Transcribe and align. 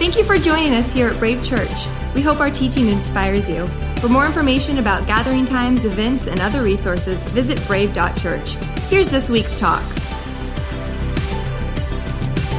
Thank 0.00 0.16
you 0.16 0.24
for 0.24 0.38
joining 0.38 0.72
us 0.72 0.90
here 0.94 1.08
at 1.10 1.18
Brave 1.18 1.44
Church. 1.44 1.86
We 2.14 2.22
hope 2.22 2.40
our 2.40 2.50
teaching 2.50 2.88
inspires 2.88 3.46
you. 3.46 3.66
For 3.98 4.08
more 4.08 4.24
information 4.24 4.78
about 4.78 5.06
gathering 5.06 5.44
times, 5.44 5.84
events, 5.84 6.26
and 6.26 6.40
other 6.40 6.62
resources, 6.62 7.18
visit 7.32 7.62
brave.church. 7.66 8.52
Here's 8.88 9.10
this 9.10 9.28
week's 9.28 9.60
talk. 9.60 9.82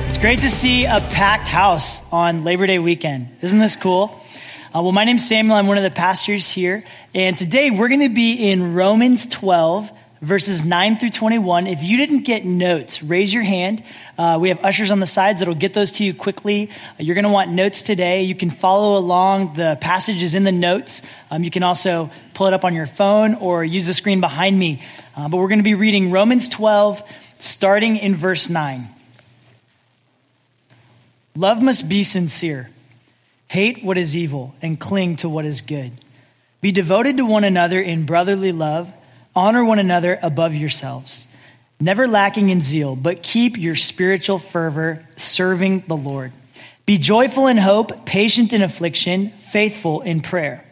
It's 0.07 0.19
great 0.19 0.41
to 0.41 0.51
see 0.51 0.85
a 0.85 0.99
packed 1.13 1.47
house 1.47 2.03
on 2.11 2.43
Labor 2.43 2.67
Day 2.67 2.77
weekend. 2.77 3.35
Isn't 3.41 3.57
this 3.57 3.75
cool? 3.75 4.21
Uh, 4.67 4.83
well, 4.83 4.91
my 4.91 5.03
name's 5.03 5.27
Samuel. 5.27 5.55
I'm 5.57 5.65
one 5.65 5.79
of 5.79 5.83
the 5.83 5.89
pastors 5.89 6.51
here. 6.51 6.83
And 7.15 7.35
today 7.35 7.71
we're 7.71 7.89
going 7.89 8.07
to 8.07 8.13
be 8.13 8.51
in 8.51 8.75
Romans 8.75 9.25
12, 9.25 9.91
verses 10.21 10.63
9 10.63 10.99
through 10.99 11.09
21. 11.09 11.65
If 11.65 11.81
you 11.81 11.97
didn't 11.97 12.21
get 12.21 12.45
notes, 12.45 13.01
raise 13.01 13.33
your 13.33 13.43
hand. 13.43 13.83
Uh, 14.17 14.37
we 14.39 14.49
have 14.49 14.63
ushers 14.63 14.91
on 14.91 14.99
the 14.99 15.07
sides 15.07 15.39
that'll 15.39 15.55
get 15.55 15.73
those 15.73 15.91
to 15.93 16.03
you 16.03 16.13
quickly. 16.13 16.69
Uh, 16.69 17.03
you're 17.03 17.15
going 17.15 17.25
to 17.25 17.31
want 17.31 17.49
notes 17.51 17.81
today. 17.81 18.21
You 18.21 18.35
can 18.35 18.51
follow 18.51 18.99
along. 18.99 19.53
The 19.53 19.77
passages 19.81 20.35
in 20.35 20.43
the 20.43 20.51
notes. 20.51 21.01
Um, 21.31 21.43
you 21.43 21.49
can 21.49 21.63
also 21.63 22.11
pull 22.35 22.47
it 22.47 22.53
up 22.53 22.63
on 22.63 22.75
your 22.75 22.85
phone 22.85 23.33
or 23.35 23.63
use 23.63 23.87
the 23.87 23.95
screen 23.95 24.21
behind 24.21 24.57
me. 24.57 24.83
Uh, 25.15 25.27
but 25.27 25.37
we're 25.37 25.47
going 25.47 25.59
to 25.59 25.63
be 25.63 25.73
reading 25.73 26.11
Romans 26.11 26.47
12, 26.49 27.01
starting 27.39 27.97
in 27.97 28.15
verse 28.15 28.47
9. 28.47 28.87
Love 31.35 31.63
must 31.63 31.89
be 31.89 32.03
sincere. 32.03 32.69
Hate 33.47 33.83
what 33.83 33.97
is 33.97 34.15
evil 34.15 34.53
and 34.61 34.79
cling 34.79 35.15
to 35.17 35.29
what 35.29 35.45
is 35.45 35.61
good. 35.61 35.91
Be 36.61 36.71
devoted 36.71 37.17
to 37.17 37.25
one 37.25 37.43
another 37.43 37.81
in 37.81 38.05
brotherly 38.05 38.51
love 38.51 38.93
Honor 39.35 39.63
one 39.63 39.79
another 39.79 40.19
above 40.21 40.53
yourselves, 40.53 41.27
never 41.79 42.07
lacking 42.07 42.49
in 42.49 42.61
zeal, 42.61 42.95
but 42.95 43.23
keep 43.23 43.57
your 43.57 43.75
spiritual 43.75 44.39
fervor 44.39 45.05
serving 45.15 45.85
the 45.87 45.95
Lord. 45.95 46.33
Be 46.85 46.97
joyful 46.97 47.47
in 47.47 47.57
hope, 47.57 48.05
patient 48.05 48.51
in 48.51 48.61
affliction, 48.61 49.29
faithful 49.29 50.01
in 50.01 50.21
prayer. 50.21 50.65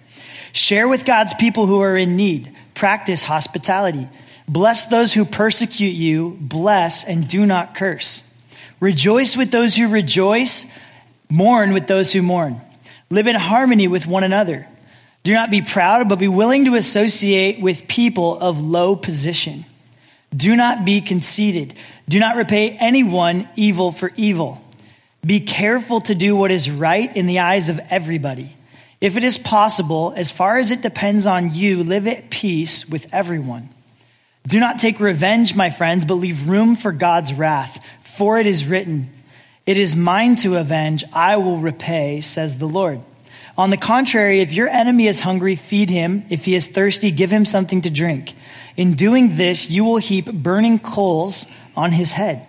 Share 0.51 0.87
with 0.87 1.05
God's 1.05 1.33
people 1.35 1.67
who 1.67 1.81
are 1.81 1.95
in 1.95 2.17
need. 2.17 2.53
Practice 2.73 3.23
hospitality. 3.23 4.09
Bless 4.47 4.85
those 4.85 5.13
who 5.13 5.25
persecute 5.25 5.93
you. 5.93 6.37
Bless 6.41 7.03
and 7.03 7.27
do 7.27 7.45
not 7.45 7.75
curse. 7.75 8.23
Rejoice 8.79 9.37
with 9.37 9.51
those 9.51 9.75
who 9.75 9.87
rejoice. 9.87 10.65
Mourn 11.29 11.73
with 11.73 11.87
those 11.87 12.11
who 12.11 12.21
mourn. 12.21 12.59
Live 13.09 13.27
in 13.27 13.35
harmony 13.35 13.87
with 13.87 14.07
one 14.07 14.23
another. 14.23 14.67
Do 15.23 15.33
not 15.33 15.51
be 15.51 15.61
proud, 15.61 16.07
but 16.09 16.19
be 16.19 16.27
willing 16.27 16.65
to 16.65 16.75
associate 16.75 17.59
with 17.59 17.87
people 17.87 18.39
of 18.39 18.61
low 18.61 18.95
position. 18.95 19.65
Do 20.35 20.55
not 20.55 20.85
be 20.85 21.01
conceited. 21.01 21.73
Do 22.07 22.19
not 22.19 22.35
repay 22.35 22.77
anyone 22.79 23.49
evil 23.55 23.91
for 23.91 24.11
evil. 24.15 24.63
Be 25.25 25.41
careful 25.41 26.01
to 26.01 26.15
do 26.15 26.35
what 26.35 26.51
is 26.51 26.69
right 26.69 27.13
in 27.15 27.25
the 27.25 27.39
eyes 27.39 27.69
of 27.69 27.79
everybody. 27.89 28.55
If 29.01 29.17
it 29.17 29.23
is 29.23 29.37
possible, 29.37 30.13
as 30.15 30.31
far 30.31 30.57
as 30.57 30.71
it 30.71 30.81
depends 30.81 31.25
on 31.25 31.53
you, 31.53 31.83
live 31.83 32.07
at 32.07 32.29
peace 32.29 32.87
with 32.87 33.13
everyone. 33.13 33.69
Do 34.47 34.59
not 34.59 34.79
take 34.79 34.99
revenge, 34.99 35.55
my 35.55 35.69
friends, 35.69 36.05
but 36.05 36.15
leave 36.15 36.47
room 36.47 36.75
for 36.75 36.91
God's 36.91 37.33
wrath, 37.33 37.83
for 38.01 38.37
it 38.37 38.45
is 38.45 38.65
written, 38.65 39.11
It 39.65 39.77
is 39.77 39.95
mine 39.95 40.35
to 40.37 40.55
avenge, 40.55 41.03
I 41.13 41.37
will 41.37 41.57
repay, 41.57 42.21
says 42.21 42.57
the 42.57 42.67
Lord. 42.67 43.01
On 43.59 43.71
the 43.71 43.75
contrary, 43.75 44.39
if 44.39 44.53
your 44.53 44.69
enemy 44.69 45.07
is 45.07 45.19
hungry, 45.19 45.57
feed 45.57 45.89
him. 45.89 46.23
If 46.29 46.45
he 46.45 46.55
is 46.55 46.65
thirsty, 46.65 47.11
give 47.11 47.29
him 47.29 47.43
something 47.43 47.81
to 47.81 47.89
drink. 47.89 48.33
In 48.77 48.93
doing 48.93 49.35
this, 49.35 49.69
you 49.69 49.83
will 49.83 49.97
heap 49.97 50.31
burning 50.31 50.79
coals 50.79 51.45
on 51.75 51.91
his 51.91 52.13
head. 52.13 52.47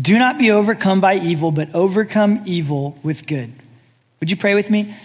Do 0.00 0.18
not 0.18 0.36
be 0.36 0.50
overcome 0.50 1.00
by 1.00 1.14
evil, 1.14 1.52
but 1.52 1.72
overcome 1.76 2.42
evil 2.44 2.98
with 3.04 3.28
good. 3.28 3.52
Would 4.18 4.32
you 4.32 4.36
pray 4.36 4.56
with 4.56 4.68
me? 4.68 4.96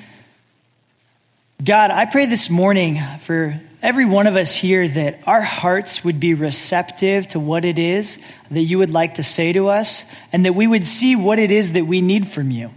God, 1.64 1.92
I 1.92 2.06
pray 2.06 2.26
this 2.26 2.50
morning 2.50 3.00
for 3.20 3.62
every 3.84 4.06
one 4.06 4.26
of 4.26 4.36
us 4.36 4.56
here 4.56 4.88
that 4.88 5.20
our 5.28 5.44
hearts 5.44 6.04
would 6.04 6.20
be 6.20 6.34
receptive 6.34 7.28
to 7.28 7.40
what 7.40 7.64
it 7.64 7.78
is 7.78 8.18
that 8.50 8.62
you 8.62 8.80
would 8.80 8.90
like 8.90 9.14
to 9.14 9.24
say 9.24 9.54
to 9.54 9.68
us, 9.68 10.12
and 10.34 10.46
that 10.46 10.56
we 10.56 10.66
would 10.66 10.88
see 10.88 11.16
what 11.16 11.38
it 11.38 11.52
is 11.52 11.74
that 11.74 11.86
we 11.86 12.02
need 12.02 12.28
from 12.28 12.50
you. 12.50 12.72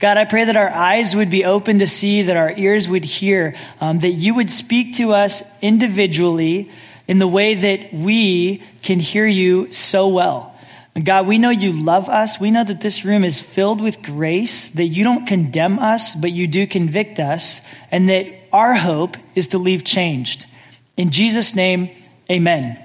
God, 0.00 0.16
I 0.16 0.24
pray 0.24 0.44
that 0.44 0.56
our 0.56 0.68
eyes 0.68 1.14
would 1.14 1.30
be 1.30 1.44
open 1.44 1.78
to 1.78 1.86
see, 1.86 2.22
that 2.22 2.36
our 2.36 2.52
ears 2.52 2.88
would 2.88 3.04
hear, 3.04 3.54
um, 3.80 4.00
that 4.00 4.10
you 4.10 4.34
would 4.34 4.50
speak 4.50 4.96
to 4.96 5.12
us 5.12 5.42
individually 5.62 6.70
in 7.06 7.18
the 7.18 7.28
way 7.28 7.54
that 7.54 7.92
we 7.92 8.62
can 8.82 8.98
hear 8.98 9.26
you 9.26 9.70
so 9.70 10.08
well. 10.08 10.54
God, 11.02 11.26
we 11.26 11.38
know 11.38 11.50
you 11.50 11.72
love 11.72 12.08
us. 12.08 12.38
We 12.38 12.52
know 12.52 12.62
that 12.62 12.80
this 12.80 13.04
room 13.04 13.24
is 13.24 13.42
filled 13.42 13.80
with 13.80 14.00
grace, 14.02 14.68
that 14.68 14.84
you 14.84 15.02
don't 15.02 15.26
condemn 15.26 15.80
us, 15.80 16.14
but 16.14 16.30
you 16.30 16.46
do 16.46 16.68
convict 16.68 17.18
us, 17.18 17.62
and 17.90 18.08
that 18.08 18.28
our 18.52 18.74
hope 18.74 19.16
is 19.34 19.48
to 19.48 19.58
leave 19.58 19.82
changed. 19.82 20.46
In 20.96 21.10
Jesus' 21.10 21.56
name, 21.56 21.90
amen. 22.30 22.78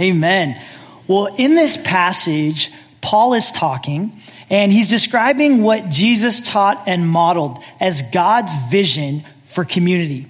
Amen. 0.00 0.60
Well, 1.08 1.34
in 1.36 1.56
this 1.56 1.76
passage, 1.76 2.70
Paul 3.00 3.34
is 3.34 3.50
talking 3.50 4.20
and 4.50 4.72
he's 4.72 4.88
describing 4.88 5.62
what 5.62 5.88
Jesus 5.88 6.40
taught 6.40 6.84
and 6.86 7.08
modeled 7.08 7.58
as 7.80 8.02
God's 8.02 8.54
vision 8.70 9.24
for 9.46 9.64
community. 9.64 10.28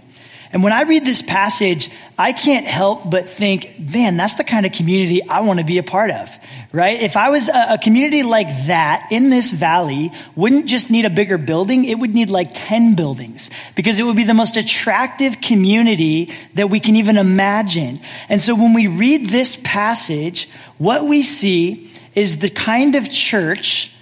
And 0.54 0.62
when 0.62 0.72
I 0.72 0.82
read 0.82 1.04
this 1.04 1.20
passage, 1.20 1.90
I 2.16 2.30
can't 2.32 2.64
help 2.64 3.10
but 3.10 3.28
think, 3.28 3.76
man, 3.76 4.16
that's 4.16 4.34
the 4.34 4.44
kind 4.44 4.64
of 4.64 4.70
community 4.70 5.20
I 5.28 5.40
want 5.40 5.58
to 5.58 5.66
be 5.66 5.78
a 5.78 5.82
part 5.82 6.12
of, 6.12 6.30
right? 6.70 7.02
If 7.02 7.16
I 7.16 7.30
was 7.30 7.48
a, 7.48 7.76
community 7.82 8.22
like 8.22 8.46
that 8.66 9.08
in 9.10 9.30
this 9.30 9.50
valley, 9.50 10.12
wouldn't 10.36 10.66
just 10.66 10.92
need 10.92 11.06
a 11.06 11.10
bigger 11.10 11.38
building, 11.38 11.84
it 11.84 11.98
would 11.98 12.14
need 12.14 12.30
like 12.30 12.50
10 12.54 12.94
buildings 12.94 13.50
because 13.74 13.98
it 13.98 14.04
would 14.04 14.14
be 14.14 14.22
the 14.22 14.32
most 14.32 14.56
attractive 14.56 15.40
community 15.40 16.30
that 16.54 16.70
we 16.70 16.78
can 16.78 16.94
even 16.94 17.18
imagine. 17.18 17.98
And 18.28 18.40
so 18.40 18.54
when 18.54 18.74
we 18.74 18.86
read 18.86 19.26
this 19.26 19.56
passage, 19.64 20.48
what 20.78 21.04
we 21.04 21.22
see 21.22 21.90
is 22.14 22.38
the 22.38 22.50
kind 22.50 22.94
of 22.94 23.10
church 23.10 23.93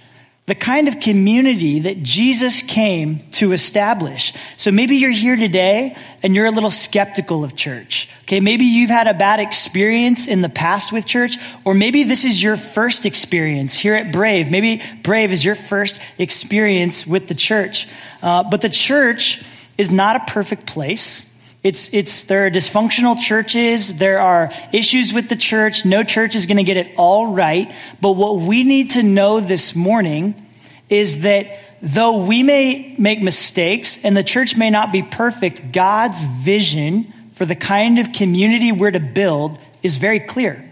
the 0.45 0.55
kind 0.55 0.89
of 0.89 0.99
community 0.99 1.79
that 1.79 2.03
Jesus 2.03 2.61
came 2.61 3.21
to 3.31 3.53
establish. 3.53 4.33
So 4.57 4.71
maybe 4.71 4.97
you're 4.97 5.09
here 5.09 5.37
today 5.37 5.95
and 6.21 6.35
you're 6.35 6.47
a 6.47 6.51
little 6.51 6.71
skeptical 6.71 7.45
of 7.45 7.55
church. 7.55 8.09
Okay, 8.23 8.41
maybe 8.41 8.65
you've 8.65 8.89
had 8.89 9.07
a 9.07 9.13
bad 9.13 9.39
experience 9.39 10.27
in 10.27 10.41
the 10.41 10.49
past 10.49 10.91
with 10.91 11.05
church, 11.05 11.37
or 11.63 11.73
maybe 11.73 12.03
this 12.03 12.25
is 12.25 12.43
your 12.43 12.57
first 12.57 13.05
experience 13.05 13.73
here 13.73 13.95
at 13.95 14.11
Brave. 14.11 14.51
Maybe 14.51 14.81
Brave 15.01 15.31
is 15.31 15.45
your 15.45 15.55
first 15.55 16.01
experience 16.17 17.07
with 17.07 17.27
the 17.27 17.35
church. 17.35 17.87
Uh, 18.21 18.43
but 18.43 18.59
the 18.59 18.69
church 18.69 19.43
is 19.77 19.89
not 19.89 20.17
a 20.17 20.31
perfect 20.31 20.67
place. 20.67 21.32
It's, 21.63 21.93
it's, 21.93 22.23
there 22.23 22.45
are 22.45 22.51
dysfunctional 22.51 23.17
churches. 23.17 23.97
There 23.97 24.19
are 24.19 24.51
issues 24.73 25.13
with 25.13 25.29
the 25.29 25.37
church. 25.37 25.85
No 25.85 26.03
church 26.03 26.35
is 26.35 26.45
going 26.45 26.57
to 26.57 26.63
get 26.63 26.75
it 26.75 26.93
all 26.97 27.27
right. 27.27 27.73
But 28.01 28.11
what 28.11 28.39
we 28.39 28.65
need 28.65 28.91
to 28.91 29.03
know 29.03 29.39
this 29.39 29.73
morning 29.73 30.35
is 30.89 31.21
that 31.21 31.57
though 31.81 32.25
we 32.25 32.43
may 32.43 32.95
make 32.97 33.21
mistakes 33.21 33.97
and 34.03 34.15
the 34.15 34.23
church 34.23 34.57
may 34.57 34.69
not 34.69 34.91
be 34.91 35.03
perfect, 35.03 35.71
God's 35.71 36.21
vision 36.23 37.13
for 37.33 37.45
the 37.45 37.55
kind 37.55 37.97
of 37.97 38.11
community 38.11 38.73
we're 38.73 38.91
to 38.91 38.99
build 38.99 39.57
is 39.81 39.95
very 39.95 40.19
clear. 40.19 40.69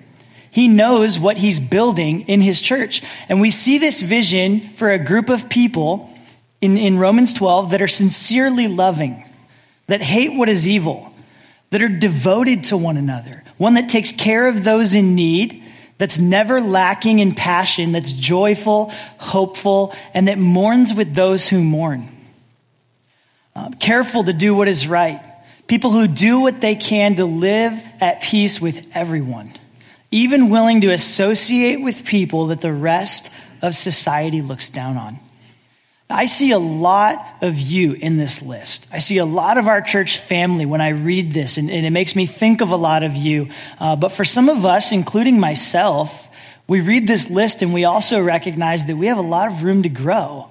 He 0.51 0.67
knows 0.67 1.17
what 1.17 1.37
he's 1.37 1.61
building 1.61 2.27
in 2.27 2.41
his 2.41 2.59
church. 2.59 3.01
And 3.29 3.39
we 3.39 3.49
see 3.49 3.77
this 3.77 4.01
vision 4.01 4.59
for 4.75 4.91
a 4.91 4.99
group 4.99 5.29
of 5.29 5.47
people 5.47 6.13
in, 6.59 6.77
in 6.77 6.99
Romans 6.99 7.31
12 7.31 7.71
that 7.71 7.81
are 7.81 7.87
sincerely 7.87 8.67
loving 8.67 9.23
that 9.91 10.01
hate 10.01 10.33
what 10.33 10.47
is 10.47 10.69
evil, 10.69 11.13
that 11.69 11.81
are 11.81 11.89
devoted 11.89 12.63
to 12.63 12.77
one 12.77 12.95
another, 12.95 13.43
one 13.57 13.73
that 13.73 13.89
takes 13.89 14.13
care 14.13 14.47
of 14.47 14.63
those 14.63 14.93
in 14.93 15.15
need, 15.15 15.61
that's 15.97 16.17
never 16.17 16.61
lacking 16.61 17.19
in 17.19 17.35
passion, 17.35 17.91
that's 17.91 18.13
joyful, 18.13 18.89
hopeful, 19.17 19.93
and 20.13 20.29
that 20.29 20.37
mourns 20.37 20.93
with 20.93 21.13
those 21.13 21.49
who 21.49 21.61
mourn. 21.61 22.07
Uh, 23.53 23.71
careful 23.81 24.23
to 24.23 24.31
do 24.31 24.55
what 24.55 24.69
is 24.69 24.87
right. 24.87 25.21
People 25.67 25.91
who 25.91 26.07
do 26.07 26.39
what 26.39 26.61
they 26.61 26.75
can 26.75 27.15
to 27.15 27.25
live 27.25 27.73
at 27.99 28.21
peace 28.21 28.61
with 28.61 28.95
everyone, 28.95 29.51
even 30.09 30.49
willing 30.49 30.79
to 30.79 30.91
associate 30.91 31.81
with 31.81 32.05
people 32.05 32.47
that 32.47 32.61
the 32.61 32.71
rest 32.71 33.29
of 33.61 33.75
society 33.75 34.41
looks 34.41 34.69
down 34.69 34.95
on. 34.95 35.19
I 36.11 36.25
see 36.25 36.51
a 36.51 36.59
lot 36.59 37.15
of 37.41 37.59
you 37.59 37.93
in 37.93 38.17
this 38.17 38.41
list. 38.41 38.87
I 38.91 38.99
see 38.99 39.17
a 39.17 39.25
lot 39.25 39.57
of 39.57 39.67
our 39.67 39.81
church 39.81 40.17
family 40.17 40.65
when 40.65 40.81
I 40.81 40.89
read 40.89 41.31
this, 41.31 41.57
and, 41.57 41.69
and 41.69 41.85
it 41.85 41.91
makes 41.91 42.15
me 42.15 42.25
think 42.25 42.61
of 42.61 42.71
a 42.71 42.75
lot 42.75 43.03
of 43.03 43.15
you. 43.15 43.49
Uh, 43.79 43.95
but 43.95 44.09
for 44.09 44.23
some 44.23 44.49
of 44.49 44.65
us, 44.65 44.91
including 44.91 45.39
myself, 45.39 46.29
we 46.67 46.79
read 46.79 47.07
this 47.07 47.29
list 47.29 47.61
and 47.61 47.73
we 47.73 47.83
also 47.83 48.21
recognize 48.21 48.85
that 48.85 48.95
we 48.95 49.07
have 49.07 49.17
a 49.17 49.21
lot 49.21 49.49
of 49.49 49.63
room 49.63 49.83
to 49.83 49.89
grow. 49.89 50.47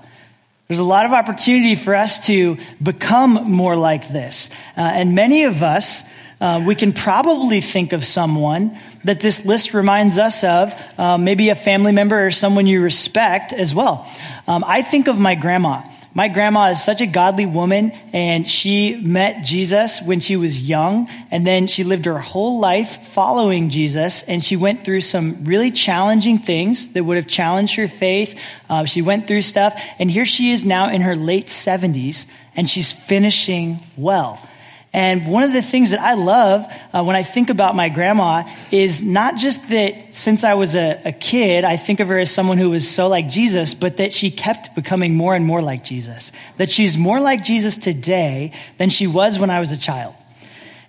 There's 0.68 0.78
a 0.78 0.84
lot 0.84 1.06
of 1.06 1.12
opportunity 1.12 1.74
for 1.74 1.94
us 1.94 2.26
to 2.26 2.58
become 2.80 3.50
more 3.50 3.74
like 3.74 4.06
this. 4.08 4.50
Uh, 4.76 4.82
and 4.82 5.14
many 5.14 5.44
of 5.44 5.62
us, 5.62 6.04
uh, 6.40 6.62
we 6.64 6.74
can 6.74 6.92
probably 6.92 7.60
think 7.60 7.92
of 7.92 8.04
someone 8.04 8.78
that 9.04 9.20
this 9.20 9.44
list 9.44 9.74
reminds 9.74 10.18
us 10.18 10.44
of, 10.44 10.74
uh, 10.98 11.18
maybe 11.18 11.48
a 11.48 11.54
family 11.54 11.92
member 11.92 12.26
or 12.26 12.30
someone 12.30 12.66
you 12.66 12.82
respect 12.82 13.52
as 13.52 13.74
well. 13.74 14.06
Um, 14.50 14.64
I 14.67 14.82
think 14.82 15.06
of 15.06 15.17
my 15.17 15.37
grandma. 15.37 15.82
My 16.12 16.26
grandma 16.26 16.70
is 16.70 16.82
such 16.82 17.00
a 17.00 17.06
godly 17.06 17.47
woman, 17.47 17.93
and 18.12 18.44
she 18.44 18.97
met 18.97 19.44
Jesus 19.44 20.02
when 20.02 20.19
she 20.19 20.37
was 20.37 20.69
young, 20.69 21.08
and 21.31 21.47
then 21.47 21.69
she 21.69 21.85
lived 21.85 22.06
her 22.06 22.19
whole 22.19 22.58
life 22.58 23.06
following 23.06 23.70
Jesus, 23.70 24.25
and 24.25 24.43
she 24.43 24.56
went 24.56 24.85
through 24.85 25.02
some 25.02 25.44
really 25.44 25.70
challenging 25.70 26.38
things 26.38 26.94
that 26.94 27.05
would 27.05 27.17
have 27.17 27.29
challenged 27.29 27.76
her 27.76 27.87
faith. 27.87 28.41
Uh, 28.69 28.87
she 28.87 29.02
went 29.02 29.29
through 29.29 29.43
stuff, 29.43 29.81
and 30.00 30.11
here 30.11 30.26
she 30.26 30.50
is 30.50 30.64
now 30.64 30.91
in 30.91 31.02
her 31.02 31.14
late 31.14 31.47
70s, 31.47 32.26
and 32.56 32.69
she's 32.69 32.91
finishing 32.91 33.79
well. 33.97 34.44
And 34.92 35.28
one 35.28 35.44
of 35.44 35.52
the 35.52 35.62
things 35.62 35.92
that 35.92 36.00
I 36.00 36.14
love 36.14 36.66
uh, 36.92 37.04
when 37.04 37.14
I 37.14 37.22
think 37.22 37.48
about 37.48 37.76
my 37.76 37.88
grandma 37.88 38.42
is 38.72 39.02
not 39.02 39.37
just 39.37 39.69
that 39.70 40.14
since 40.14 40.42
I 40.42 40.54
was 40.54 40.75
a, 40.75 41.00
a, 41.04 41.12
kid, 41.12 41.62
I 41.62 41.76
think 41.76 42.00
of 42.00 42.08
her 42.08 42.19
as 42.19 42.32
someone 42.32 42.58
who 42.58 42.70
was 42.70 42.90
so 42.90 43.06
like 43.06 43.28
Jesus, 43.28 43.72
but 43.72 43.98
that 43.98 44.12
she 44.12 44.32
kept 44.32 44.75
becoming 44.75 45.14
more 45.14 45.37
and 45.37 45.46
more 45.46 45.62
like 45.62 45.84
Jesus. 45.84 46.32
That 46.56 46.70
she's 46.70 46.96
more 46.96 47.20
like 47.20 47.44
Jesus 47.44 47.76
today 47.76 48.52
than 48.78 48.88
she 48.88 49.06
was 49.06 49.38
when 49.38 49.48
I 49.48 49.60
was 49.60 49.70
a 49.70 49.78
child. 49.78 50.14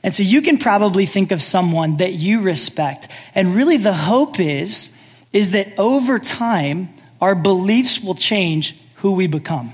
And 0.01 0.12
so 0.12 0.24
you 0.24 0.42
can 0.42 0.57
probably 0.57 1.06
think 1.06 1.31
of 1.31 1.39
someone 1.39 1.98
that 1.98 2.13
you 2.13 2.42
respect. 2.42 3.07
And 3.36 3.56
really 3.56 3.77
the 3.77 3.94
hope 3.94 4.39
is, 4.39 4.89
is 5.31 5.51
that 5.51 5.77
over 5.77 6.18
time, 6.18 6.89
our 7.21 7.36
beliefs 7.36 8.01
will 8.01 8.15
change 8.15 8.75
who 8.95 9.13
we 9.13 9.27
become 9.27 9.74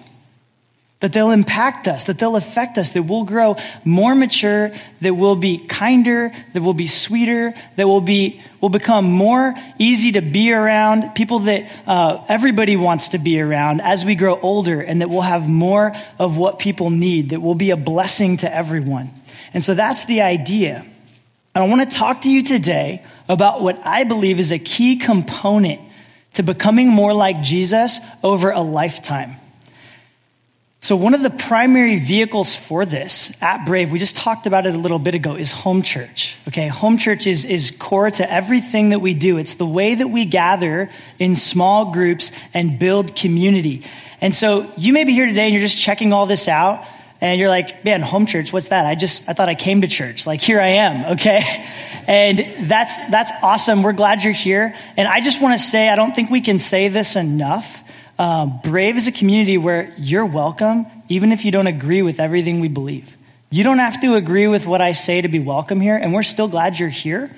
that 1.00 1.14
they'll 1.14 1.30
impact 1.30 1.88
us, 1.88 2.06
that 2.06 2.18
they'll 2.18 2.36
affect 2.36 2.78
us, 2.78 2.90
that 2.92 3.04
we'll 3.04 3.24
grow 3.24 3.56
more 3.86 4.16
mature, 4.16 4.72
that 5.02 5.14
we'll 5.14 5.36
be 5.36 5.60
kinder, 5.60 6.32
that 6.54 6.62
we'll 6.64 6.74
be 6.74 6.88
sweeter, 6.88 7.54
that 7.76 7.88
we'll 7.88 8.02
be 8.02 8.42
will 8.62 8.70
become 8.70 9.06
more 9.06 9.54
easy 9.78 10.14
to 10.14 10.22
be 10.22 10.52
around, 10.52 11.14
people 11.14 11.40
that 11.40 11.72
uh, 11.86 12.24
everybody 12.28 12.76
wants 12.76 13.10
to 13.10 13.20
be 13.20 13.40
around 13.40 13.82
as 13.82 14.04
we 14.04 14.16
grow 14.16 14.40
older, 14.40 14.82
and 14.82 15.02
that 15.02 15.10
we'll 15.10 15.22
have 15.22 15.48
more 15.48 15.96
of 16.18 16.38
what 16.38 16.58
people 16.58 16.90
need, 16.90 17.30
that 17.30 17.42
will 17.42 17.56
be 17.56 17.70
a 17.70 17.78
blessing 17.78 18.38
to 18.38 18.52
everyone. 18.52 19.12
And 19.54 19.64
so 19.64 19.76
that's 19.76 20.06
the 20.06 20.22
idea. 20.24 20.86
And 21.54 21.64
I 21.64 21.68
want 21.68 21.90
to 21.90 21.96
talk 21.96 22.22
to 22.22 22.32
you 22.32 22.42
today 22.42 23.04
about 23.30 23.62
what 23.62 23.80
I 23.86 24.04
believe 24.04 24.40
is 24.40 24.52
a 24.52 24.60
key 24.60 24.96
component 24.96 25.82
to 26.34 26.44
becoming 26.44 26.88
more 26.88 27.14
like 27.14 27.42
Jesus 27.42 28.00
over 28.24 28.50
a 28.50 28.62
lifetime. 28.62 29.36
So, 30.80 30.96
one 30.96 31.16
of 31.16 31.24
the 31.24 31.32
primary 31.32 31.98
vehicles 31.98 32.56
for 32.56 32.86
this 32.86 33.36
at 33.42 33.66
Brave, 33.66 33.92
we 33.92 33.98
just 33.98 34.16
talked 34.16 34.46
about 34.46 34.68
it 34.68 34.76
a 34.76 34.78
little 34.78 35.00
bit 35.00 35.16
ago, 35.16 35.36
is 35.36 35.52
home 35.52 35.82
church. 35.82 36.38
Okay, 36.48 36.68
home 36.68 37.00
church 37.00 37.26
is, 37.26 37.46
is 37.46 37.72
core 37.72 38.12
to 38.12 38.32
everything 38.32 38.92
that 38.92 39.00
we 39.00 39.16
do. 39.16 39.38
It's 39.38 39.56
the 39.56 39.66
way 39.66 39.96
that 39.96 40.08
we 40.08 40.26
gather 40.26 40.92
in 41.18 41.34
small 41.34 41.92
groups 41.92 42.32
and 42.54 42.78
build 42.78 43.16
community. 43.16 43.84
And 44.22 44.36
so, 44.36 44.72
you 44.78 44.94
may 44.94 45.04
be 45.04 45.14
here 45.14 45.26
today 45.26 45.46
and 45.46 45.54
you're 45.54 45.64
just 45.64 45.80
checking 45.80 46.14
all 46.14 46.28
this 46.28 46.48
out, 46.48 46.86
and 47.22 47.40
you're 47.40 47.50
like, 47.50 47.84
man, 47.84 48.04
home 48.04 48.28
church, 48.28 48.54
what's 48.54 48.68
that? 48.68 48.86
I 48.86 48.94
just, 48.94 49.28
I 49.28 49.34
thought 49.34 49.50
I 49.50 49.56
came 49.56 49.82
to 49.82 49.88
church. 49.88 50.28
Like, 50.28 50.42
here 50.42 50.62
I 50.62 50.68
am, 50.68 51.06
okay? 51.14 51.42
And 52.08 52.70
that's, 52.70 52.98
that's 53.10 53.32
awesome. 53.42 53.82
We're 53.82 53.94
glad 53.94 54.24
you're 54.24 54.32
here. 54.32 54.76
And 54.96 55.08
I 55.08 55.22
just 55.22 55.42
want 55.42 55.60
to 55.60 55.66
say, 55.66 55.90
I 55.90 55.96
don't 55.96 56.16
think 56.16 56.30
we 56.30 56.42
can 56.42 56.60
say 56.60 56.88
this 56.88 57.16
enough 57.16 57.84
um, 58.20 58.60
Brave 58.64 58.98
is 58.98 59.08
a 59.08 59.12
community 59.12 59.58
where 59.58 59.94
you're 59.98 60.26
welcome, 60.26 60.86
even 61.10 61.32
if 61.32 61.46
you 61.46 61.52
don't 61.52 61.68
agree 61.68 62.02
with 62.02 62.20
everything 62.20 62.60
we 62.60 62.68
believe. 62.68 63.16
You 63.50 63.64
don't 63.64 63.80
have 63.80 64.02
to 64.02 64.16
agree 64.16 64.48
with 64.48 64.66
what 64.66 64.82
I 64.82 64.92
say 64.92 65.22
to 65.22 65.28
be 65.28 65.40
welcome 65.40 65.80
here, 65.80 65.96
and 65.96 66.14
we're 66.14 66.24
still 66.24 66.48
glad 66.48 66.80
you're 66.80 66.90
here 66.90 67.34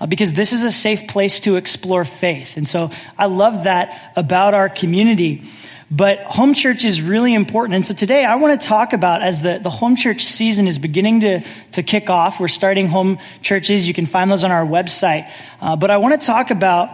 uh, 0.00 0.06
because 0.06 0.32
this 0.32 0.52
is 0.52 0.64
a 0.64 0.72
safe 0.72 1.06
place 1.06 1.40
to 1.40 1.56
explore 1.56 2.04
faith. 2.04 2.56
And 2.56 2.66
so 2.66 2.90
I 3.16 3.26
love 3.26 3.64
that 3.64 4.12
about 4.16 4.54
our 4.54 4.68
community. 4.68 5.44
But 5.90 6.20
home 6.20 6.54
church 6.54 6.84
is 6.84 7.02
really 7.02 7.34
important. 7.34 7.74
And 7.74 7.86
so 7.86 7.92
today 7.92 8.24
I 8.24 8.36
want 8.36 8.58
to 8.58 8.66
talk 8.66 8.94
about 8.94 9.20
as 9.20 9.42
the, 9.42 9.58
the 9.62 9.68
home 9.68 9.94
church 9.94 10.24
season 10.24 10.66
is 10.66 10.78
beginning 10.78 11.20
to, 11.20 11.42
to 11.72 11.82
kick 11.82 12.08
off, 12.08 12.40
we're 12.40 12.48
starting 12.48 12.88
home 12.88 13.18
churches. 13.42 13.86
You 13.86 13.92
can 13.92 14.06
find 14.06 14.30
those 14.30 14.42
on 14.42 14.50
our 14.50 14.64
website. 14.64 15.30
Uh, 15.60 15.76
but 15.76 15.90
I 15.90 15.98
want 15.98 16.18
to 16.18 16.26
talk 16.26 16.50
about 16.50 16.88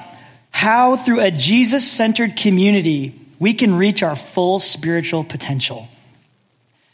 how, 0.50 0.96
through 0.96 1.20
a 1.20 1.30
Jesus 1.30 1.88
centered 1.88 2.36
community, 2.36 3.14
we 3.38 3.54
can 3.54 3.74
reach 3.74 4.02
our 4.02 4.16
full 4.16 4.58
spiritual 4.58 5.24
potential. 5.24 5.88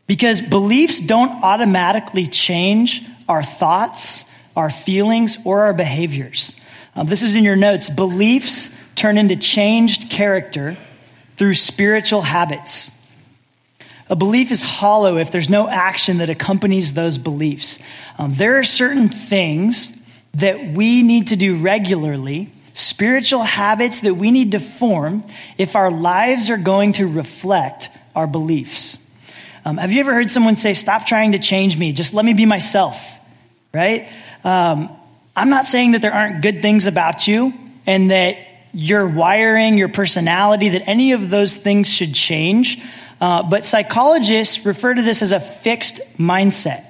Because 0.06 0.40
beliefs 0.40 1.00
don't 1.00 1.42
automatically 1.42 2.26
change 2.26 3.02
our 3.28 3.42
thoughts, 3.42 4.24
our 4.54 4.70
feelings, 4.70 5.38
or 5.44 5.62
our 5.62 5.74
behaviors. 5.74 6.54
Um, 6.94 7.06
this 7.06 7.22
is 7.22 7.36
in 7.36 7.44
your 7.44 7.56
notes. 7.56 7.88
Beliefs 7.88 8.74
turn 8.94 9.16
into 9.16 9.36
changed 9.36 10.10
character 10.10 10.76
through 11.36 11.54
spiritual 11.54 12.22
habits. 12.22 12.90
A 14.10 14.16
belief 14.16 14.50
is 14.50 14.62
hollow 14.62 15.16
if 15.16 15.32
there's 15.32 15.48
no 15.48 15.68
action 15.68 16.18
that 16.18 16.28
accompanies 16.28 16.92
those 16.92 17.16
beliefs. 17.16 17.78
Um, 18.18 18.34
there 18.34 18.58
are 18.58 18.62
certain 18.62 19.08
things 19.08 19.90
that 20.34 20.62
we 20.62 21.02
need 21.02 21.28
to 21.28 21.36
do 21.36 21.56
regularly 21.56 22.52
spiritual 22.74 23.42
habits 23.42 24.00
that 24.00 24.14
we 24.14 24.30
need 24.30 24.52
to 24.52 24.60
form 24.60 25.24
if 25.56 25.76
our 25.76 25.90
lives 25.90 26.50
are 26.50 26.58
going 26.58 26.92
to 26.92 27.06
reflect 27.06 27.88
our 28.14 28.26
beliefs. 28.26 28.98
Um, 29.64 29.78
have 29.78 29.92
you 29.92 30.00
ever 30.00 30.12
heard 30.12 30.30
someone 30.30 30.56
say, 30.56 30.74
Stop 30.74 31.06
trying 31.06 31.32
to 31.32 31.38
change 31.38 31.78
me, 31.78 31.92
just 31.92 32.12
let 32.12 32.24
me 32.24 32.34
be 32.34 32.44
myself? 32.44 33.18
Right? 33.72 34.08
Um, 34.44 34.90
I'm 35.34 35.48
not 35.48 35.66
saying 35.66 35.92
that 35.92 36.02
there 36.02 36.12
aren't 36.12 36.42
good 36.42 36.60
things 36.62 36.86
about 36.86 37.26
you 37.26 37.54
and 37.86 38.10
that 38.10 38.36
your 38.72 39.06
wiring, 39.06 39.78
your 39.78 39.88
personality, 39.88 40.70
that 40.70 40.82
any 40.86 41.12
of 41.12 41.30
those 41.30 41.56
things 41.56 41.88
should 41.88 42.14
change. 42.14 42.80
Uh, 43.20 43.42
but 43.42 43.64
psychologists 43.64 44.66
refer 44.66 44.94
to 44.94 45.02
this 45.02 45.22
as 45.22 45.32
a 45.32 45.40
fixed 45.40 46.00
mindset 46.18 46.84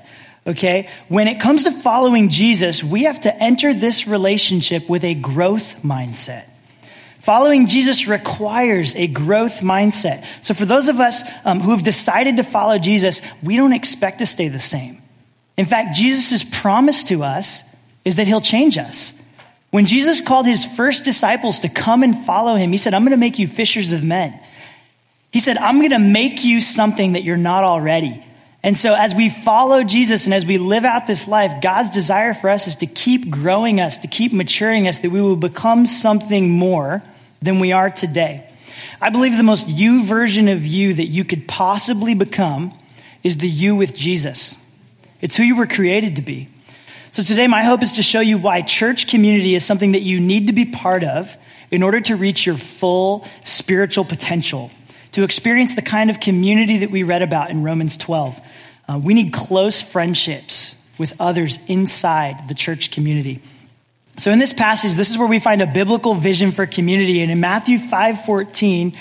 okay? 0.46 0.88
When 1.08 1.29
it 1.29 1.41
comes 1.41 1.64
to 1.64 1.70
following 1.70 2.29
Jesus, 2.29 2.82
we 2.82 3.05
have 3.05 3.20
to 3.23 3.35
enter 3.43 3.75
this 3.75 4.06
relationship 4.06 4.88
with 4.88 5.05
a 5.05 5.14
growth 5.14 5.82
mindset. 5.82 6.44
Following 7.20 7.69
Jesus 7.69 8.06
requires 8.06 8.94
a 8.96 9.06
growth 9.06 9.61
mindset. 9.61 10.26
So, 10.43 10.52
for 10.52 10.67
those 10.67 10.88
of 10.88 11.00
us 11.00 11.23
um, 11.46 11.61
who 11.61 11.70
have 11.70 11.82
decided 11.82 12.37
to 12.37 12.44
follow 12.44 12.79
Jesus, 12.79 13.23
we 13.43 13.56
don't 13.56 13.73
expect 13.73 14.19
to 14.19 14.26
stay 14.26 14.49
the 14.49 14.58
same. 14.58 15.00
In 15.56 15.64
fact, 15.64 15.96
Jesus' 15.96 16.44
promise 16.44 17.05
to 17.05 17.23
us 17.23 17.62
is 18.05 18.17
that 18.17 18.26
he'll 18.26 18.40
change 18.40 18.76
us. 18.76 19.14
When 19.70 19.87
Jesus 19.87 20.20
called 20.20 20.47
his 20.47 20.64
first 20.64 21.05
disciples 21.05 21.61
to 21.61 21.69
come 21.69 22.02
and 22.02 22.25
follow 22.26 22.55
him, 22.56 22.70
he 22.70 22.79
said, 22.79 22.94
I'm 22.94 23.02
going 23.02 23.11
to 23.11 23.16
make 23.16 23.38
you 23.38 23.49
fishers 23.49 23.92
of 23.92 24.04
men. 24.04 24.38
He 25.33 25.40
said, 25.40 25.57
I'm 25.57 25.78
going 25.78 25.90
to 25.90 25.99
make 25.99 26.45
you 26.45 26.61
something 26.61 27.14
that 27.14 27.25
you're 27.25 27.37
not 27.37 27.64
already. 27.64 28.24
And 28.64 28.78
so, 28.78 28.94
as 28.94 29.14
we 29.14 29.28
follow 29.28 29.85
Jesus 29.85 30.25
and 30.25 30.33
as 30.33 30.47
we 30.47 30.56
live 30.56 30.87
out 30.87 31.06
this 31.06 31.28
life, 31.28 31.61
God's 31.61 31.90
desire 31.90 32.33
for 32.33 32.49
us 32.49 32.66
is 32.66 32.76
to 32.76 32.87
keep 32.87 33.28
growing 33.28 33.78
us, 33.78 33.99
to 33.99 34.09
keep 34.09 34.33
maturing 34.33 34.88
us, 34.88 35.00
that 35.00 35.11
we 35.11 35.21
will 35.21 35.37
become 35.37 35.85
something 35.85 36.49
more 36.49 37.02
than 37.42 37.59
we 37.59 37.73
are 37.73 37.90
today. 37.90 38.49
I 39.02 39.11
believe 39.11 39.37
the 39.37 39.42
most 39.42 39.68
you 39.68 40.06
version 40.06 40.49
of 40.49 40.64
you 40.64 40.94
that 40.94 41.04
you 41.04 41.25
could 41.26 41.47
possibly 41.47 42.14
become 42.14 42.73
is 43.23 43.37
the 43.37 43.50
you 43.50 43.76
with 43.76 43.94
Jesus. 43.94 44.56
It's 45.21 45.37
who 45.37 45.42
you 45.42 45.56
were 45.56 45.66
created 45.66 46.16
to 46.16 46.23
be. 46.23 46.49
So, 47.11 47.23
today, 47.23 47.47
my 47.47 47.64
hope 47.64 47.83
is 47.83 47.92
to 47.92 48.02
show 48.02 48.21
you 48.21 48.38
why 48.38 48.62
church 48.62 49.09
community 49.09 49.54
is 49.54 49.62
something 49.62 49.92
that 49.92 50.00
you 50.00 50.21
need 50.21 50.47
to 50.47 50.54
be 50.54 50.64
part 50.64 51.04
of 51.04 51.37
in 51.71 51.83
order 51.83 52.00
to 52.00 52.16
reach 52.16 52.47
your 52.47 52.56
full 52.56 53.26
spiritual 53.42 54.06
potential 54.06 54.71
to 55.14 55.23
experience 55.23 55.76
the 55.76 55.83
kind 55.83 56.11
of 56.11 56.18
community 56.18 56.78
that 56.78 56.90
we 56.90 57.04
read 57.04 57.23
about 57.23 57.49
in 57.49 57.62
Romans 57.62 57.97
12. 57.97 58.40
Uh, 58.88 59.00
we 59.03 59.14
need 59.14 59.33
close 59.33 59.81
friendships 59.81 60.76
with 60.99 61.14
others 61.19 61.59
inside 61.67 62.49
the 62.49 62.55
church 62.55 62.91
community. 62.91 63.43
So 64.17 64.31
in 64.31 64.38
this 64.38 64.53
passage, 64.53 64.95
this 64.95 65.11
is 65.11 65.19
where 65.19 65.26
we 65.26 65.41
find 65.41 65.61
a 65.61 65.67
biblical 65.67 66.14
vision 66.14 66.53
for 66.53 66.67
community. 66.67 67.21
And 67.21 67.31
in 67.31 67.41
Matthew 67.41 67.79
5:14, 67.79 68.95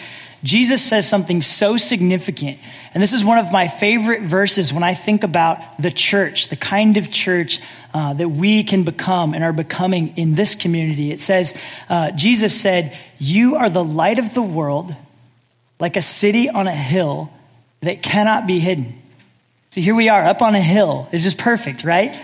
Jesus 0.43 0.81
says 0.81 1.07
something 1.07 1.41
so 1.41 1.77
significant. 1.77 2.57
And 2.93 3.01
this 3.01 3.13
is 3.13 3.23
one 3.23 3.37
of 3.37 3.51
my 3.51 3.67
favorite 3.67 4.23
verses 4.23 4.73
when 4.73 4.83
I 4.83 4.93
think 4.93 5.23
about 5.23 5.59
the 5.81 5.91
church, 5.91 6.49
the 6.49 6.55
kind 6.55 6.97
of 6.97 7.11
church 7.11 7.59
uh, 7.93 8.13
that 8.13 8.29
we 8.29 8.63
can 8.63 8.83
become 8.83 9.33
and 9.33 9.43
are 9.43 9.53
becoming 9.53 10.13
in 10.17 10.35
this 10.35 10.55
community. 10.55 11.11
It 11.11 11.19
says, 11.19 11.55
uh, 11.89 12.11
Jesus 12.11 12.59
said, 12.59 12.97
You 13.19 13.55
are 13.55 13.69
the 13.69 13.83
light 13.83 14.19
of 14.19 14.33
the 14.33 14.41
world 14.41 14.95
like 15.79 15.95
a 15.95 16.01
city 16.01 16.49
on 16.49 16.67
a 16.67 16.75
hill 16.75 17.31
that 17.81 18.01
cannot 18.01 18.47
be 18.47 18.59
hidden. 18.59 19.01
So 19.73 19.81
here 19.81 19.95
we 19.95 20.07
are 20.07 20.21
up 20.21 20.43
on 20.43 20.53
a 20.53 20.61
hill. 20.61 21.07
It's 21.11 21.23
just 21.23 21.39
perfect, 21.39 21.83
right? 21.83 22.15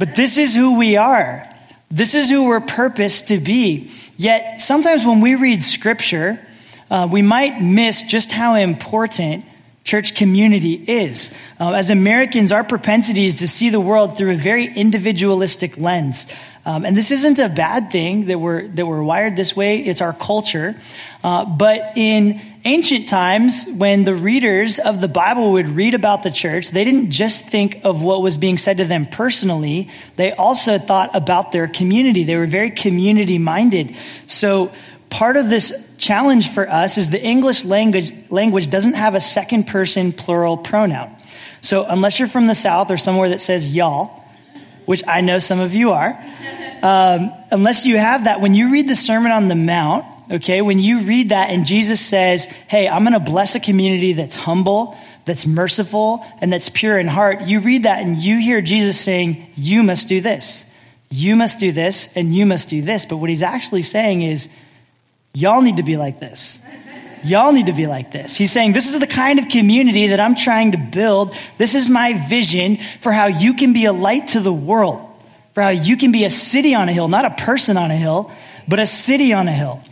But 0.00 0.16
this 0.16 0.36
is 0.36 0.52
who 0.52 0.78
we 0.78 0.96
are. 0.96 1.48
This 1.92 2.16
is 2.16 2.28
who 2.28 2.48
we're 2.48 2.58
purposed 2.58 3.28
to 3.28 3.38
be. 3.38 3.92
Yet 4.16 4.60
sometimes 4.60 5.06
when 5.06 5.20
we 5.20 5.36
read 5.36 5.62
scripture, 5.62 6.44
uh, 6.90 7.08
we 7.08 7.22
might 7.22 7.62
miss 7.62 8.02
just 8.02 8.32
how 8.32 8.56
important 8.56 9.44
church 9.84 10.16
community 10.16 10.74
is. 10.74 11.32
Uh, 11.60 11.70
as 11.70 11.88
Americans, 11.88 12.50
our 12.50 12.64
propensity 12.64 13.26
is 13.26 13.38
to 13.38 13.46
see 13.46 13.70
the 13.70 13.78
world 13.78 14.16
through 14.16 14.32
a 14.32 14.36
very 14.36 14.66
individualistic 14.66 15.78
lens. 15.78 16.26
Um, 16.64 16.84
and 16.84 16.96
this 16.96 17.10
isn't 17.10 17.40
a 17.40 17.48
bad 17.48 17.90
thing 17.90 18.26
that 18.26 18.38
we're, 18.38 18.68
that 18.68 18.86
we're 18.86 19.02
wired 19.02 19.34
this 19.34 19.56
way, 19.56 19.80
it's 19.80 20.00
our 20.00 20.12
culture. 20.12 20.76
Uh, 21.24 21.44
but 21.44 21.96
in 21.96 22.40
ancient 22.64 23.08
times, 23.08 23.66
when 23.76 24.04
the 24.04 24.14
readers 24.14 24.78
of 24.78 25.00
the 25.00 25.08
Bible 25.08 25.52
would 25.52 25.66
read 25.66 25.94
about 25.94 26.22
the 26.22 26.30
church, 26.30 26.70
they 26.70 26.84
didn't 26.84 27.10
just 27.10 27.48
think 27.48 27.80
of 27.84 28.02
what 28.02 28.22
was 28.22 28.36
being 28.36 28.58
said 28.58 28.76
to 28.76 28.84
them 28.84 29.06
personally, 29.06 29.88
they 30.16 30.32
also 30.32 30.78
thought 30.78 31.14
about 31.14 31.50
their 31.50 31.66
community. 31.66 32.22
They 32.22 32.36
were 32.36 32.46
very 32.46 32.70
community 32.70 33.38
minded. 33.38 33.96
So, 34.26 34.72
part 35.10 35.36
of 35.36 35.50
this 35.50 35.90
challenge 35.98 36.50
for 36.50 36.68
us 36.68 36.96
is 36.96 37.10
the 37.10 37.22
English 37.22 37.64
language, 37.64 38.12
language 38.30 38.70
doesn't 38.70 38.94
have 38.94 39.14
a 39.14 39.20
second 39.20 39.66
person 39.66 40.12
plural 40.12 40.56
pronoun. 40.56 41.14
So, 41.60 41.84
unless 41.86 42.18
you're 42.18 42.28
from 42.28 42.46
the 42.46 42.54
South 42.54 42.90
or 42.90 42.96
somewhere 42.96 43.30
that 43.30 43.40
says 43.40 43.74
y'all, 43.74 44.21
which 44.86 45.02
I 45.06 45.20
know 45.20 45.38
some 45.38 45.60
of 45.60 45.74
you 45.74 45.90
are, 45.92 46.18
um, 46.82 47.32
unless 47.50 47.86
you 47.86 47.96
have 47.96 48.24
that, 48.24 48.40
when 48.40 48.54
you 48.54 48.70
read 48.72 48.88
the 48.88 48.96
Sermon 48.96 49.32
on 49.32 49.48
the 49.48 49.54
Mount, 49.54 50.04
Okay, 50.32 50.62
when 50.62 50.78
you 50.78 51.00
read 51.00 51.28
that 51.28 51.50
and 51.50 51.66
Jesus 51.66 52.00
says, 52.00 52.46
Hey, 52.46 52.88
I'm 52.88 53.02
going 53.04 53.12
to 53.12 53.20
bless 53.20 53.54
a 53.54 53.60
community 53.60 54.14
that's 54.14 54.34
humble, 54.34 54.96
that's 55.26 55.46
merciful, 55.46 56.24
and 56.40 56.50
that's 56.50 56.70
pure 56.70 56.98
in 56.98 57.06
heart, 57.06 57.42
you 57.42 57.60
read 57.60 57.82
that 57.82 58.02
and 58.02 58.16
you 58.16 58.38
hear 58.38 58.62
Jesus 58.62 58.98
saying, 58.98 59.46
You 59.56 59.82
must 59.82 60.08
do 60.08 60.22
this. 60.22 60.64
You 61.10 61.36
must 61.36 61.60
do 61.60 61.72
this, 61.72 62.08
and 62.16 62.34
you 62.34 62.46
must 62.46 62.70
do 62.70 62.80
this. 62.80 63.04
But 63.04 63.18
what 63.18 63.28
he's 63.28 63.42
actually 63.42 63.82
saying 63.82 64.22
is, 64.22 64.48
Y'all 65.34 65.62
need 65.62 65.78
to 65.78 65.82
be 65.82 65.96
like 65.96 66.20
this. 66.20 66.60
Y'all 67.24 67.52
need 67.52 67.66
to 67.66 67.72
be 67.72 67.86
like 67.86 68.12
this. 68.12 68.36
He's 68.36 68.52
saying, 68.52 68.72
This 68.72 68.92
is 68.92 68.98
the 68.98 69.06
kind 69.06 69.38
of 69.38 69.48
community 69.48 70.08
that 70.08 70.20
I'm 70.20 70.34
trying 70.34 70.72
to 70.72 70.78
build. 70.78 71.34
This 71.58 71.74
is 71.74 71.88
my 71.88 72.14
vision 72.28 72.78
for 73.00 73.12
how 73.12 73.26
you 73.26 73.54
can 73.54 73.72
be 73.72 73.84
a 73.84 73.92
light 73.92 74.28
to 74.28 74.40
the 74.40 74.52
world, 74.52 75.00
for 75.54 75.62
how 75.62 75.70
you 75.70 75.96
can 75.96 76.12
be 76.12 76.24
a 76.24 76.30
city 76.30 76.74
on 76.74 76.88
a 76.88 76.92
hill, 76.92 77.08
not 77.08 77.24
a 77.24 77.30
person 77.30 77.76
on 77.76 77.90
a 77.90 77.96
hill, 77.96 78.30
but 78.66 78.78
a 78.78 78.86
city 78.86 79.32
on 79.32 79.48
a 79.48 79.52
hill. 79.52 79.82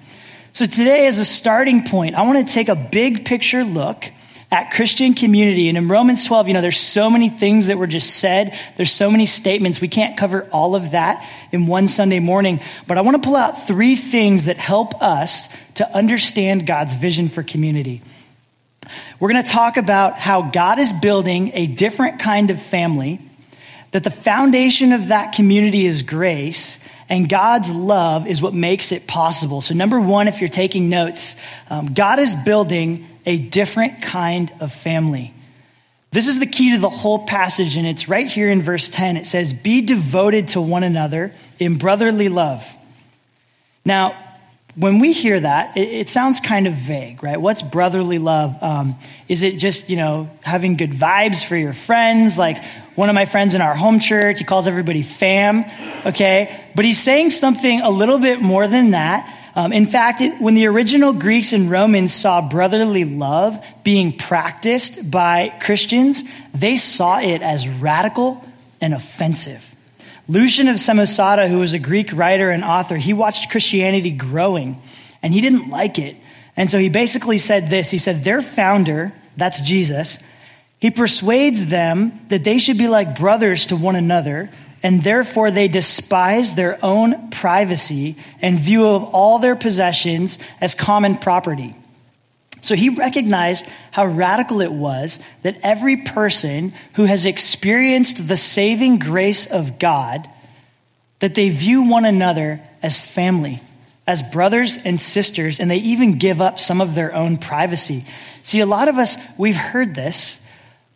So 0.52 0.64
today, 0.64 1.06
as 1.06 1.18
a 1.18 1.24
starting 1.24 1.84
point, 1.84 2.16
I 2.16 2.22
want 2.22 2.46
to 2.46 2.52
take 2.52 2.68
a 2.68 2.74
big 2.74 3.24
picture 3.24 3.64
look 3.64 4.10
at 4.50 4.72
Christian 4.72 5.14
community. 5.14 5.68
And 5.68 5.78
in 5.78 5.88
Romans 5.88 6.24
12, 6.24 6.48
you 6.48 6.54
know, 6.54 6.60
there's 6.60 6.80
so 6.80 7.08
many 7.08 7.28
things 7.28 7.68
that 7.68 7.78
were 7.78 7.86
just 7.86 8.16
said. 8.16 8.58
There's 8.76 8.90
so 8.90 9.10
many 9.10 9.26
statements. 9.26 9.80
We 9.80 9.88
can't 9.88 10.16
cover 10.16 10.48
all 10.50 10.74
of 10.74 10.90
that 10.90 11.28
in 11.52 11.66
one 11.66 11.86
Sunday 11.86 12.18
morning. 12.18 12.60
But 12.86 12.98
I 12.98 13.02
want 13.02 13.22
to 13.22 13.26
pull 13.26 13.36
out 13.36 13.66
three 13.66 13.94
things 13.94 14.46
that 14.46 14.56
help 14.56 15.00
us 15.00 15.48
to 15.74 15.96
understand 15.96 16.66
God's 16.66 16.94
vision 16.94 17.28
for 17.28 17.42
community. 17.42 18.02
We're 19.20 19.30
going 19.30 19.44
to 19.44 19.50
talk 19.50 19.76
about 19.76 20.14
how 20.14 20.42
God 20.42 20.78
is 20.78 20.92
building 20.92 21.52
a 21.54 21.66
different 21.66 22.18
kind 22.18 22.50
of 22.50 22.60
family, 22.60 23.20
that 23.92 24.02
the 24.02 24.10
foundation 24.10 24.92
of 24.92 25.08
that 25.08 25.32
community 25.34 25.86
is 25.86 26.02
grace, 26.02 26.80
and 27.08 27.28
God's 27.28 27.70
love 27.70 28.26
is 28.26 28.42
what 28.42 28.54
makes 28.54 28.92
it 28.92 29.06
possible. 29.06 29.60
So, 29.60 29.74
number 29.74 30.00
one, 30.00 30.26
if 30.26 30.40
you're 30.40 30.48
taking 30.48 30.88
notes, 30.88 31.36
um, 31.68 31.92
God 31.92 32.18
is 32.18 32.34
building 32.34 33.06
a 33.30 33.38
different 33.38 34.02
kind 34.02 34.50
of 34.58 34.72
family. 34.72 35.32
This 36.10 36.26
is 36.26 36.40
the 36.40 36.46
key 36.46 36.72
to 36.72 36.80
the 36.80 36.90
whole 36.90 37.24
passage, 37.26 37.76
and 37.76 37.86
it's 37.86 38.08
right 38.08 38.26
here 38.26 38.50
in 38.50 38.60
verse 38.60 38.88
10. 38.88 39.16
It 39.16 39.24
says, 39.24 39.52
Be 39.52 39.82
devoted 39.82 40.48
to 40.48 40.60
one 40.60 40.82
another 40.82 41.32
in 41.60 41.78
brotherly 41.78 42.28
love. 42.28 42.66
Now, 43.84 44.18
when 44.74 44.98
we 44.98 45.12
hear 45.12 45.38
that, 45.38 45.76
it, 45.76 45.88
it, 45.88 46.08
sounds 46.08 46.40
kind 46.40 46.66
of 46.66 46.72
vague, 46.72 47.22
right? 47.22 47.40
What's 47.40 47.62
brotherly 47.62 48.18
love? 48.18 48.60
Um, 48.60 48.96
is 49.28 49.44
it 49.44 49.58
just, 49.58 49.88
you 49.88 49.96
know, 49.96 50.28
having 50.42 50.76
good 50.76 50.90
vibes 50.90 51.44
for 51.44 51.56
your 51.56 51.72
friends? 51.72 52.36
Like 52.36 52.60
one 52.96 53.08
of 53.08 53.14
my 53.14 53.26
friends 53.26 53.54
in 53.54 53.60
our 53.60 53.76
home 53.76 54.00
church, 54.00 54.40
he 54.40 54.44
calls 54.44 54.66
everybody 54.66 55.02
fam, 55.02 55.64
okay? 56.04 56.64
But 56.74 56.84
he's 56.84 57.00
saying 57.00 57.30
something 57.30 57.80
a 57.80 57.90
little 57.90 58.18
bit 58.18 58.40
more 58.40 58.66
than 58.66 58.90
that. 58.90 59.36
Um, 59.60 59.74
in 59.74 59.84
fact, 59.84 60.22
it, 60.22 60.40
when 60.40 60.54
the 60.54 60.64
original 60.68 61.12
Greeks 61.12 61.52
and 61.52 61.70
Romans 61.70 62.14
saw 62.14 62.48
brotherly 62.48 63.04
love 63.04 63.62
being 63.84 64.10
practiced 64.10 65.10
by 65.10 65.52
Christians, 65.60 66.24
they 66.54 66.78
saw 66.78 67.20
it 67.20 67.42
as 67.42 67.68
radical 67.68 68.42
and 68.80 68.94
offensive. 68.94 69.74
Lucian 70.28 70.66
of 70.68 70.76
Samosata, 70.76 71.46
who 71.46 71.58
was 71.58 71.74
a 71.74 71.78
Greek 71.78 72.10
writer 72.14 72.48
and 72.48 72.64
author, 72.64 72.96
he 72.96 73.12
watched 73.12 73.50
Christianity 73.50 74.10
growing 74.10 74.80
and 75.22 75.30
he 75.30 75.42
didn't 75.42 75.68
like 75.68 75.98
it. 75.98 76.16
And 76.56 76.70
so 76.70 76.78
he 76.78 76.88
basically 76.88 77.36
said 77.36 77.68
this 77.68 77.90
He 77.90 77.98
said, 77.98 78.24
Their 78.24 78.40
founder, 78.40 79.12
that's 79.36 79.60
Jesus, 79.60 80.18
he 80.78 80.90
persuades 80.90 81.66
them 81.66 82.18
that 82.28 82.44
they 82.44 82.56
should 82.56 82.78
be 82.78 82.88
like 82.88 83.18
brothers 83.18 83.66
to 83.66 83.76
one 83.76 83.96
another, 83.96 84.48
and 84.82 85.02
therefore 85.02 85.50
they 85.50 85.68
despise 85.68 86.54
their 86.54 86.78
own 86.82 87.30
privacy 87.30 88.16
and 88.40 88.58
view 88.58 88.86
of 88.86 89.04
all 89.14 89.38
their 89.38 89.56
possessions 89.56 90.38
as 90.60 90.74
common 90.74 91.16
property. 91.16 91.74
So 92.62 92.74
he 92.74 92.90
recognized 92.90 93.66
how 93.90 94.06
radical 94.06 94.60
it 94.60 94.72
was 94.72 95.18
that 95.42 95.58
every 95.62 95.98
person 95.98 96.72
who 96.94 97.04
has 97.04 97.26
experienced 97.26 98.28
the 98.28 98.36
saving 98.36 98.98
grace 98.98 99.46
of 99.46 99.78
God, 99.78 100.26
that 101.20 101.34
they 101.34 101.48
view 101.48 101.88
one 101.88 102.04
another 102.04 102.60
as 102.82 103.00
family, 103.00 103.62
as 104.06 104.22
brothers 104.22 104.78
and 104.84 105.00
sisters, 105.00 105.60
and 105.60 105.70
they 105.70 105.78
even 105.78 106.18
give 106.18 106.40
up 106.40 106.58
some 106.58 106.80
of 106.80 106.94
their 106.94 107.14
own 107.14 107.36
privacy. 107.36 108.04
See, 108.42 108.60
a 108.60 108.66
lot 108.66 108.88
of 108.88 108.96
us, 108.96 109.16
we've 109.38 109.56
heard 109.56 109.94
this, 109.94 110.40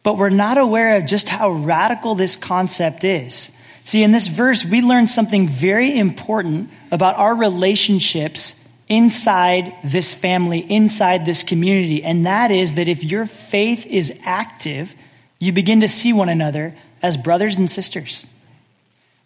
but 0.02 0.18
we're 0.18 0.30
not 0.30 0.58
aware 0.58 0.96
of 0.96 1.06
just 1.06 1.28
how 1.28 1.50
radical 1.50 2.14
this 2.14 2.36
concept 2.36 3.04
is. 3.04 3.50
See, 3.84 4.02
in 4.02 4.12
this 4.12 4.28
verse, 4.28 4.64
we 4.64 4.80
learn 4.80 5.06
something 5.06 5.46
very 5.46 5.96
important 5.96 6.70
about 6.90 7.18
our 7.18 7.34
relationships 7.34 8.58
inside 8.88 9.74
this 9.84 10.14
family, 10.14 10.60
inside 10.60 11.26
this 11.26 11.42
community. 11.42 12.02
And 12.02 12.24
that 12.24 12.50
is 12.50 12.74
that 12.74 12.88
if 12.88 13.04
your 13.04 13.26
faith 13.26 13.86
is 13.86 14.18
active, 14.24 14.94
you 15.38 15.52
begin 15.52 15.82
to 15.82 15.88
see 15.88 16.14
one 16.14 16.30
another 16.30 16.74
as 17.02 17.18
brothers 17.18 17.58
and 17.58 17.70
sisters. 17.70 18.26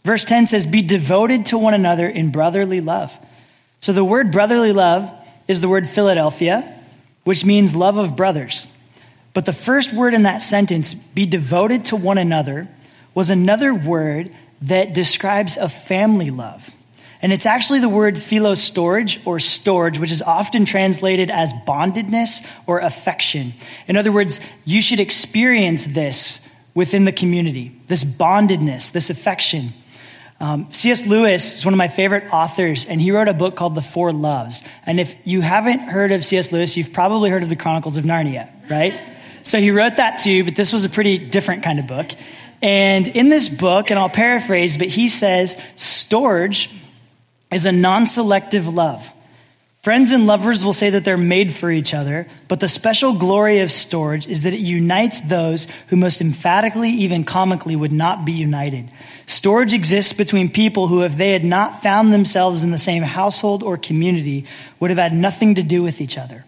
Verse 0.05 0.25
10 0.25 0.49
says, 0.49 0.67
Be 0.67 0.83
devoted 0.83 1.47
to 1.47 1.59
one 1.59 1.75
another 1.75 2.09
in 2.09 2.31
brotherly 2.31 2.81
love. 2.81 3.17
So 3.79 3.93
the 3.93 4.05
word 4.05 4.33
brotherly 4.33 4.73
love 4.73 5.09
is 5.47 5.61
the 5.61 5.69
word 5.69 5.88
Philadelphia, 5.88 6.83
which 7.23 7.45
means 7.45 7.77
love 7.77 7.97
of 7.97 8.17
brothers. 8.17 8.67
But 9.35 9.45
the 9.45 9.53
first 9.53 9.93
word 9.93 10.15
in 10.15 10.25
that 10.25 10.43
sentence, 10.43 10.95
be 10.95 11.27
devoted 11.27 11.85
to 11.87 11.97
one 11.97 12.19
another, 12.19 12.67
was 13.15 13.31
another 13.31 13.73
word 13.73 14.35
that 14.62 14.95
describes 14.95 15.57
a 15.57 15.69
family 15.69 16.31
love. 16.31 16.71
And 17.21 17.33
it's 17.33 17.47
actually 17.47 17.81
the 17.81 17.88
word 17.88 18.17
philostorge 18.17 19.21
or 19.25 19.38
storge, 19.38 19.99
which 19.99 20.12
is 20.12 20.23
often 20.23 20.65
translated 20.65 21.31
as 21.31 21.53
bondedness 21.67 22.47
or 22.67 22.79
affection. 22.79 23.55
In 23.88 23.97
other 23.97 24.12
words, 24.12 24.41
you 24.65 24.81
should 24.81 25.00
experience 25.00 25.85
this 25.85 26.41
within 26.75 27.05
the 27.05 27.12
community 27.12 27.75
this 27.88 28.05
bondedness, 28.05 28.93
this 28.93 29.11
affection. 29.11 29.73
Um, 30.41 30.71
C.S. 30.71 31.05
Lewis 31.07 31.57
is 31.57 31.65
one 31.65 31.75
of 31.75 31.79
my 31.79 31.88
favorite 31.88 32.33
authors, 32.33 32.87
and 32.87 33.00
he 33.00 33.11
wrote 33.11 33.27
a 33.27 33.35
book 33.35 33.57
called 33.57 33.75
The 33.75 33.83
Four 33.83 34.12
Loves. 34.12 34.62
And 34.87 35.00
if 35.00 35.17
you 35.25 35.41
haven't 35.41 35.81
heard 35.81 36.12
of 36.12 36.25
C.S. 36.25 36.53
Lewis, 36.53 36.77
you've 36.77 36.93
probably 36.93 37.31
heard 37.31 37.43
of 37.43 37.49
the 37.49 37.57
Chronicles 37.57 37.97
of 37.97 38.05
Narnia, 38.05 38.49
right? 38.71 39.00
so 39.43 39.59
he 39.59 39.71
wrote 39.71 39.97
that 39.97 40.19
too, 40.19 40.45
but 40.45 40.55
this 40.55 40.73
was 40.73 40.85
a 40.85 40.88
pretty 40.88 41.19
different 41.19 41.65
kind 41.65 41.81
of 41.81 41.87
book. 41.87 42.12
And 42.61 43.07
in 43.07 43.29
this 43.29 43.49
book, 43.49 43.91
and 43.91 43.99
I'll 43.99 44.09
paraphrase, 44.09 44.77
but 44.77 44.88
he 44.88 45.09
says, 45.09 45.57
storge 45.77 46.75
is 47.53 47.67
a 47.67 47.73
non 47.73 48.07
selective 48.07 48.69
love. 48.69 49.12
Friends 49.83 50.11
and 50.11 50.27
lovers 50.27 50.65
will 50.65 50.73
say 50.73 50.91
that 50.91 51.05
they're 51.05 51.17
made 51.17 51.55
for 51.55 51.71
each 51.71 51.95
other, 51.95 52.27
but 52.49 52.59
the 52.59 52.69
special 52.69 53.15
glory 53.15 53.61
of 53.61 53.71
storge 53.71 54.27
is 54.29 54.43
that 54.43 54.53
it 54.53 54.59
unites 54.59 55.21
those 55.21 55.69
who 55.87 55.97
most 55.97 56.21
emphatically, 56.21 56.91
even 56.91 57.25
comically, 57.25 57.77
would 57.77 57.93
not 57.93 58.25
be 58.25 58.33
united. 58.33 58.91
Storge 59.27 59.73
exists 59.73 60.12
between 60.12 60.50
people 60.50 60.88
who, 60.88 61.05
if 61.05 61.17
they 61.17 61.33
had 61.33 61.45
not 61.45 61.81
found 61.81 62.12
themselves 62.12 62.65
in 62.65 62.73
the 62.73 62.77
same 62.77 63.05
household 63.05 63.62
or 63.62 63.77
community, 63.79 64.45
would 64.81 64.91
have 64.91 64.99
had 64.99 65.15
nothing 65.15 65.55
to 65.55 65.62
do 65.62 65.83
with 65.83 66.00
each 66.00 66.19
other. 66.19 66.45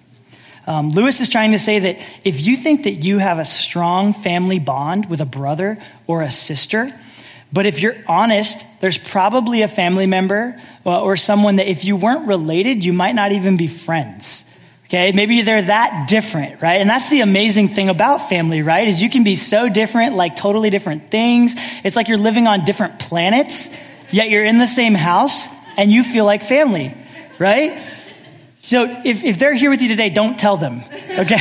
Um, 0.67 0.91
Lewis 0.91 1.21
is 1.21 1.29
trying 1.29 1.53
to 1.53 1.59
say 1.59 1.79
that 1.81 1.99
if 2.25 2.41
you 2.41 2.57
think 2.57 2.85
that 2.85 2.97
you 2.97 3.19
have 3.19 3.39
a 3.39 3.45
strong 3.45 4.13
family 4.13 4.59
bond 4.59 5.09
with 5.09 5.21
a 5.21 5.27
brother 5.27 5.83
or 6.07 6.23
a 6.23 6.31
sister, 6.31 6.93
but 7.53 7.67
if 7.67 7.81
you're 7.81 7.97
honest, 8.07 8.65
there's 8.81 8.99
probably 8.99 9.63
a 9.63 9.69
family 9.69 10.07
member 10.07 10.61
uh, 10.87 11.03
or 11.03 11.17
someone 11.17 11.57
that 11.57 11.69
if 11.69 11.85
you 11.85 11.97
weren't 11.97 12.29
related, 12.29 12.85
you 12.85 12.93
might 12.93 13.15
not 13.15 13.33
even 13.33 13.57
be 13.57 13.67
friends. 13.67 14.45
Okay, 14.85 15.13
maybe 15.13 15.43
they're 15.43 15.63
that 15.63 16.09
different, 16.09 16.61
right? 16.61 16.81
And 16.81 16.91
that's 16.91 17.09
the 17.11 17.21
amazing 17.21 17.69
thing 17.69 17.89
about 17.89 18.29
family, 18.29 18.61
right? 18.61 18.89
Is 18.89 19.01
you 19.01 19.09
can 19.09 19.23
be 19.23 19.37
so 19.37 19.69
different, 19.69 20.17
like 20.17 20.35
totally 20.35 20.69
different 20.69 21.13
things. 21.13 21.55
It's 21.85 21.95
like 21.95 22.09
you're 22.09 22.19
living 22.19 22.49
on 22.49 22.65
different 22.65 22.99
planets, 22.99 23.71
yet 24.11 24.31
you're 24.31 24.45
in 24.45 24.59
the 24.59 24.67
same 24.67 24.95
house 24.95 25.47
and 25.77 25.93
you 25.93 26.03
feel 26.03 26.25
like 26.25 26.43
family, 26.43 26.93
right? 27.39 27.81
So 28.63 29.01
if, 29.05 29.25
if 29.25 29.39
they're 29.39 29.55
here 29.55 29.71
with 29.71 29.81
you 29.81 29.89
today, 29.89 30.11
don't 30.11 30.39
tell 30.39 30.57
them, 30.59 30.83
okay? 31.19 31.41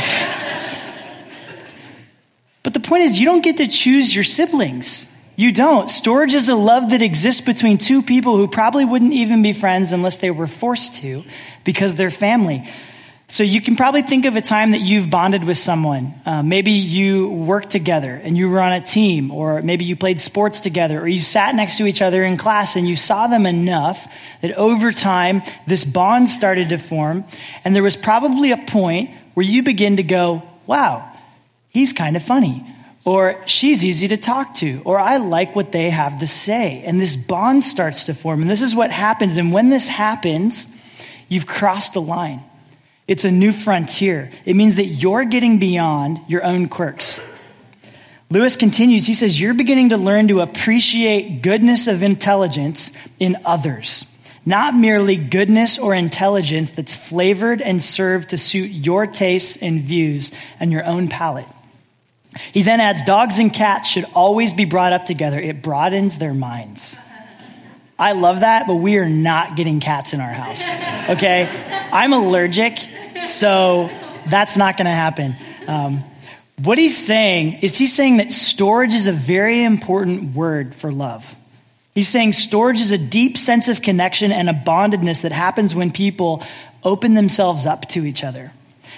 but 2.62 2.72
the 2.72 2.80
point 2.80 3.02
is, 3.04 3.18
you 3.18 3.26
don't 3.26 3.42
get 3.42 3.58
to 3.58 3.66
choose 3.66 4.14
your 4.14 4.24
siblings. 4.24 5.06
You 5.36 5.52
don't. 5.52 5.86
Storge 5.86 6.32
is 6.32 6.48
a 6.48 6.54
love 6.54 6.90
that 6.90 7.02
exists 7.02 7.40
between 7.40 7.78
two 7.78 8.02
people 8.02 8.36
who 8.36 8.48
probably 8.48 8.84
wouldn't 8.84 9.12
even 9.12 9.42
be 9.42 9.52
friends 9.52 9.92
unless 9.92 10.16
they 10.18 10.30
were 10.30 10.46
forced 10.46 10.96
to 10.96 11.24
because 11.64 11.94
they're 11.94 12.10
family. 12.10 12.68
So 13.30 13.44
you 13.44 13.60
can 13.60 13.76
probably 13.76 14.02
think 14.02 14.26
of 14.26 14.34
a 14.34 14.40
time 14.40 14.72
that 14.72 14.80
you've 14.80 15.08
bonded 15.08 15.44
with 15.44 15.56
someone. 15.56 16.14
Uh, 16.26 16.42
maybe 16.42 16.72
you 16.72 17.28
worked 17.28 17.70
together 17.70 18.12
and 18.12 18.36
you 18.36 18.50
were 18.50 18.60
on 18.60 18.72
a 18.72 18.80
team, 18.80 19.30
or 19.30 19.62
maybe 19.62 19.84
you 19.84 19.94
played 19.94 20.18
sports 20.18 20.58
together, 20.58 21.00
or 21.00 21.06
you 21.06 21.20
sat 21.20 21.54
next 21.54 21.78
to 21.78 21.86
each 21.86 22.02
other 22.02 22.24
in 22.24 22.36
class 22.36 22.74
and 22.74 22.88
you 22.88 22.96
saw 22.96 23.28
them 23.28 23.46
enough 23.46 24.12
that 24.42 24.50
over 24.54 24.90
time 24.90 25.42
this 25.64 25.84
bond 25.84 26.28
started 26.28 26.70
to 26.70 26.76
form. 26.76 27.24
And 27.64 27.74
there 27.74 27.84
was 27.84 27.94
probably 27.94 28.50
a 28.50 28.56
point 28.56 29.10
where 29.34 29.46
you 29.46 29.62
begin 29.62 29.98
to 29.98 30.02
go, 30.02 30.42
wow, 30.66 31.08
he's 31.68 31.92
kind 31.92 32.16
of 32.16 32.24
funny. 32.24 32.66
Or 33.04 33.40
she's 33.46 33.84
easy 33.84 34.08
to 34.08 34.16
talk 34.16 34.54
to, 34.54 34.82
or 34.84 34.98
I 34.98 35.18
like 35.18 35.54
what 35.54 35.70
they 35.70 35.88
have 35.90 36.18
to 36.18 36.26
say. 36.26 36.82
And 36.84 37.00
this 37.00 37.14
bond 37.14 37.62
starts 37.62 38.04
to 38.04 38.14
form. 38.14 38.42
And 38.42 38.50
this 38.50 38.60
is 38.60 38.74
what 38.74 38.90
happens. 38.90 39.36
And 39.36 39.52
when 39.52 39.70
this 39.70 39.86
happens, 39.86 40.66
you've 41.28 41.46
crossed 41.46 41.94
a 41.94 42.00
line. 42.00 42.42
It's 43.10 43.24
a 43.24 43.30
new 43.32 43.50
frontier. 43.50 44.30
It 44.44 44.54
means 44.54 44.76
that 44.76 44.86
you're 44.86 45.24
getting 45.24 45.58
beyond 45.58 46.20
your 46.28 46.44
own 46.44 46.68
quirks. 46.68 47.20
Lewis 48.30 48.54
continues, 48.54 49.04
he 49.04 49.14
says, 49.14 49.40
You're 49.40 49.52
beginning 49.52 49.88
to 49.88 49.96
learn 49.96 50.28
to 50.28 50.38
appreciate 50.38 51.42
goodness 51.42 51.88
of 51.88 52.04
intelligence 52.04 52.92
in 53.18 53.36
others, 53.44 54.06
not 54.46 54.76
merely 54.76 55.16
goodness 55.16 55.76
or 55.76 55.92
intelligence 55.92 56.70
that's 56.70 56.94
flavored 56.94 57.60
and 57.60 57.82
served 57.82 58.28
to 58.28 58.38
suit 58.38 58.70
your 58.70 59.08
tastes 59.08 59.56
and 59.56 59.80
views 59.80 60.30
and 60.60 60.70
your 60.70 60.86
own 60.86 61.08
palate. 61.08 61.48
He 62.52 62.62
then 62.62 62.78
adds, 62.78 63.02
Dogs 63.02 63.40
and 63.40 63.52
cats 63.52 63.88
should 63.88 64.06
always 64.14 64.54
be 64.54 64.66
brought 64.66 64.92
up 64.92 65.04
together. 65.04 65.40
It 65.40 65.62
broadens 65.62 66.18
their 66.18 66.32
minds. 66.32 66.96
I 67.98 68.12
love 68.12 68.40
that, 68.40 68.68
but 68.68 68.76
we 68.76 68.98
are 68.98 69.08
not 69.08 69.56
getting 69.56 69.80
cats 69.80 70.14
in 70.14 70.20
our 70.20 70.32
house. 70.32 70.72
Okay? 71.10 71.48
I'm 71.92 72.12
allergic 72.12 72.78
so 73.22 73.90
that's 74.28 74.56
not 74.56 74.76
going 74.76 74.86
to 74.86 74.90
happen. 74.90 75.34
Um, 75.66 76.04
what 76.62 76.78
he's 76.78 76.96
saying 76.96 77.60
is 77.62 77.76
he's 77.76 77.94
saying 77.94 78.18
that 78.18 78.28
storge 78.28 78.92
is 78.92 79.06
a 79.06 79.12
very 79.12 79.64
important 79.64 80.34
word 80.34 80.74
for 80.74 80.92
love. 80.92 81.34
He's 81.94 82.08
saying 82.08 82.32
storge 82.32 82.80
is 82.80 82.90
a 82.90 82.98
deep 82.98 83.36
sense 83.38 83.68
of 83.68 83.82
connection 83.82 84.30
and 84.30 84.48
a 84.48 84.52
bondedness 84.52 85.22
that 85.22 85.32
happens 85.32 85.74
when 85.74 85.90
people 85.90 86.42
open 86.84 87.14
themselves 87.14 87.66
up 87.66 87.88
to 87.88 88.04
each 88.04 88.22
other. 88.22 88.52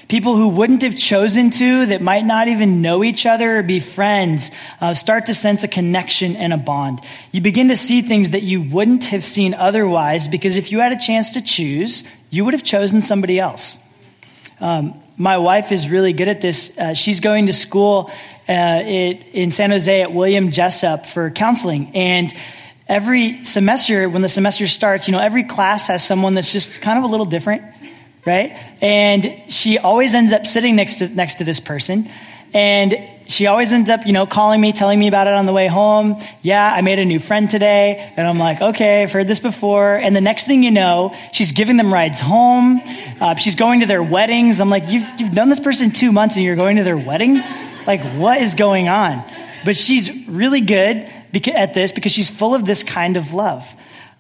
People 0.09 0.37
who 0.37 0.49
wouldn't 0.49 0.83
have 0.83 0.97
chosen 0.97 1.51
to, 1.51 1.87
that 1.87 2.03
might 2.03 2.25
not 2.25 2.49
even 2.49 2.83
know 2.83 3.03
each 3.03 3.25
other 3.25 3.59
or 3.59 3.63
be 3.63 3.81
friends, 3.81 4.51
uh, 4.81 4.93
start 4.93 5.27
to 5.27 5.35
sense 5.35 5.65
a 5.65 5.69
connection 5.69 6.37
and 6.37 6.53
a 6.53 6.59
bond. 6.59 7.01
You 7.31 7.41
begin 7.41 7.69
to 7.69 7.77
see 7.77 8.03
things 8.03 8.31
that 8.31 8.43
you 8.43 8.61
wouldn't 8.61 9.05
have 9.07 9.25
seen 9.25 9.55
otherwise 9.55 10.29
because 10.29 10.57
if 10.57 10.71
you 10.71 10.81
had 10.81 10.93
a 10.93 10.99
chance 10.99 11.31
to 11.31 11.41
choose, 11.41 12.05
you 12.29 12.45
would 12.45 12.53
have 12.53 12.65
chosen 12.65 13.01
somebody 13.01 13.39
else. 13.39 13.79
Um, 14.63 14.95
my 15.17 15.39
wife 15.39 15.73
is 15.73 15.91
really 15.91 16.13
good 16.13 16.29
at 16.29 16.41
this. 16.41 16.77
Uh, 16.79 16.95
she's 16.95 17.19
going 17.19 17.47
to 17.47 17.53
school 17.53 18.13
uh, 18.49 18.83
it, 18.85 19.27
in 19.33 19.51
San 19.51 19.71
Jose 19.71 20.03
at 20.03 20.13
William 20.13 20.53
Jessup 20.53 21.05
for 21.05 21.31
counseling. 21.31 21.91
And 21.95 22.33
every 22.87 23.43
semester, 23.43 24.09
when 24.09 24.23
the 24.23 24.29
semester 24.29 24.69
starts, 24.69 25.09
you 25.09 25.13
know, 25.13 25.21
every 25.21 25.43
class 25.43 25.89
has 25.89 26.07
someone 26.07 26.35
that's 26.35 26.53
just 26.53 26.81
kind 26.81 26.97
of 26.97 27.05
a 27.05 27.09
little 27.09 27.27
different, 27.27 27.63
right? 28.25 28.57
And 28.81 29.35
she 29.49 29.79
always 29.79 30.15
ends 30.15 30.33
up 30.33 30.47
sitting 30.47 30.77
next 30.77 30.97
to, 30.97 31.09
next 31.09 31.37
to 31.37 31.45
this 31.45 31.59
person. 31.59 32.09
And 32.55 32.95
she 33.27 33.47
always 33.47 33.73
ends 33.73 33.89
up, 33.89 34.07
you 34.07 34.13
know, 34.13 34.27
calling 34.27 34.61
me, 34.61 34.73
telling 34.73 34.99
me 34.99 35.09
about 35.09 35.27
it 35.27 35.33
on 35.35 35.47
the 35.47 35.53
way 35.53 35.67
home. 35.67 36.21
Yeah, 36.43 36.71
I 36.71 36.83
made 36.83 36.99
a 36.99 37.05
new 37.05 37.19
friend 37.19 37.51
today. 37.51 38.13
And 38.17 38.27
I'm 38.27 38.39
like, 38.39 38.61
okay, 38.61 39.03
I've 39.03 39.13
heard 39.13 39.27
this 39.27 39.39
before. 39.39 39.97
And 39.97 40.15
the 40.15 40.21
next 40.21 40.47
thing 40.47 40.63
you 40.63 40.71
know, 40.71 41.17
she's 41.33 41.53
giving 41.53 41.77
them 41.77 41.93
rides 41.93 42.21
home. 42.21 42.83
Uh, 43.21 43.35
she's 43.37 43.55
going 43.55 43.81
to 43.81 43.87
their 43.87 44.03
weddings. 44.03 44.61
I'm 44.61 44.71
like, 44.71 44.85
you've, 44.89 45.09
you've 45.19 45.35
known 45.35 45.49
this 45.49 45.61
person 45.61 45.91
two 45.91 46.13
months 46.13 46.37
and 46.37 46.45
you're 46.45 46.57
going 46.57 46.77
to 46.77 46.85
their 46.85 46.99
wedding? 46.99 47.43
Like, 47.87 48.03
what 48.17 48.41
is 48.43 48.55
going 48.55 48.89
on? 48.89 49.25
But 49.65 49.77
she's 49.77 50.29
really 50.29 50.61
good 50.61 51.09
at 51.55 51.73
this 51.73 51.93
because 51.93 52.13
she's 52.13 52.29
full 52.29 52.55
of 52.55 52.65
this 52.65 52.85
kind 52.85 53.17
of 53.17 53.33
love. 53.33 53.75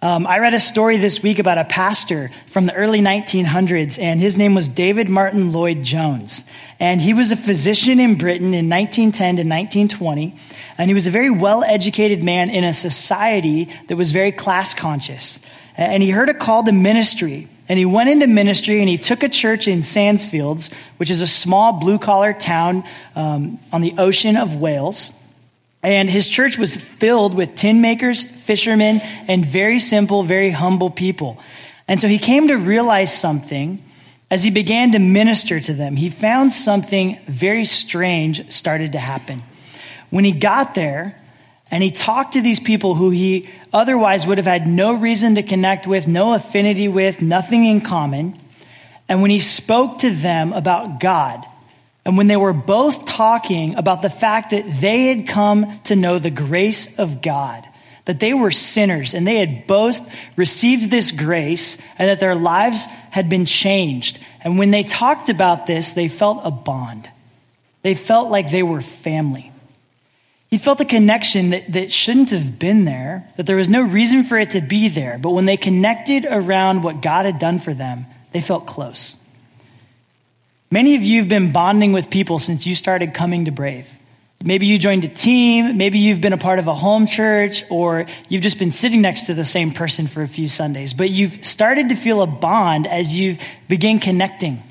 Um, 0.04 0.26
I 0.26 0.40
read 0.40 0.52
a 0.52 0.58
story 0.58 0.96
this 0.96 1.22
week 1.22 1.38
about 1.38 1.58
a 1.58 1.64
pastor 1.64 2.32
from 2.48 2.66
the 2.66 2.74
early 2.74 2.98
1900s, 2.98 4.00
and 4.00 4.20
his 4.20 4.36
name 4.36 4.52
was 4.52 4.66
David 4.66 5.08
Martyn 5.08 5.52
Lloyd 5.52 5.84
Jones. 5.84 6.42
And 6.80 7.00
he 7.00 7.14
was 7.14 7.30
a 7.30 7.36
physician 7.36 8.00
in 8.00 8.16
Britain 8.16 8.52
in 8.52 8.68
1910 8.68 9.36
to 9.36 9.42
1920, 9.42 10.34
and 10.76 10.90
he 10.90 10.94
was 10.94 11.06
a 11.06 11.12
very 11.12 11.30
well 11.30 11.62
educated 11.62 12.20
man 12.20 12.50
in 12.50 12.64
a 12.64 12.72
society 12.72 13.68
that 13.86 13.94
was 13.94 14.10
very 14.10 14.32
class 14.32 14.74
conscious. 14.74 15.38
And 15.76 16.02
he 16.02 16.10
heard 16.10 16.28
a 16.28 16.34
call 16.34 16.64
to 16.64 16.72
ministry, 16.72 17.48
and 17.68 17.78
he 17.78 17.84
went 17.84 18.10
into 18.10 18.26
ministry 18.26 18.80
and 18.80 18.88
he 18.88 18.98
took 18.98 19.22
a 19.22 19.28
church 19.28 19.68
in 19.68 19.82
Sandfields, 19.82 20.72
which 20.96 21.12
is 21.12 21.22
a 21.22 21.28
small 21.28 21.74
blue 21.74 22.00
collar 22.00 22.32
town 22.32 22.82
um, 23.14 23.60
on 23.72 23.82
the 23.82 23.94
ocean 23.98 24.36
of 24.36 24.56
Wales. 24.56 25.12
And 25.80 26.10
his 26.10 26.28
church 26.28 26.58
was 26.58 26.74
filled 26.74 27.34
with 27.34 27.54
tin 27.54 27.80
makers, 27.80 28.24
fishermen, 28.52 29.00
and 29.28 29.46
very 29.46 29.78
simple, 29.78 30.22
very 30.22 30.50
humble 30.50 30.90
people. 30.90 31.38
And 31.88 31.98
so 31.98 32.06
he 32.06 32.18
came 32.18 32.48
to 32.48 32.56
realize 32.56 33.10
something 33.26 33.82
as 34.30 34.42
he 34.42 34.50
began 34.50 34.92
to 34.92 34.98
minister 34.98 35.58
to 35.58 35.72
them. 35.72 35.96
He 35.96 36.10
found 36.10 36.52
something 36.52 37.18
very 37.26 37.64
strange 37.64 38.50
started 38.52 38.92
to 38.92 38.98
happen. 38.98 39.42
When 40.10 40.24
he 40.24 40.32
got 40.32 40.74
there 40.74 41.16
and 41.70 41.82
he 41.82 41.90
talked 41.90 42.34
to 42.34 42.42
these 42.42 42.60
people 42.60 42.94
who 42.94 43.08
he 43.08 43.48
otherwise 43.72 44.26
would 44.26 44.36
have 44.36 44.46
had 44.46 44.66
no 44.66 44.92
reason 44.92 45.36
to 45.36 45.42
connect 45.42 45.86
with, 45.86 46.06
no 46.06 46.34
affinity 46.34 46.88
with, 46.88 47.22
nothing 47.22 47.64
in 47.64 47.80
common, 47.80 48.36
and 49.08 49.22
when 49.22 49.30
he 49.30 49.38
spoke 49.38 49.98
to 50.00 50.10
them 50.10 50.52
about 50.52 51.00
God, 51.00 51.42
and 52.04 52.18
when 52.18 52.26
they 52.26 52.36
were 52.36 52.52
both 52.52 53.06
talking 53.06 53.76
about 53.76 54.02
the 54.02 54.10
fact 54.10 54.50
that 54.50 54.64
they 54.80 55.06
had 55.06 55.26
come 55.26 55.80
to 55.84 55.96
know 55.96 56.18
the 56.18 56.30
grace 56.30 56.98
of 56.98 57.22
God, 57.22 57.66
that 58.04 58.20
they 58.20 58.34
were 58.34 58.50
sinners 58.50 59.14
and 59.14 59.26
they 59.26 59.36
had 59.36 59.66
both 59.66 60.00
received 60.36 60.90
this 60.90 61.12
grace 61.12 61.78
and 61.98 62.08
that 62.08 62.20
their 62.20 62.34
lives 62.34 62.86
had 63.10 63.28
been 63.28 63.44
changed. 63.44 64.18
And 64.42 64.58
when 64.58 64.70
they 64.70 64.82
talked 64.82 65.28
about 65.28 65.66
this, 65.66 65.92
they 65.92 66.08
felt 66.08 66.40
a 66.44 66.50
bond. 66.50 67.08
They 67.82 67.94
felt 67.94 68.30
like 68.30 68.50
they 68.50 68.62
were 68.62 68.80
family. 68.80 69.52
He 70.50 70.58
felt 70.58 70.80
a 70.80 70.84
connection 70.84 71.50
that, 71.50 71.72
that 71.72 71.92
shouldn't 71.92 72.30
have 72.30 72.58
been 72.58 72.84
there, 72.84 73.30
that 73.36 73.46
there 73.46 73.56
was 73.56 73.68
no 73.68 73.82
reason 73.82 74.22
for 74.24 74.36
it 74.36 74.50
to 74.50 74.60
be 74.60 74.88
there. 74.88 75.18
But 75.18 75.30
when 75.30 75.46
they 75.46 75.56
connected 75.56 76.26
around 76.28 76.82
what 76.82 77.00
God 77.00 77.24
had 77.24 77.38
done 77.38 77.58
for 77.58 77.72
them, 77.72 78.04
they 78.32 78.40
felt 78.40 78.66
close. 78.66 79.16
Many 80.70 80.94
of 80.94 81.02
you 81.02 81.20
have 81.20 81.28
been 81.28 81.52
bonding 81.52 81.92
with 81.92 82.10
people 82.10 82.38
since 82.38 82.66
you 82.66 82.74
started 82.74 83.14
coming 83.14 83.46
to 83.46 83.50
Brave. 83.50 83.90
Maybe 84.44 84.66
you 84.66 84.78
joined 84.78 85.04
a 85.04 85.08
team, 85.08 85.76
maybe 85.76 85.98
you've 85.98 86.20
been 86.20 86.32
a 86.32 86.38
part 86.38 86.58
of 86.58 86.66
a 86.66 86.74
home 86.74 87.06
church, 87.06 87.64
or 87.70 88.06
you've 88.28 88.42
just 88.42 88.58
been 88.58 88.72
sitting 88.72 89.00
next 89.00 89.26
to 89.26 89.34
the 89.34 89.44
same 89.44 89.70
person 89.70 90.08
for 90.08 90.22
a 90.22 90.28
few 90.28 90.48
Sundays. 90.48 90.94
But 90.94 91.10
you've 91.10 91.44
started 91.44 91.90
to 91.90 91.94
feel 91.94 92.22
a 92.22 92.26
bond 92.26 92.88
as 92.88 93.16
you've 93.16 93.38
begun 93.68 94.00
connecting. 94.00 94.62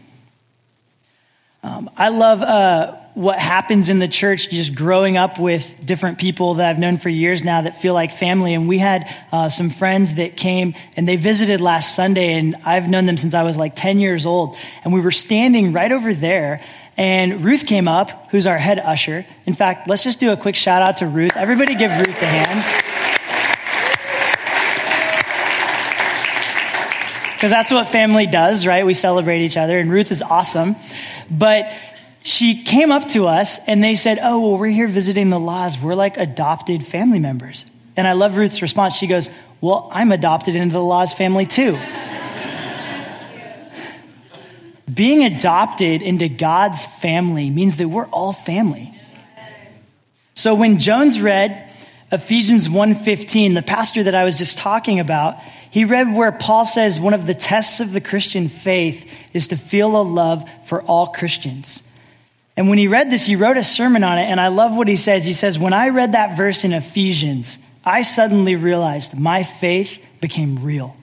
Um, 1.63 1.89
I 1.95 2.09
love 2.09 2.41
uh, 2.41 2.97
what 3.13 3.37
happens 3.37 3.87
in 3.87 3.99
the 3.99 4.07
church 4.07 4.49
just 4.49 4.73
growing 4.73 5.15
up 5.15 5.39
with 5.39 5.85
different 5.85 6.17
people 6.17 6.55
that 6.55 6.69
I've 6.69 6.79
known 6.79 6.97
for 6.97 7.09
years 7.09 7.43
now 7.43 7.61
that 7.61 7.79
feel 7.79 7.93
like 7.93 8.11
family. 8.11 8.53
And 8.53 8.67
we 8.67 8.77
had 8.77 9.13
uh, 9.31 9.49
some 9.49 9.69
friends 9.69 10.15
that 10.15 10.35
came 10.35 10.73
and 10.97 11.07
they 11.07 11.17
visited 11.17 11.61
last 11.61 11.95
Sunday, 11.95 12.33
and 12.33 12.55
I've 12.65 12.89
known 12.89 13.05
them 13.05 13.17
since 13.17 13.33
I 13.33 13.43
was 13.43 13.57
like 13.57 13.75
10 13.75 13.99
years 13.99 14.25
old. 14.25 14.57
And 14.83 14.93
we 14.93 15.01
were 15.01 15.11
standing 15.11 15.71
right 15.71 15.91
over 15.91 16.13
there, 16.13 16.61
and 17.01 17.43
Ruth 17.43 17.65
came 17.65 17.87
up, 17.87 18.29
who's 18.29 18.45
our 18.45 18.59
head 18.59 18.77
usher. 18.77 19.25
In 19.47 19.55
fact, 19.55 19.89
let's 19.89 20.03
just 20.03 20.19
do 20.19 20.31
a 20.31 20.37
quick 20.37 20.55
shout 20.55 20.83
out 20.83 20.97
to 20.97 21.07
Ruth. 21.07 21.35
Everybody 21.35 21.73
give 21.73 21.89
Ruth 21.89 22.21
a 22.21 22.27
hand. 22.27 22.59
Because 27.33 27.49
that's 27.49 27.71
what 27.71 27.87
family 27.87 28.27
does, 28.27 28.67
right? 28.67 28.85
We 28.85 28.93
celebrate 28.93 29.43
each 29.43 29.57
other, 29.57 29.79
and 29.79 29.89
Ruth 29.89 30.11
is 30.11 30.21
awesome. 30.21 30.75
But 31.31 31.75
she 32.21 32.61
came 32.61 32.91
up 32.91 33.07
to 33.09 33.25
us 33.25 33.67
and 33.67 33.83
they 33.83 33.95
said, 33.95 34.19
Oh, 34.21 34.39
well, 34.39 34.59
we're 34.59 34.67
here 34.67 34.85
visiting 34.85 35.31
the 35.31 35.39
laws. 35.39 35.81
We're 35.81 35.95
like 35.95 36.17
adopted 36.17 36.85
family 36.85 37.17
members. 37.17 37.65
And 37.97 38.07
I 38.07 38.13
love 38.13 38.37
Ruth's 38.37 38.61
response. 38.61 38.95
She 38.95 39.07
goes, 39.07 39.27
Well, 39.59 39.89
I'm 39.91 40.11
adopted 40.11 40.55
into 40.55 40.73
the 40.73 40.83
laws 40.83 41.13
family 41.13 41.47
too. 41.47 41.79
Being 44.91 45.23
adopted 45.23 46.01
into 46.01 46.27
God's 46.27 46.85
family 46.85 47.49
means 47.49 47.77
that 47.77 47.87
we're 47.87 48.07
all 48.07 48.33
family. 48.33 48.93
So 50.33 50.55
when 50.55 50.79
Jones 50.79 51.21
read 51.21 51.69
Ephesians 52.11 52.67
1:15, 52.67 53.53
the 53.53 53.61
pastor 53.61 54.03
that 54.03 54.15
I 54.15 54.23
was 54.23 54.37
just 54.37 54.57
talking 54.57 54.99
about, 54.99 55.37
he 55.69 55.85
read 55.85 56.13
where 56.13 56.31
Paul 56.31 56.65
says 56.65 56.99
one 56.99 57.13
of 57.13 57.27
the 57.27 57.33
tests 57.33 57.79
of 57.79 57.93
the 57.93 58.01
Christian 58.01 58.49
faith 58.49 59.09
is 59.33 59.47
to 59.47 59.55
feel 59.55 59.95
a 59.95 60.03
love 60.03 60.43
for 60.65 60.81
all 60.81 61.07
Christians. 61.07 61.83
And 62.57 62.67
when 62.67 62.77
he 62.77 62.87
read 62.87 63.09
this, 63.09 63.25
he 63.25 63.35
wrote 63.35 63.57
a 63.57 63.63
sermon 63.63 64.03
on 64.03 64.17
it. 64.17 64.25
And 64.25 64.39
I 64.39 64.49
love 64.49 64.75
what 64.75 64.87
he 64.87 64.97
says. 64.97 65.23
He 65.23 65.33
says, 65.33 65.57
When 65.57 65.73
I 65.73 65.89
read 65.89 66.11
that 66.11 66.35
verse 66.35 66.65
in 66.65 66.73
Ephesians, 66.73 67.57
I 67.85 68.01
suddenly 68.01 68.55
realized 68.55 69.17
my 69.17 69.43
faith 69.43 70.03
became 70.19 70.63
real. 70.63 70.95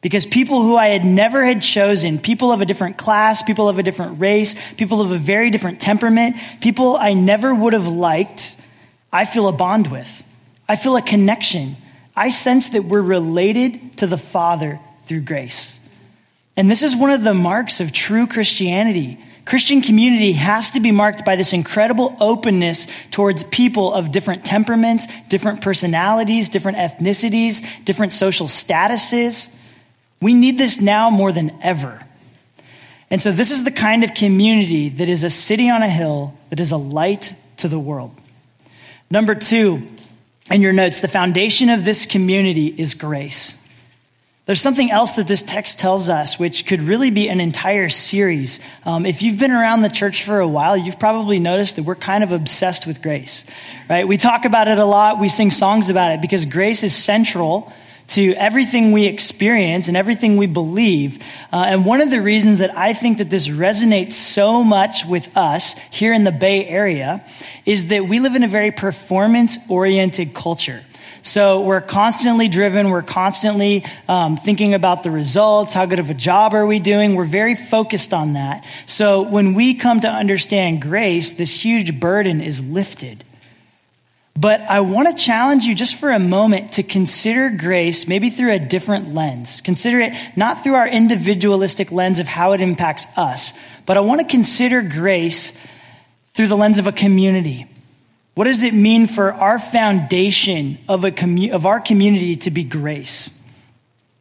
Because 0.00 0.26
people 0.26 0.62
who 0.62 0.76
I 0.76 0.88
had 0.88 1.04
never 1.04 1.44
had 1.44 1.60
chosen, 1.60 2.18
people 2.18 2.52
of 2.52 2.60
a 2.60 2.66
different 2.66 2.98
class, 2.98 3.42
people 3.42 3.68
of 3.68 3.78
a 3.78 3.82
different 3.82 4.20
race, 4.20 4.54
people 4.76 5.00
of 5.00 5.10
a 5.10 5.18
very 5.18 5.50
different 5.50 5.80
temperament, 5.80 6.36
people 6.60 6.96
I 6.96 7.14
never 7.14 7.52
would 7.52 7.72
have 7.72 7.88
liked, 7.88 8.56
I 9.12 9.24
feel 9.24 9.48
a 9.48 9.52
bond 9.52 9.88
with. 9.88 10.22
I 10.68 10.76
feel 10.76 10.96
a 10.96 11.02
connection. 11.02 11.76
I 12.14 12.30
sense 12.30 12.70
that 12.70 12.84
we're 12.84 13.02
related 13.02 13.98
to 13.98 14.06
the 14.06 14.18
Father 14.18 14.78
through 15.04 15.22
grace. 15.22 15.80
And 16.56 16.70
this 16.70 16.82
is 16.82 16.94
one 16.94 17.10
of 17.10 17.22
the 17.22 17.34
marks 17.34 17.80
of 17.80 17.92
true 17.92 18.26
Christianity. 18.26 19.18
Christian 19.44 19.80
community 19.80 20.32
has 20.32 20.72
to 20.72 20.80
be 20.80 20.92
marked 20.92 21.24
by 21.24 21.36
this 21.36 21.52
incredible 21.54 22.14
openness 22.20 22.86
towards 23.10 23.44
people 23.44 23.94
of 23.94 24.12
different 24.12 24.44
temperaments, 24.44 25.06
different 25.28 25.62
personalities, 25.62 26.50
different 26.50 26.76
ethnicities, 26.76 27.64
different 27.84 28.12
social 28.12 28.46
statuses. 28.46 29.48
We 30.20 30.34
need 30.34 30.58
this 30.58 30.80
now 30.80 31.10
more 31.10 31.32
than 31.32 31.58
ever. 31.62 32.00
And 33.10 33.22
so, 33.22 33.32
this 33.32 33.50
is 33.50 33.64
the 33.64 33.70
kind 33.70 34.04
of 34.04 34.14
community 34.14 34.90
that 34.90 35.08
is 35.08 35.24
a 35.24 35.30
city 35.30 35.70
on 35.70 35.82
a 35.82 35.88
hill 35.88 36.34
that 36.50 36.60
is 36.60 36.72
a 36.72 36.76
light 36.76 37.34
to 37.58 37.68
the 37.68 37.78
world. 37.78 38.14
Number 39.10 39.34
two, 39.34 39.88
in 40.50 40.60
your 40.60 40.72
notes, 40.72 41.00
the 41.00 41.08
foundation 41.08 41.70
of 41.70 41.84
this 41.84 42.04
community 42.04 42.66
is 42.66 42.94
grace. 42.94 43.54
There's 44.44 44.62
something 44.62 44.90
else 44.90 45.12
that 45.12 45.26
this 45.26 45.42
text 45.42 45.78
tells 45.78 46.08
us, 46.08 46.38
which 46.38 46.64
could 46.64 46.80
really 46.80 47.10
be 47.10 47.28
an 47.28 47.38
entire 47.38 47.90
series. 47.90 48.60
Um, 48.86 49.04
if 49.04 49.20
you've 49.20 49.38
been 49.38 49.50
around 49.50 49.82
the 49.82 49.90
church 49.90 50.24
for 50.24 50.40
a 50.40 50.48
while, 50.48 50.74
you've 50.74 50.98
probably 50.98 51.38
noticed 51.38 51.76
that 51.76 51.82
we're 51.82 51.94
kind 51.94 52.24
of 52.24 52.32
obsessed 52.32 52.86
with 52.86 53.02
grace, 53.02 53.44
right? 53.90 54.08
We 54.08 54.16
talk 54.16 54.46
about 54.46 54.66
it 54.68 54.78
a 54.78 54.86
lot. 54.86 55.20
We 55.20 55.28
sing 55.28 55.50
songs 55.50 55.90
about 55.90 56.12
it 56.12 56.22
because 56.22 56.46
grace 56.46 56.82
is 56.82 56.96
central 56.96 57.70
to 58.08 58.32
everything 58.34 58.92
we 58.92 59.06
experience 59.06 59.88
and 59.88 59.96
everything 59.96 60.36
we 60.36 60.46
believe. 60.46 61.18
Uh, 61.52 61.66
and 61.68 61.84
one 61.84 62.00
of 62.00 62.10
the 62.10 62.20
reasons 62.20 62.58
that 62.58 62.76
I 62.76 62.92
think 62.92 63.18
that 63.18 63.30
this 63.30 63.48
resonates 63.48 64.12
so 64.12 64.64
much 64.64 65.04
with 65.04 65.36
us 65.36 65.74
here 65.90 66.12
in 66.12 66.24
the 66.24 66.32
Bay 66.32 66.66
Area 66.66 67.24
is 67.66 67.88
that 67.88 68.06
we 68.06 68.18
live 68.20 68.34
in 68.34 68.42
a 68.42 68.48
very 68.48 68.70
performance 68.70 69.58
oriented 69.68 70.34
culture. 70.34 70.82
So 71.22 71.60
we're 71.60 71.82
constantly 71.82 72.48
driven. 72.48 72.88
We're 72.88 73.02
constantly 73.02 73.84
um, 74.08 74.38
thinking 74.38 74.72
about 74.72 75.02
the 75.02 75.10
results. 75.10 75.74
How 75.74 75.84
good 75.84 75.98
of 75.98 76.08
a 76.08 76.14
job 76.14 76.54
are 76.54 76.64
we 76.64 76.78
doing? 76.78 77.14
We're 77.14 77.24
very 77.24 77.54
focused 77.54 78.14
on 78.14 78.32
that. 78.32 78.64
So 78.86 79.22
when 79.22 79.52
we 79.52 79.74
come 79.74 80.00
to 80.00 80.08
understand 80.08 80.80
grace, 80.80 81.32
this 81.32 81.62
huge 81.62 82.00
burden 82.00 82.40
is 82.40 82.64
lifted. 82.64 83.24
But 84.38 84.60
I 84.60 84.80
want 84.80 85.08
to 85.08 85.20
challenge 85.20 85.64
you 85.64 85.74
just 85.74 85.96
for 85.96 86.12
a 86.12 86.20
moment 86.20 86.72
to 86.74 86.84
consider 86.84 87.50
grace 87.50 88.06
maybe 88.06 88.30
through 88.30 88.52
a 88.52 88.60
different 88.60 89.12
lens. 89.12 89.60
Consider 89.62 89.98
it 89.98 90.12
not 90.36 90.62
through 90.62 90.74
our 90.74 90.86
individualistic 90.86 91.90
lens 91.90 92.20
of 92.20 92.28
how 92.28 92.52
it 92.52 92.60
impacts 92.60 93.08
us, 93.16 93.52
but 93.84 93.96
I 93.96 94.00
want 94.00 94.20
to 94.20 94.26
consider 94.28 94.80
grace 94.80 95.58
through 96.34 96.46
the 96.46 96.56
lens 96.56 96.78
of 96.78 96.86
a 96.86 96.92
community. 96.92 97.66
What 98.34 98.44
does 98.44 98.62
it 98.62 98.74
mean 98.74 99.08
for 99.08 99.32
our 99.32 99.58
foundation 99.58 100.78
of, 100.88 101.02
a 101.02 101.10
commu- 101.10 101.50
of 101.50 101.66
our 101.66 101.80
community 101.80 102.36
to 102.36 102.52
be 102.52 102.62
grace? 102.62 103.37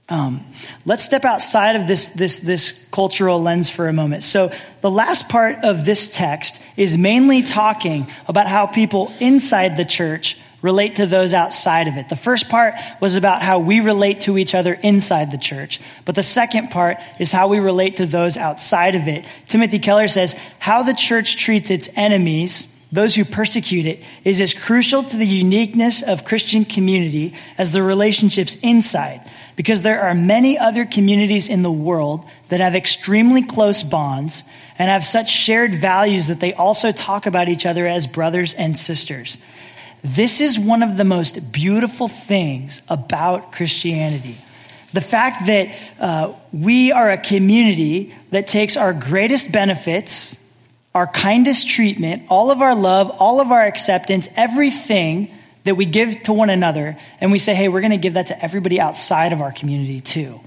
Um, 0.09 0.45
let's 0.85 1.03
step 1.03 1.25
outside 1.25 1.75
of 1.75 1.85
this, 1.85 2.11
this, 2.11 2.39
this 2.39 2.71
cultural 2.91 3.41
lens 3.41 3.69
for 3.69 3.89
a 3.89 3.93
moment. 3.93 4.23
So, 4.23 4.51
the 4.79 4.91
last 4.91 5.27
part 5.27 5.65
of 5.65 5.83
this 5.83 6.09
text 6.09 6.61
is 6.77 6.97
mainly 6.97 7.43
talking 7.43 8.07
about 8.25 8.47
how 8.47 8.67
people 8.67 9.11
inside 9.19 9.75
the 9.75 9.83
church 9.83 10.37
relate 10.61 10.95
to 10.95 11.05
those 11.05 11.33
outside 11.33 11.89
of 11.89 11.97
it. 11.97 12.07
The 12.07 12.15
first 12.15 12.47
part 12.47 12.75
was 13.01 13.17
about 13.17 13.41
how 13.41 13.59
we 13.59 13.81
relate 13.81 14.21
to 14.21 14.37
each 14.37 14.55
other 14.55 14.73
inside 14.75 15.29
the 15.29 15.37
church. 15.37 15.81
But 16.05 16.15
the 16.15 16.23
second 16.23 16.69
part 16.69 16.97
is 17.19 17.33
how 17.33 17.49
we 17.49 17.59
relate 17.59 17.97
to 17.97 18.05
those 18.05 18.37
outside 18.37 18.95
of 18.95 19.09
it. 19.09 19.25
Timothy 19.47 19.79
Keller 19.79 20.07
says, 20.07 20.37
How 20.59 20.83
the 20.83 20.93
church 20.93 21.35
treats 21.35 21.69
its 21.69 21.89
enemies, 21.97 22.73
those 22.93 23.13
who 23.15 23.25
persecute 23.25 23.85
it, 23.85 24.01
is 24.23 24.39
as 24.39 24.53
crucial 24.53 25.03
to 25.03 25.17
the 25.17 25.27
uniqueness 25.27 26.01
of 26.01 26.23
Christian 26.23 26.63
community 26.63 27.33
as 27.57 27.71
the 27.71 27.83
relationships 27.83 28.55
inside 28.63 29.19
because 29.57 29.81
there 29.81 30.01
are 30.01 30.13
many 30.13 30.57
other 30.57 30.85
communities 30.85 31.49
in 31.49 31.63
the 31.63 31.71
world 31.71 32.23
that 32.47 32.61
have 32.61 32.75
extremely 32.75 33.41
close 33.43 33.83
bonds 33.83 34.43
and 34.77 34.89
have 34.89 35.03
such 35.03 35.29
shared 35.29 35.75
values 35.75 36.27
that 36.27 36.39
they 36.39 36.53
also 36.53 36.91
talk 36.91 37.25
about 37.25 37.49
each 37.49 37.65
other 37.65 37.85
as 37.85 38.07
brothers 38.07 38.53
and 38.53 38.77
sisters. 38.77 39.39
This 40.03 40.39
is 40.39 40.59
one 40.59 40.83
of 40.83 40.95
the 40.95 41.03
most 41.03 41.51
beautiful 41.51 42.07
things 42.07 42.83
about 42.87 43.51
Christianity. 43.51 44.37
The 44.93 45.01
fact 45.01 45.47
that 45.47 45.75
uh, 45.99 46.33
we 46.53 46.91
are 46.91 47.09
a 47.09 47.17
community 47.17 48.15
that 48.29 48.45
takes 48.45 48.77
our 48.77 48.93
greatest 48.93 49.51
benefits, 49.51 50.37
our 50.93 51.07
kindest 51.07 51.67
treatment, 51.67 52.23
all 52.29 52.51
of 52.51 52.61
our 52.61 52.75
love, 52.75 53.11
all 53.19 53.41
of 53.41 53.51
our 53.51 53.65
acceptance, 53.65 54.29
everything 54.35 55.33
that 55.67 55.75
we 55.75 55.85
give 55.85 56.23
to 56.23 56.33
one 56.33 56.49
another, 56.49 56.97
and 57.21 57.31
we 57.31 57.39
say, 57.39 57.53
hey, 57.53 57.69
we're 57.69 57.81
going 57.81 57.91
to 57.91 57.97
give 57.97 58.15
that 58.15 58.27
to 58.27 58.43
everybody 58.43 58.79
outside 58.79 59.31
of 59.31 59.41
our 59.41 59.51
community 59.51 59.99
too. 59.99 60.39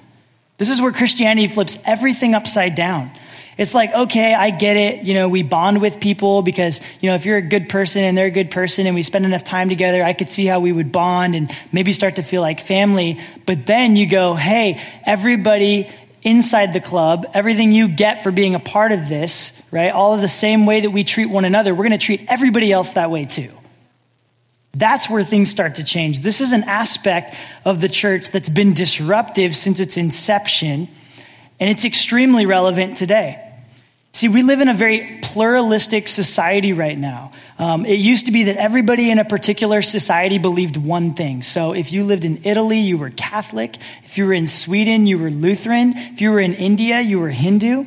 This 0.59 0.69
is 0.69 0.81
where 0.81 0.93
Christianity 0.93 1.49
flips 1.49 1.79
everything 1.87 2.35
upside 2.35 2.75
down. 2.75 3.11
It's 3.57 3.75
like, 3.75 3.93
okay, 3.93 4.35
I 4.35 4.51
get 4.51 4.77
it. 4.77 5.05
You 5.05 5.15
know, 5.15 5.29
we 5.29 5.43
bond 5.43 5.81
with 5.83 6.01
people 6.01 6.41
because, 6.41 6.81
you 7.01 7.11
know, 7.11 7.15
if 7.15 7.27
you're 7.27 7.37
a 7.37 7.43
good 7.43 7.69
person 7.69 8.05
and 8.05 8.17
they're 8.17 8.27
a 8.27 8.31
good 8.31 8.51
person 8.51 8.87
and 8.87 8.95
we 8.95 9.03
spend 9.03 9.27
enough 9.27 9.45
time 9.45 9.69
together, 9.69 10.03
I 10.03 10.15
could 10.15 10.31
see 10.31 10.47
how 10.47 10.61
we 10.61 10.73
would 10.73 10.93
bond 10.93 11.35
and 11.35 11.51
maybe 11.71 11.93
start 11.93 12.17
to 12.17 12.23
feel 12.23 12.41
like 12.41 12.61
family. 12.61 13.21
But 13.45 13.67
then 13.67 13.97
you 13.97 14.09
go, 14.09 14.35
hey, 14.35 14.83
everybody 15.05 15.91
inside 16.23 16.73
the 16.73 16.81
club, 16.81 17.27
everything 17.35 17.73
you 17.73 17.89
get 17.89 18.23
for 18.23 18.31
being 18.31 18.55
a 18.55 18.61
part 18.61 18.93
of 18.93 19.09
this, 19.09 19.53
right? 19.71 19.91
All 19.91 20.15
of 20.15 20.21
the 20.21 20.29
same 20.29 20.65
way 20.65 20.81
that 20.81 20.91
we 20.91 21.05
treat 21.05 21.27
one 21.27 21.45
another, 21.45 21.75
we're 21.75 21.89
going 21.89 21.99
to 21.99 22.05
treat 22.05 22.25
everybody 22.29 22.73
else 22.73 22.93
that 22.93 23.11
way 23.11 23.27
too. 23.27 23.51
That's 24.73 25.11
where 25.11 25.25
things 25.25 25.51
start 25.51 25.77
to 25.77 25.85
change. 25.85 26.21
This 26.21 26.41
is 26.41 26.53
an 26.53 26.65
aspect 26.65 27.35
of 27.65 27.81
the 27.81 27.89
church 27.89 28.31
that's 28.31 28.49
been 28.49 28.73
disruptive 28.73 29.57
since 29.57 29.81
its 29.81 29.97
inception, 29.97 30.89
and 31.59 31.71
it's 31.71 31.85
extremely 31.85 32.47
relevant 32.47 32.97
today. 32.97 33.47
See, 34.13 34.29
we 34.29 34.43
live 34.43 34.61
in 34.61 34.69
a 34.69 34.75
very 34.75 35.21
pluralistic 35.23 36.09
society 36.09 36.73
right 36.73 36.99
now. 36.99 37.31
Um, 37.59 37.87
it 37.87 38.01
used 38.01 38.27
to 38.27 38.33
be 38.33 38.45
that 38.45 38.57
everybody 38.57 39.11
in 39.11 39.21
a 39.21 39.25
particular 39.25 39.83
society 39.83 40.39
believed 40.39 40.77
one 40.77 41.15
thing. 41.15 41.43
So 41.43 41.73
if 41.75 41.93
you 41.93 42.03
lived 42.03 42.25
in 42.25 42.41
Italy, 42.45 42.79
you 42.79 42.99
were 42.99 43.11
Catholic. 43.11 43.77
If 44.03 44.19
you 44.19 44.27
were 44.27 44.33
in 44.33 44.49
Sweden, 44.49 45.07
you 45.07 45.19
were 45.19 45.31
Lutheran. 45.31 45.93
If 45.97 46.21
you 46.21 46.33
were 46.33 46.41
in 46.41 46.55
India, 46.55 47.01
you 47.01 47.21
were 47.21 47.31
Hindu. 47.31 47.87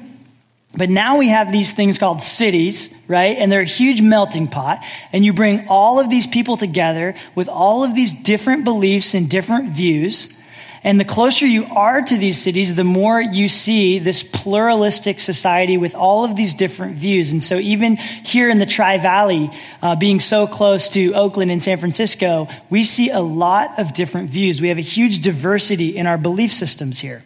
But 0.76 0.90
now 0.90 1.18
we 1.18 1.30
have 1.30 1.52
these 1.52 1.72
things 1.72 2.00
called 2.00 2.22
cities, 2.22 2.94
right? 3.08 3.38
And 3.38 3.52
they're 3.52 3.62
a 3.62 3.66
huge 3.66 4.02
melting 4.02 4.48
pot. 4.48 4.84
And 5.12 5.24
you 5.24 5.32
bring 5.32 5.68
all 5.68 6.00
of 6.00 6.10
these 6.10 6.26
people 6.26 6.58
together 6.58 7.14
with 7.36 7.48
all 7.48 7.84
of 7.84 7.94
these 7.94 8.12
different 8.12 8.64
beliefs 8.64 9.14
and 9.14 9.30
different 9.30 9.70
views. 9.70 10.36
And 10.84 11.00
the 11.00 11.06
closer 11.06 11.46
you 11.46 11.66
are 11.66 12.02
to 12.02 12.18
these 12.18 12.42
cities, 12.42 12.74
the 12.74 12.84
more 12.84 13.22
you 13.22 13.48
see 13.48 14.00
this 14.00 14.24
pluralistic 14.24 15.20
society 15.20 15.78
with 15.78 15.94
all 15.96 16.26
of 16.26 16.36
these 16.36 16.56
different 16.56 16.96
views. 16.96 17.32
And 17.32 17.42
so, 17.42 17.58
even 17.58 17.96
here 17.96 18.50
in 18.50 18.58
the 18.58 18.66
Tri 18.66 18.98
Valley, 18.98 19.50
uh, 19.82 19.96
being 19.96 20.20
so 20.20 20.46
close 20.46 20.90
to 20.90 21.14
Oakland 21.14 21.52
and 21.52 21.64
San 21.64 21.78
Francisco, 21.78 22.50
we 22.70 22.84
see 22.84 23.12
a 23.12 23.22
lot 23.22 23.80
of 23.80 23.94
different 23.94 24.30
views. 24.30 24.60
We 24.60 24.68
have 24.68 24.78
a 24.78 24.82
huge 24.82 25.22
diversity 25.22 25.96
in 25.96 26.06
our 26.06 26.18
belief 26.18 26.52
systems 26.52 27.00
here. 27.00 27.24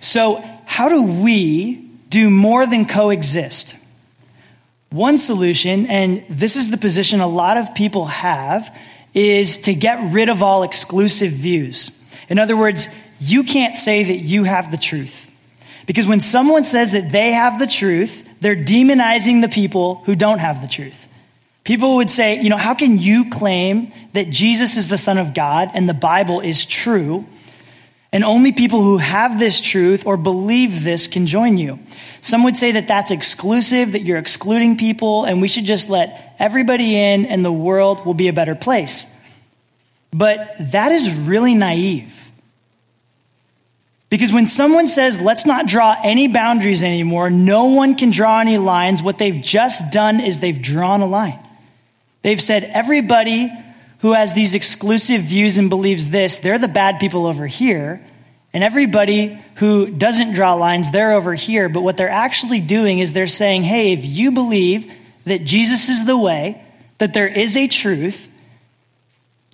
So, 0.00 0.44
how 0.66 0.90
do 0.90 1.02
we 1.02 1.91
do 2.12 2.30
more 2.30 2.66
than 2.66 2.86
coexist. 2.86 3.74
One 4.90 5.16
solution, 5.16 5.86
and 5.86 6.22
this 6.28 6.54
is 6.54 6.70
the 6.70 6.76
position 6.76 7.20
a 7.20 7.26
lot 7.26 7.56
of 7.56 7.74
people 7.74 8.06
have, 8.06 8.78
is 9.14 9.58
to 9.60 9.74
get 9.74 10.12
rid 10.12 10.28
of 10.28 10.42
all 10.42 10.62
exclusive 10.62 11.32
views. 11.32 11.90
In 12.28 12.38
other 12.38 12.56
words, 12.56 12.88
you 13.18 13.42
can't 13.42 13.74
say 13.74 14.04
that 14.04 14.18
you 14.18 14.44
have 14.44 14.70
the 14.70 14.76
truth. 14.76 15.30
Because 15.86 16.06
when 16.06 16.20
someone 16.20 16.64
says 16.64 16.92
that 16.92 17.10
they 17.10 17.32
have 17.32 17.58
the 17.58 17.66
truth, 17.66 18.24
they're 18.40 18.54
demonizing 18.54 19.40
the 19.40 19.48
people 19.48 19.96
who 20.04 20.14
don't 20.14 20.38
have 20.38 20.60
the 20.60 20.68
truth. 20.68 21.08
People 21.64 21.96
would 21.96 22.10
say, 22.10 22.40
you 22.40 22.50
know, 22.50 22.56
how 22.58 22.74
can 22.74 22.98
you 22.98 23.30
claim 23.30 23.90
that 24.12 24.28
Jesus 24.28 24.76
is 24.76 24.88
the 24.88 24.98
Son 24.98 25.16
of 25.16 25.32
God 25.32 25.70
and 25.74 25.88
the 25.88 25.94
Bible 25.94 26.40
is 26.40 26.66
true 26.66 27.26
and 28.12 28.24
only 28.24 28.52
people 28.52 28.82
who 28.82 28.98
have 28.98 29.38
this 29.38 29.60
truth 29.60 30.04
or 30.06 30.16
believe 30.16 30.84
this 30.84 31.06
can 31.08 31.26
join 31.26 31.56
you. 31.56 31.78
Some 32.20 32.44
would 32.44 32.56
say 32.56 32.72
that 32.72 32.86
that's 32.86 33.10
exclusive, 33.10 33.92
that 33.92 34.02
you're 34.02 34.18
excluding 34.18 34.76
people, 34.76 35.24
and 35.24 35.40
we 35.40 35.48
should 35.48 35.64
just 35.64 35.88
let 35.88 36.36
everybody 36.38 36.96
in 36.96 37.24
and 37.24 37.44
the 37.44 37.52
world 37.52 38.04
will 38.04 38.14
be 38.14 38.28
a 38.28 38.32
better 38.32 38.54
place. 38.54 39.06
But 40.12 40.54
that 40.72 40.92
is 40.92 41.10
really 41.12 41.54
naive. 41.54 42.18
Because 44.10 44.30
when 44.30 44.44
someone 44.44 44.88
says, 44.88 45.22
let's 45.22 45.46
not 45.46 45.66
draw 45.66 45.96
any 46.04 46.28
boundaries 46.28 46.82
anymore, 46.82 47.30
no 47.30 47.64
one 47.64 47.94
can 47.94 48.10
draw 48.10 48.40
any 48.40 48.58
lines, 48.58 49.02
what 49.02 49.16
they've 49.16 49.40
just 49.40 49.90
done 49.90 50.20
is 50.20 50.38
they've 50.38 50.60
drawn 50.60 51.00
a 51.00 51.06
line. 51.06 51.38
They've 52.20 52.40
said, 52.40 52.64
everybody 52.64 53.50
who 54.02 54.12
has 54.12 54.34
these 54.34 54.54
exclusive 54.54 55.22
views 55.22 55.58
and 55.58 55.70
believes 55.70 56.08
this, 56.08 56.38
they're 56.38 56.58
the 56.58 56.68
bad 56.68 56.98
people 56.98 57.24
over 57.24 57.46
here. 57.46 58.04
And 58.52 58.62
everybody 58.62 59.38
who 59.56 59.90
doesn't 59.90 60.34
draw 60.34 60.54
lines, 60.54 60.90
they're 60.90 61.12
over 61.12 61.34
here. 61.34 61.68
But 61.68 61.82
what 61.82 61.96
they're 61.96 62.10
actually 62.10 62.60
doing 62.60 62.98
is 62.98 63.12
they're 63.12 63.26
saying, 63.26 63.62
hey, 63.62 63.92
if 63.92 64.04
you 64.04 64.32
believe 64.32 64.92
that 65.24 65.44
Jesus 65.44 65.88
is 65.88 66.04
the 66.04 66.18
way, 66.18 66.62
that 66.98 67.14
there 67.14 67.28
is 67.28 67.56
a 67.56 67.68
truth, 67.68 68.28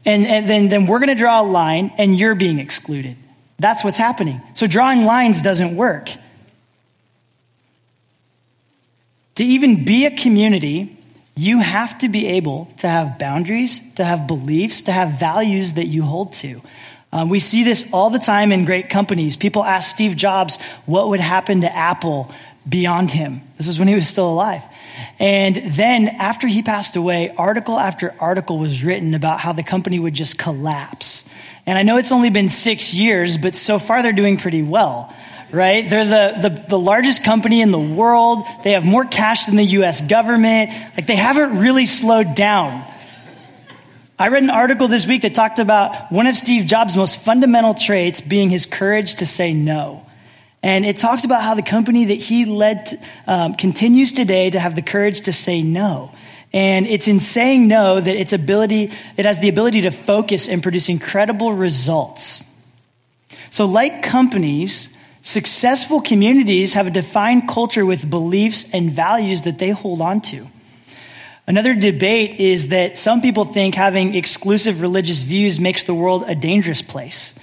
and, 0.05 0.27
and 0.27 0.49
then, 0.49 0.69
then 0.69 0.87
we're 0.87 0.99
going 0.99 1.09
to 1.11 1.15
draw 1.15 1.43
a 1.43 1.45
line 1.45 1.93
and 1.99 2.19
you're 2.19 2.35
being 2.35 2.59
excluded. 2.59 3.17
That's 3.59 3.85
what's 3.85 3.99
happening. 3.99 4.41
So 4.55 4.67
drawing 4.67 5.05
lines 5.05 5.43
doesn't 5.43 5.77
work. 5.77 6.11
To 9.35 9.45
even 9.45 9.85
be 9.85 10.07
a 10.07 10.11
community, 10.11 10.98
you 11.39 11.61
have 11.61 11.97
to 11.99 12.09
be 12.09 12.27
able 12.27 12.69
to 12.79 12.89
have 12.89 13.17
boundaries, 13.17 13.81
to 13.95 14.05
have 14.05 14.27
beliefs, 14.27 14.83
to 14.83 14.93
have 14.93 15.21
values 15.21 15.75
that 15.75 15.87
you 15.87 16.03
hold 16.03 16.33
to. 16.33 16.61
Um, 17.13 17.29
we 17.29 17.39
see 17.39 17.63
this 17.63 17.89
all 17.93 18.11
the 18.11 18.19
time 18.19 18.51
in 18.51 18.65
great 18.65 18.91
companies. 18.91 19.37
People 19.37 19.63
ask 19.63 19.89
Steve 19.89 20.17
Jobs 20.17 20.59
what 20.85 21.09
would 21.11 21.21
happen 21.21 21.61
to 21.61 21.73
Apple 21.73 22.33
beyond 22.69 23.13
him. 23.13 23.43
This 23.57 23.69
is 23.69 23.79
when 23.79 23.87
he 23.87 23.95
was 23.95 24.09
still 24.09 24.29
alive. 24.29 24.63
And 25.21 25.55
then 25.55 26.09
after 26.09 26.49
he 26.49 26.65
passed 26.65 26.97
away, 26.97 27.33
article 27.39 27.79
after 27.79 28.17
article 28.19 28.59
was 28.59 28.83
written 28.83 29.15
about 29.15 29.39
how 29.39 29.53
the 29.53 29.63
company 29.63 30.01
would 30.01 30.15
just 30.15 30.39
collapse. 30.39 31.25
And 31.67 31.79
I 31.79 31.85
know 31.85 31.99
it's 31.99 32.11
only 32.11 32.31
been 32.31 32.49
six 32.49 32.93
years, 32.93 33.39
but 33.39 33.55
so 33.55 33.79
far 33.79 34.03
they're 34.03 34.13
doing 34.13 34.39
pretty 34.39 34.63
well, 34.63 35.15
right? 35.53 35.89
They're 35.89 36.05
the, 36.05 36.49
the, 36.49 36.65
the 36.69 36.79
largest 36.79 37.25
company 37.25 37.63
in 37.63 37.71
the 37.71 37.79
world. 37.79 38.45
They 38.65 38.73
have 38.73 38.85
more 38.85 39.05
cash 39.05 39.47
than 39.47 39.57
the 39.57 39.65
US 39.65 40.01
government. 40.01 40.71
Like 40.97 41.07
they 41.07 41.17
haven't 41.17 41.59
really 41.59 41.87
slowed 41.87 42.35
down. 42.35 42.85
I 44.19 44.29
read 44.29 44.43
an 44.43 44.51
article 44.51 44.89
this 44.89 45.07
week 45.07 45.23
that 45.23 45.35
talked 45.35 45.61
about 45.61 46.11
one 46.11 46.27
of 46.27 46.37
Steve 46.37 46.67
Jobs' 46.67 46.97
most 46.97 47.21
fundamental 47.21 47.75
traits 47.75 48.21
being 48.21 48.51
his 48.51 48.67
courage 48.67 49.17
to 49.17 49.27
say 49.27 49.53
no. 49.53 50.05
And 50.61 50.85
it 50.85 50.97
talked 50.97 51.25
about 51.25 51.43
how 51.43 51.55
the 51.55 51.63
company 51.63 52.07
that 52.07 52.15
he 52.15 52.45
led 52.45 53.01
um, 53.29 53.55
continues 53.55 54.13
today 54.13 54.51
to 54.51 54.59
have 54.59 54.75
the 54.75 54.83
courage 54.83 55.23
to 55.23 55.33
say 55.33 55.63
no. 55.63 56.11
And 56.53 56.87
it's 56.87 57.07
in 57.07 57.21
saying 57.21 57.69
no 57.69 58.01
that 58.01 58.17
its 58.17 58.33
ability, 58.33 58.91
it 59.17 59.25
has 59.25 59.39
the 59.39 59.49
ability 59.49 59.83
to 59.83 59.93
focus 59.93 60.49
and 60.49 60.63
produce 60.63 60.89
incredible 60.89 61.53
results. 61.53 62.43
So, 63.51 63.67
like 63.67 64.03
companies, 64.03 64.98
successful 65.23 66.01
communities 66.01 66.75
have 66.75 66.87
a 66.87 66.91
defined 66.91 67.49
culture 67.49 67.85
with 67.85 68.09
beliefs 68.09 68.67
and 68.73 68.91
values 68.91 69.43
that 69.43 69.59
they 69.59 69.71
hold 69.71 70.01
on 70.01 70.21
to. 70.23 70.47
Another 71.47 71.75
debate 71.75 72.41
is 72.41 72.69
that 72.69 72.99
some 72.99 73.23
people 73.23 73.47
think 73.47 73.75
having 73.75 74.15
exclusive 74.15 74.83
religious 74.83 75.23
views 75.23 75.59
makes 75.59 75.85
the 75.85 75.95
world 75.95 76.25
a 76.27 76.35
dangerous 76.35 76.83
place. 76.83 77.35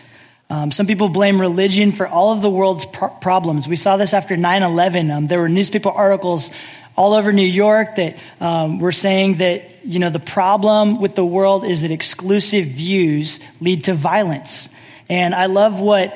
Um, 0.47 0.71
some 0.71 0.85
people 0.85 1.09
blame 1.09 1.41
religion 1.41 1.91
for 1.91 2.07
all 2.07 2.31
of 2.31 2.43
the 2.43 2.49
world's 2.51 2.85
pro- 2.85 3.09
problems. 3.09 3.67
We 3.67 3.75
saw 3.75 3.97
this 3.97 4.13
after 4.13 4.37
9 4.37 4.61
11. 4.61 5.09
Um, 5.09 5.27
there 5.27 5.39
were 5.39 5.49
newspaper 5.49 5.89
articles 5.89 6.51
all 6.95 7.13
over 7.13 7.33
New 7.33 7.41
York 7.41 7.95
that 7.95 8.17
um, 8.39 8.79
were 8.79 8.91
saying 8.91 9.37
that 9.37 9.83
you 9.83 9.99
know 9.99 10.11
the 10.11 10.19
problem 10.19 11.01
with 11.01 11.15
the 11.15 11.25
world 11.25 11.65
is 11.65 11.81
that 11.81 11.91
exclusive 11.91 12.67
views 12.67 13.39
lead 13.59 13.85
to 13.85 13.95
violence. 13.95 14.69
And 15.09 15.33
I 15.33 15.47
love 15.47 15.81
what 15.81 16.15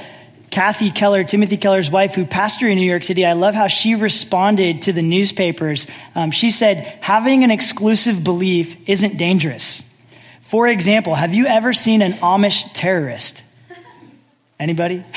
Kathy 0.51 0.91
Keller, 0.91 1.23
Timothy 1.23 1.57
Keller's 1.57 1.91
wife, 1.91 2.15
who 2.15 2.25
pastored 2.25 2.69
in 2.69 2.77
New 2.77 2.89
York 2.89 3.03
City, 3.03 3.25
I 3.25 3.33
love 3.33 3.55
how 3.55 3.67
she 3.67 3.95
responded 3.95 4.83
to 4.83 4.93
the 4.93 5.01
newspapers. 5.01 5.87
Um, 6.15 6.31
she 6.31 6.51
said, 6.51 6.77
having 7.01 7.43
an 7.43 7.51
exclusive 7.51 8.23
belief 8.23 8.89
isn't 8.89 9.17
dangerous. 9.17 9.83
For 10.41 10.67
example, 10.67 11.15
have 11.15 11.33
you 11.33 11.45
ever 11.45 11.73
seen 11.73 12.01
an 12.01 12.13
Amish 12.13 12.69
terrorist? 12.73 13.43
Anybody? 14.59 15.05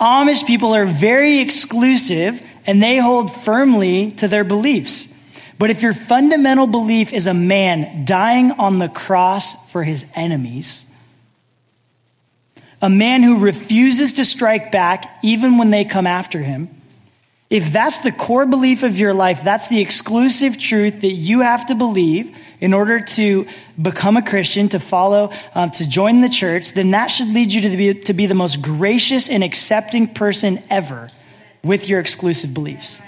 Amish 0.00 0.46
people 0.46 0.74
are 0.74 0.86
very 0.86 1.40
exclusive 1.40 2.42
and 2.66 2.82
they 2.82 2.98
hold 2.98 3.34
firmly 3.34 4.12
to 4.12 4.28
their 4.28 4.44
beliefs. 4.44 5.12
But 5.58 5.70
if 5.70 5.82
your 5.82 5.94
fundamental 5.94 6.66
belief 6.66 7.12
is 7.12 7.26
a 7.26 7.34
man 7.34 8.04
dying 8.04 8.52
on 8.52 8.78
the 8.78 8.88
cross 8.88 9.54
for 9.70 9.84
his 9.84 10.04
enemies, 10.14 10.86
a 12.82 12.90
man 12.90 13.22
who 13.22 13.38
refuses 13.38 14.14
to 14.14 14.24
strike 14.24 14.72
back 14.72 15.18
even 15.22 15.56
when 15.56 15.70
they 15.70 15.84
come 15.84 16.06
after 16.06 16.40
him, 16.40 16.68
if 17.48 17.72
that's 17.72 17.98
the 17.98 18.10
core 18.10 18.46
belief 18.46 18.82
of 18.82 18.98
your 18.98 19.14
life, 19.14 19.44
that's 19.44 19.68
the 19.68 19.80
exclusive 19.80 20.58
truth 20.58 21.02
that 21.02 21.12
you 21.12 21.40
have 21.40 21.66
to 21.66 21.74
believe 21.74 22.36
in 22.60 22.72
order 22.74 22.98
to 23.00 23.46
become 23.80 24.16
a 24.16 24.22
Christian, 24.22 24.68
to 24.70 24.80
follow, 24.80 25.32
um, 25.54 25.70
to 25.70 25.88
join 25.88 26.22
the 26.22 26.28
church, 26.28 26.72
then 26.72 26.92
that 26.92 27.08
should 27.08 27.28
lead 27.28 27.52
you 27.52 27.60
to 27.62 27.76
be, 27.76 27.94
to 27.94 28.14
be 28.14 28.26
the 28.26 28.34
most 28.34 28.62
gracious 28.62 29.28
and 29.28 29.44
accepting 29.44 30.12
person 30.12 30.62
ever 30.70 31.10
with 31.62 31.88
your 31.88 32.00
exclusive 32.00 32.54
beliefs. 32.54 33.02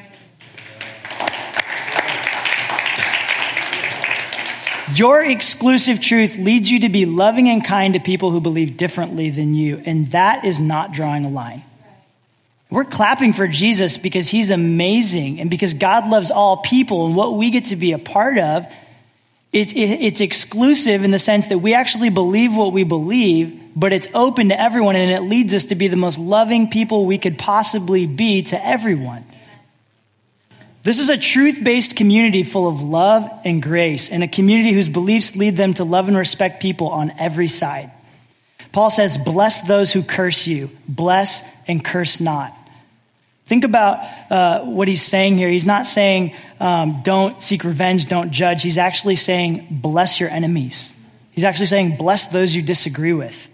Your 4.94 5.24
exclusive 5.24 6.00
truth 6.00 6.36
leads 6.36 6.70
you 6.70 6.80
to 6.80 6.88
be 6.88 7.06
loving 7.06 7.48
and 7.48 7.64
kind 7.64 7.94
to 7.94 8.00
people 8.00 8.30
who 8.30 8.40
believe 8.40 8.76
differently 8.76 9.30
than 9.30 9.54
you, 9.54 9.82
and 9.84 10.10
that 10.10 10.44
is 10.44 10.60
not 10.60 10.92
drawing 10.92 11.24
a 11.24 11.30
line. 11.30 11.62
We're 12.70 12.84
clapping 12.84 13.32
for 13.32 13.46
Jesus 13.46 13.96
because 13.96 14.28
he's 14.28 14.50
amazing 14.50 15.40
and 15.40 15.48
because 15.48 15.74
God 15.74 16.08
loves 16.08 16.30
all 16.30 16.58
people, 16.58 17.06
and 17.06 17.16
what 17.16 17.36
we 17.36 17.50
get 17.50 17.66
to 17.66 17.76
be 17.76 17.92
a 17.92 17.98
part 17.98 18.38
of 18.38 18.66
it's, 19.54 19.72
it's 19.76 20.20
exclusive 20.20 21.04
in 21.04 21.12
the 21.12 21.18
sense 21.20 21.46
that 21.46 21.58
we 21.58 21.74
actually 21.74 22.10
believe 22.10 22.56
what 22.56 22.72
we 22.72 22.82
believe, 22.82 23.56
but 23.76 23.92
it's 23.92 24.08
open 24.12 24.48
to 24.48 24.60
everyone, 24.60 24.96
and 24.96 25.12
it 25.12 25.20
leads 25.20 25.54
us 25.54 25.66
to 25.66 25.76
be 25.76 25.86
the 25.86 25.96
most 25.96 26.18
loving 26.18 26.68
people 26.68 27.06
we 27.06 27.18
could 27.18 27.38
possibly 27.38 28.04
be 28.04 28.42
to 28.42 28.66
everyone. 28.66 29.24
This 30.84 30.98
is 30.98 31.08
a 31.08 31.16
truth 31.16 31.64
based 31.64 31.96
community 31.96 32.42
full 32.42 32.68
of 32.68 32.82
love 32.82 33.28
and 33.44 33.62
grace, 33.62 34.10
and 34.10 34.22
a 34.22 34.28
community 34.28 34.72
whose 34.72 34.88
beliefs 34.88 35.34
lead 35.34 35.56
them 35.56 35.74
to 35.74 35.84
love 35.84 36.08
and 36.08 36.16
respect 36.16 36.62
people 36.62 36.88
on 36.88 37.10
every 37.18 37.48
side. 37.48 37.90
Paul 38.70 38.90
says, 38.90 39.18
Bless 39.18 39.62
those 39.62 39.92
who 39.92 40.02
curse 40.02 40.46
you, 40.46 40.70
bless 40.86 41.42
and 41.66 41.82
curse 41.82 42.20
not. 42.20 42.54
Think 43.46 43.64
about 43.64 44.06
uh, 44.30 44.64
what 44.64 44.88
he's 44.88 45.02
saying 45.02 45.36
here. 45.36 45.50
He's 45.50 45.66
not 45.66 45.86
saying, 45.86 46.34
um, 46.60 47.00
don't 47.02 47.40
seek 47.40 47.64
revenge, 47.64 48.06
don't 48.08 48.30
judge. 48.30 48.62
He's 48.62 48.78
actually 48.78 49.16
saying, 49.16 49.66
bless 49.70 50.18
your 50.18 50.30
enemies. 50.30 50.96
He's 51.30 51.44
actually 51.44 51.66
saying, 51.66 51.96
bless 51.96 52.28
those 52.28 52.54
you 52.54 52.62
disagree 52.62 53.12
with. 53.12 53.50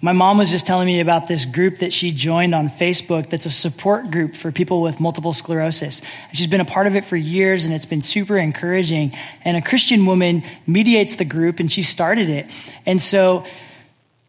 My 0.00 0.12
mom 0.12 0.38
was 0.38 0.50
just 0.50 0.64
telling 0.64 0.86
me 0.86 1.00
about 1.00 1.26
this 1.26 1.44
group 1.44 1.78
that 1.78 1.92
she 1.92 2.12
joined 2.12 2.54
on 2.54 2.68
Facebook 2.68 3.30
that's 3.30 3.46
a 3.46 3.50
support 3.50 4.10
group 4.10 4.36
for 4.36 4.52
people 4.52 4.80
with 4.80 5.00
multiple 5.00 5.32
sclerosis. 5.32 6.02
She's 6.32 6.46
been 6.46 6.60
a 6.60 6.64
part 6.64 6.86
of 6.86 6.94
it 6.94 7.04
for 7.04 7.16
years 7.16 7.64
and 7.64 7.74
it's 7.74 7.84
been 7.84 8.02
super 8.02 8.36
encouraging. 8.36 9.12
And 9.44 9.56
a 9.56 9.62
Christian 9.62 10.06
woman 10.06 10.44
mediates 10.68 11.16
the 11.16 11.24
group 11.24 11.58
and 11.58 11.70
she 11.70 11.82
started 11.82 12.30
it. 12.30 12.46
And 12.86 13.02
so 13.02 13.44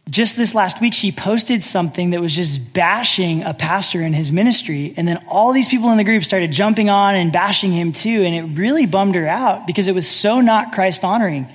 just 0.10 0.38
this 0.38 0.56
last 0.56 0.82
week, 0.82 0.96
she 0.96 1.12
posted 1.12 1.64
something 1.64 2.12
that 2.12 2.22
was 2.22 2.36
just 2.36 2.74
bashing 2.74 3.44
a 3.44 3.54
pastor 3.54 4.02
in 4.02 4.14
his 4.14 4.32
ministry. 4.32 4.96
And 4.98 5.08
then 5.08 5.24
all 5.28 5.54
these 5.54 5.68
people 5.68 5.92
in 5.92 5.98
the 5.98 6.04
group 6.04 6.24
started 6.24 6.52
jumping 6.52 6.90
on 6.90 7.14
and 7.14 7.32
bashing 7.32 7.72
him 7.72 7.92
too. 7.92 8.24
And 8.24 8.34
it 8.34 8.60
really 8.60 8.88
bummed 8.88 9.14
her 9.14 9.28
out 9.28 9.68
because 9.68 9.88
it 9.88 9.94
was 9.94 10.10
so 10.10 10.42
not 10.42 10.72
Christ 10.72 11.04
honoring. 11.04 11.48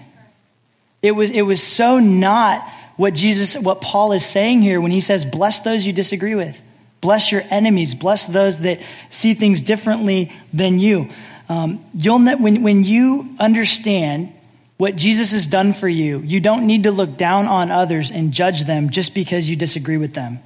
It 1.02 1.12
was, 1.12 1.32
it 1.32 1.42
was 1.42 1.60
so 1.60 1.98
not 1.98 2.66
what 2.96 3.14
Jesus, 3.14 3.56
what 3.56 3.80
Paul 3.80 4.12
is 4.12 4.24
saying 4.24 4.62
here 4.62 4.80
when 4.80 4.92
he 4.92 5.00
says, 5.00 5.24
bless 5.24 5.60
those 5.60 5.86
you 5.86 5.92
disagree 5.92 6.34
with. 6.34 6.62
Bless 7.00 7.32
your 7.32 7.42
enemies. 7.50 7.94
Bless 7.94 8.26
those 8.26 8.60
that 8.60 8.80
see 9.10 9.34
things 9.34 9.62
differently 9.62 10.32
than 10.52 10.78
you. 10.78 11.10
Um, 11.48 11.84
you'll 11.92 12.24
when, 12.38 12.62
when 12.62 12.82
you 12.82 13.36
understand 13.38 14.32
what 14.76 14.96
Jesus 14.96 15.32
has 15.32 15.46
done 15.46 15.74
for 15.74 15.88
you, 15.88 16.20
you 16.20 16.40
don't 16.40 16.66
need 16.66 16.84
to 16.84 16.90
look 16.90 17.16
down 17.16 17.46
on 17.46 17.70
others 17.70 18.10
and 18.10 18.32
judge 18.32 18.64
them 18.64 18.90
just 18.90 19.14
because 19.14 19.50
you 19.50 19.54
disagree 19.54 19.98
with 19.98 20.14
them. 20.14 20.40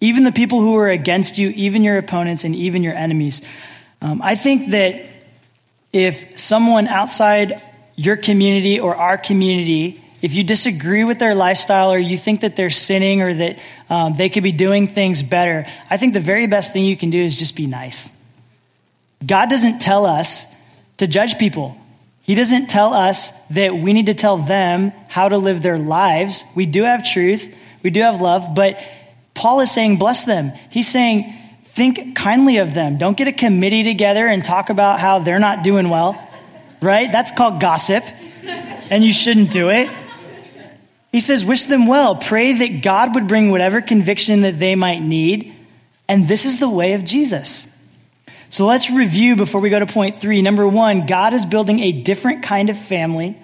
Even 0.00 0.24
the 0.24 0.32
people 0.32 0.60
who 0.60 0.76
are 0.76 0.88
against 0.88 1.38
you, 1.38 1.48
even 1.50 1.82
your 1.82 1.96
opponents, 1.96 2.44
and 2.44 2.54
even 2.54 2.82
your 2.82 2.94
enemies. 2.94 3.40
Um, 4.02 4.20
I 4.22 4.34
think 4.34 4.72
that 4.72 5.02
if 5.92 6.38
someone 6.38 6.86
outside 6.86 7.62
your 7.96 8.16
community 8.16 8.78
or 8.78 8.94
our 8.94 9.16
community, 9.16 10.03
if 10.24 10.32
you 10.32 10.42
disagree 10.42 11.04
with 11.04 11.18
their 11.18 11.34
lifestyle 11.34 11.92
or 11.92 11.98
you 11.98 12.16
think 12.16 12.40
that 12.40 12.56
they're 12.56 12.70
sinning 12.70 13.20
or 13.20 13.34
that 13.34 13.58
um, 13.90 14.14
they 14.14 14.30
could 14.30 14.42
be 14.42 14.52
doing 14.52 14.88
things 14.88 15.22
better, 15.22 15.66
I 15.90 15.98
think 15.98 16.14
the 16.14 16.20
very 16.20 16.46
best 16.46 16.72
thing 16.72 16.86
you 16.86 16.96
can 16.96 17.10
do 17.10 17.20
is 17.20 17.36
just 17.36 17.54
be 17.54 17.66
nice. 17.66 18.10
God 19.24 19.50
doesn't 19.50 19.80
tell 19.80 20.06
us 20.06 20.50
to 20.96 21.06
judge 21.06 21.36
people. 21.36 21.76
He 22.22 22.34
doesn't 22.34 22.68
tell 22.68 22.94
us 22.94 23.38
that 23.50 23.76
we 23.76 23.92
need 23.92 24.06
to 24.06 24.14
tell 24.14 24.38
them 24.38 24.94
how 25.08 25.28
to 25.28 25.36
live 25.36 25.60
their 25.60 25.76
lives. 25.76 26.42
We 26.56 26.64
do 26.64 26.84
have 26.84 27.06
truth, 27.06 27.54
we 27.82 27.90
do 27.90 28.00
have 28.00 28.22
love, 28.22 28.54
but 28.54 28.82
Paul 29.34 29.60
is 29.60 29.70
saying, 29.70 29.98
bless 29.98 30.24
them. 30.24 30.52
He's 30.70 30.88
saying, 30.88 31.34
think 31.64 32.16
kindly 32.16 32.56
of 32.56 32.72
them. 32.72 32.96
Don't 32.96 33.14
get 33.14 33.28
a 33.28 33.32
committee 33.32 33.84
together 33.84 34.26
and 34.26 34.42
talk 34.42 34.70
about 34.70 35.00
how 35.00 35.18
they're 35.18 35.38
not 35.38 35.62
doing 35.62 35.90
well, 35.90 36.18
right? 36.80 37.12
That's 37.12 37.30
called 37.30 37.60
gossip, 37.60 38.04
and 38.88 39.04
you 39.04 39.12
shouldn't 39.12 39.50
do 39.50 39.68
it. 39.68 39.90
He 41.14 41.20
says, 41.20 41.44
wish 41.44 41.62
them 41.62 41.86
well. 41.86 42.16
Pray 42.16 42.54
that 42.54 42.82
God 42.82 43.14
would 43.14 43.28
bring 43.28 43.52
whatever 43.52 43.80
conviction 43.80 44.40
that 44.40 44.58
they 44.58 44.74
might 44.74 44.98
need. 44.98 45.54
And 46.08 46.26
this 46.26 46.44
is 46.44 46.58
the 46.58 46.68
way 46.68 46.94
of 46.94 47.04
Jesus. 47.04 47.68
So 48.48 48.66
let's 48.66 48.90
review 48.90 49.36
before 49.36 49.60
we 49.60 49.70
go 49.70 49.78
to 49.78 49.86
point 49.86 50.16
three. 50.16 50.42
Number 50.42 50.66
one, 50.66 51.06
God 51.06 51.32
is 51.32 51.46
building 51.46 51.78
a 51.78 51.92
different 51.92 52.42
kind 52.42 52.68
of 52.68 52.76
family. 52.76 53.38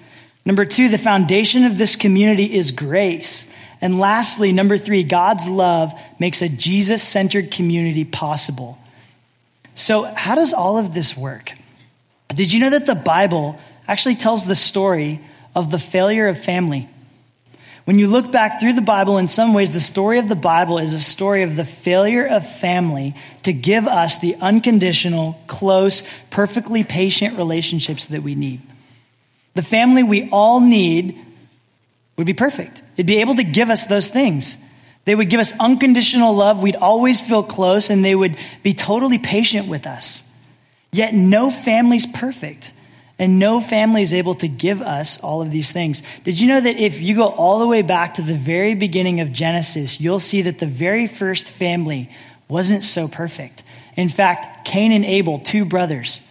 Number 0.45 0.65
two, 0.65 0.89
the 0.89 0.99
foundation 0.99 1.65
of 1.65 1.79
this 1.79 1.95
community 1.95 2.53
is 2.53 2.73
grace. 2.73 3.47
And 3.81 4.01
lastly, 4.01 4.51
number 4.51 4.77
three, 4.77 5.05
God's 5.05 5.47
love 5.47 5.93
makes 6.19 6.43
a 6.43 6.49
Jesus 6.49 7.05
centered 7.05 7.53
community 7.53 8.05
possible. 8.05 8.79
So, 9.77 10.13
how 10.17 10.35
does 10.35 10.53
all 10.53 10.77
of 10.77 10.93
this 10.93 11.17
work? 11.17 11.53
Did 12.35 12.53
you 12.53 12.59
know 12.59 12.71
that 12.71 12.87
the 12.87 12.97
Bible 12.97 13.61
actually 13.87 14.17
tells 14.17 14.45
the 14.45 14.57
story 14.57 15.21
of 15.55 15.71
the 15.71 15.79
failure 15.79 16.27
of 16.27 16.37
family? 16.37 16.89
When 17.91 17.99
you 17.99 18.07
look 18.07 18.31
back 18.31 18.61
through 18.61 18.75
the 18.75 18.83
Bible, 18.83 19.19
in 19.19 19.27
some 19.27 19.53
ways, 19.53 19.73
the 19.73 19.81
story 19.81 20.21
of 20.21 20.29
the 20.29 20.37
Bible 20.37 20.79
is 20.79 20.95
a 20.95 21.01
story 21.01 21.43
of 21.43 21.57
the 21.57 21.65
failure 21.65 22.25
of 22.25 22.49
family 22.49 23.17
to 23.43 23.53
give 23.53 23.89
us 23.89 24.19
the 24.19 24.37
unconditional, 24.37 25.43
close, 25.49 26.05
perfectly 26.31 26.85
patient 26.85 27.37
relationships 27.37 28.07
that 28.07 28.23
we 28.23 28.37
need. 28.37 28.61
The 29.57 29.65
family 29.65 30.05
we 30.05 30.29
all 30.31 30.61
need 30.61 31.19
would 32.17 32.29
be 32.29 32.33
perfect. 32.33 32.81
They'd 32.95 33.07
be 33.09 33.23
able 33.23 33.35
to 33.35 33.43
give 33.43 33.71
us 33.71 33.83
those 33.83 34.07
things. 34.07 34.57
They 35.05 35.17
would 35.17 35.29
give 35.29 35.41
us 35.41 35.53
unconditional 35.59 36.33
love. 36.33 36.63
We'd 36.63 36.77
always 36.77 37.21
feel 37.21 37.43
close, 37.43 37.91
and 37.91 38.05
they 38.05 38.15
would 38.15 38.37
be 38.63 38.73
totally 38.73 39.19
patient 39.19 39.67
with 39.67 39.89
us. 39.89 40.23
Yet, 40.93 41.13
no 41.13 41.51
family's 41.51 42.07
perfect. 42.07 42.73
And 43.21 43.39
no 43.39 43.61
family 43.61 44.01
is 44.01 44.15
able 44.15 44.35
to 44.37 44.49
give 44.49 44.81
us 44.81 45.21
all 45.21 45.43
of 45.43 45.51
these 45.51 45.71
things. 45.71 46.03
Did 46.25 46.41
you 46.41 46.49
know 46.49 46.59
that 46.59 46.79
if 46.79 47.03
you 47.03 47.15
go 47.15 47.27
all 47.27 47.59
the 47.59 47.67
way 47.67 47.83
back 47.83 48.15
to 48.15 48.23
the 48.23 48.35
very 48.35 48.75
beginning 48.75 49.21
of 49.21 49.31
Genesis, 49.31 50.01
you'll 50.01 50.21
see 50.21 50.41
that 50.41 50.59
the 50.59 50.67
very 50.67 51.07
first 51.07 51.51
family 51.51 52.09
wasn't 52.49 52.83
so 52.83 53.09
perfect? 53.09 53.63
In 53.95 54.09
fact, 54.09 54.65
Cain 54.65 54.91
and 54.91 55.05
Abel, 55.05 55.39
two 55.39 55.67
brothers, 55.67 56.23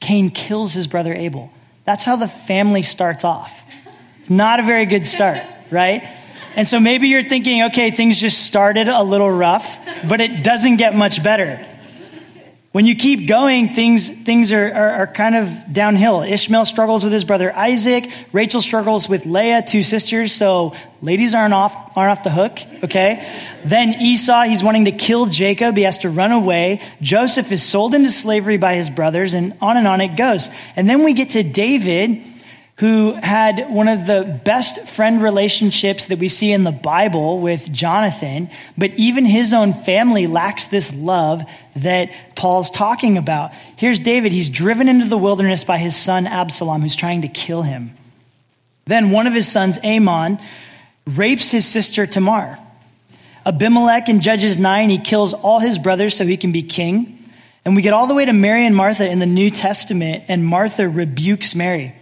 Cain 0.00 0.30
kills 0.30 0.72
his 0.72 0.86
brother 0.86 1.12
Abel. 1.12 1.52
That's 1.84 2.06
how 2.06 2.16
the 2.16 2.26
family 2.26 2.82
starts 2.82 3.22
off. 3.22 3.62
It's 4.20 4.30
not 4.30 4.60
a 4.60 4.62
very 4.62 4.86
good 4.86 5.04
start, 5.04 5.42
right? 5.70 6.08
And 6.56 6.66
so 6.66 6.80
maybe 6.80 7.08
you're 7.08 7.22
thinking, 7.22 7.64
okay, 7.64 7.90
things 7.90 8.18
just 8.18 8.46
started 8.46 8.88
a 8.88 9.02
little 9.02 9.30
rough, 9.30 9.78
but 10.08 10.22
it 10.22 10.42
doesn't 10.42 10.76
get 10.76 10.94
much 10.94 11.22
better. 11.22 11.66
When 12.72 12.86
you 12.86 12.94
keep 12.94 13.26
going, 13.26 13.74
things, 13.74 14.08
things 14.08 14.52
are, 14.52 14.72
are, 14.72 14.90
are, 14.90 15.06
kind 15.08 15.34
of 15.34 15.72
downhill. 15.72 16.22
Ishmael 16.22 16.66
struggles 16.66 17.02
with 17.02 17.12
his 17.12 17.24
brother 17.24 17.52
Isaac. 17.52 18.08
Rachel 18.30 18.60
struggles 18.60 19.08
with 19.08 19.26
Leah, 19.26 19.64
two 19.66 19.82
sisters. 19.82 20.32
So 20.32 20.76
ladies 21.02 21.34
aren't 21.34 21.52
off, 21.52 21.74
aren't 21.96 22.16
off 22.16 22.22
the 22.22 22.30
hook, 22.30 22.60
okay? 22.84 23.28
Then 23.64 24.00
Esau, 24.00 24.42
he's 24.42 24.62
wanting 24.62 24.84
to 24.84 24.92
kill 24.92 25.26
Jacob. 25.26 25.76
He 25.76 25.82
has 25.82 25.98
to 25.98 26.10
run 26.10 26.30
away. 26.30 26.80
Joseph 27.02 27.50
is 27.50 27.60
sold 27.60 27.92
into 27.92 28.10
slavery 28.10 28.56
by 28.56 28.76
his 28.76 28.88
brothers, 28.88 29.34
and 29.34 29.56
on 29.60 29.76
and 29.76 29.88
on 29.88 30.00
it 30.00 30.16
goes. 30.16 30.48
And 30.76 30.88
then 30.88 31.02
we 31.02 31.12
get 31.12 31.30
to 31.30 31.42
David, 31.42 32.24
who 32.80 33.12
had 33.12 33.66
one 33.68 33.88
of 33.88 34.06
the 34.06 34.40
best 34.42 34.88
friend 34.88 35.22
relationships 35.22 36.06
that 36.06 36.18
we 36.18 36.28
see 36.28 36.50
in 36.50 36.64
the 36.64 36.72
Bible 36.72 37.38
with 37.38 37.70
Jonathan, 37.70 38.48
but 38.78 38.90
even 38.94 39.26
his 39.26 39.52
own 39.52 39.74
family 39.74 40.26
lacks 40.26 40.64
this 40.64 40.90
love 40.94 41.44
that 41.76 42.10
Paul's 42.36 42.70
talking 42.70 43.18
about. 43.18 43.52
Here's 43.76 44.00
David. 44.00 44.32
He's 44.32 44.48
driven 44.48 44.88
into 44.88 45.06
the 45.06 45.18
wilderness 45.18 45.62
by 45.62 45.76
his 45.76 45.94
son 45.94 46.26
Absalom, 46.26 46.80
who's 46.80 46.96
trying 46.96 47.20
to 47.20 47.28
kill 47.28 47.60
him. 47.60 47.94
Then 48.86 49.10
one 49.10 49.26
of 49.26 49.34
his 49.34 49.46
sons, 49.46 49.78
Amnon, 49.84 50.38
rapes 51.06 51.50
his 51.50 51.66
sister 51.66 52.06
Tamar. 52.06 52.58
Abimelech 53.44 54.08
in 54.08 54.22
Judges 54.22 54.56
9, 54.56 54.88
he 54.88 54.96
kills 54.96 55.34
all 55.34 55.60
his 55.60 55.78
brothers 55.78 56.16
so 56.16 56.24
he 56.24 56.38
can 56.38 56.50
be 56.50 56.62
king. 56.62 57.28
And 57.66 57.76
we 57.76 57.82
get 57.82 57.92
all 57.92 58.06
the 58.06 58.14
way 58.14 58.24
to 58.24 58.32
Mary 58.32 58.64
and 58.64 58.74
Martha 58.74 59.06
in 59.06 59.18
the 59.18 59.26
New 59.26 59.50
Testament, 59.50 60.24
and 60.28 60.46
Martha 60.46 60.88
rebukes 60.88 61.54
Mary. 61.54 61.94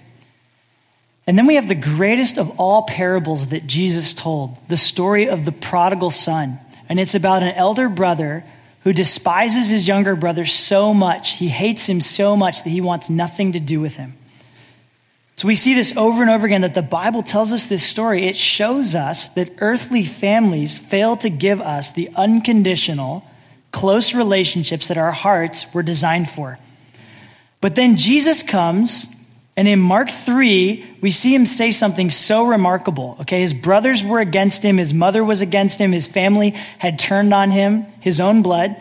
And 1.29 1.38
then 1.38 1.47
we 1.47 1.57
have 1.57 1.69
the 1.69 1.75
greatest 1.75 2.38
of 2.38 2.59
all 2.59 2.85
parables 2.85 3.49
that 3.49 3.67
Jesus 3.67 4.14
told 4.14 4.57
the 4.69 4.79
story 4.79 5.29
of 5.29 5.45
the 5.45 5.53
prodigal 5.53 6.11
son. 6.11 6.59
And 6.88 6.99
it's 6.99 7.14
about 7.14 7.43
an 7.43 7.55
elder 7.55 7.91
brother 7.91 8.45
who 8.85 8.95
despises 8.95 9.69
his 9.69 9.87
younger 9.87 10.17
brother 10.17 10.47
so 10.47 10.95
much, 10.95 11.33
he 11.33 11.49
hates 11.49 11.87
him 11.87 12.01
so 12.01 12.35
much 12.35 12.64
that 12.64 12.71
he 12.71 12.81
wants 12.81 13.11
nothing 13.11 13.53
to 13.53 13.61
do 13.61 13.79
with 13.79 13.99
him. 13.99 14.14
So 15.37 15.47
we 15.47 15.55
see 15.55 15.75
this 15.75 15.95
over 15.99 16.23
and 16.23 16.31
over 16.31 16.47
again 16.47 16.62
that 16.62 16.73
the 16.73 16.81
Bible 16.81 17.23
tells 17.23 17.53
us 17.53 17.67
this 17.67 17.85
story. 17.85 18.25
It 18.25 18.35
shows 18.35 18.95
us 18.95 19.29
that 19.31 19.53
earthly 19.59 20.05
families 20.05 20.79
fail 20.79 21.14
to 21.19 21.29
give 21.29 21.61
us 21.61 21.93
the 21.93 22.09
unconditional, 22.17 23.23
close 23.71 24.14
relationships 24.14 24.88
that 24.88 24.97
our 24.97 25.12
hearts 25.12 25.75
were 25.75 25.83
designed 25.83 26.31
for. 26.31 26.59
But 27.61 27.75
then 27.75 27.99
Jesus 27.99 28.43
comes 28.43 29.14
and 29.59 29.66
in 29.66 29.81
Mark 29.81 30.09
3, 30.09 30.87
we 31.01 31.11
see 31.11 31.35
him 31.35 31.44
say 31.44 31.73
something 31.73 32.11
so 32.11 32.47
remarkable. 32.47 33.16
Okay, 33.23 33.40
his 33.40 33.53
brothers 33.53 34.05
were 34.05 34.21
against 34.21 34.64
him, 34.64 34.77
his 34.77 34.94
mother 34.94 35.25
was 35.25 35.40
against 35.40 35.81
him, 35.81 35.90
his 35.90 36.07
family 36.07 36.51
had 36.79 36.97
turned 36.97 37.35
on 37.35 37.51
him, 37.51 37.83
his 37.99 38.21
own 38.21 38.42
blood. 38.42 38.81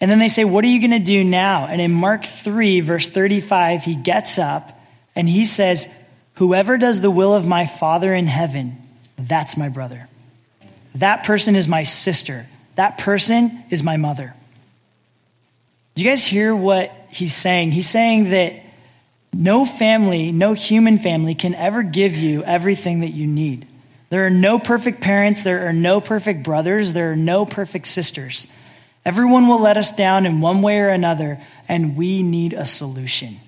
And 0.00 0.08
then 0.08 0.20
they 0.20 0.28
say, 0.28 0.44
What 0.44 0.62
are 0.64 0.68
you 0.68 0.78
going 0.78 0.92
to 0.92 1.04
do 1.04 1.24
now? 1.24 1.66
And 1.66 1.80
in 1.80 1.90
Mark 1.90 2.24
3, 2.24 2.78
verse 2.78 3.08
35, 3.08 3.82
he 3.82 3.96
gets 3.96 4.38
up 4.38 4.80
and 5.16 5.28
he 5.28 5.44
says, 5.44 5.88
Whoever 6.34 6.78
does 6.78 7.00
the 7.00 7.10
will 7.10 7.34
of 7.34 7.44
my 7.44 7.66
Father 7.66 8.14
in 8.14 8.28
heaven, 8.28 8.76
that's 9.18 9.56
my 9.56 9.68
brother. 9.68 10.06
That 10.94 11.24
person 11.24 11.56
is 11.56 11.66
my 11.66 11.82
sister. 11.82 12.46
That 12.76 12.98
person 12.98 13.64
is 13.68 13.82
my 13.82 13.96
mother. 13.96 14.32
Do 15.96 16.04
you 16.04 16.08
guys 16.08 16.24
hear 16.24 16.54
what 16.54 16.92
he's 17.10 17.34
saying? 17.34 17.72
He's 17.72 17.90
saying 17.90 18.30
that 18.30 18.61
no 19.32 19.64
family, 19.64 20.32
no 20.32 20.52
human 20.52 20.98
family 20.98 21.34
can 21.34 21.54
ever 21.54 21.82
give 21.82 22.16
you 22.16 22.44
everything 22.44 23.00
that 23.00 23.12
you 23.12 23.26
need. 23.26 23.66
There 24.10 24.26
are 24.26 24.30
no 24.30 24.58
perfect 24.58 25.00
parents, 25.00 25.42
there 25.42 25.66
are 25.66 25.72
no 25.72 26.00
perfect 26.00 26.42
brothers, 26.42 26.92
there 26.92 27.12
are 27.12 27.16
no 27.16 27.46
perfect 27.46 27.86
sisters. 27.86 28.46
Everyone 29.04 29.48
will 29.48 29.60
let 29.60 29.76
us 29.76 29.90
down 29.90 30.26
in 30.26 30.40
one 30.40 30.62
way 30.62 30.78
or 30.78 30.88
another, 30.88 31.40
and 31.68 31.96
we 31.96 32.22
need 32.22 32.52
a 32.52 32.66
solution. 32.66 33.38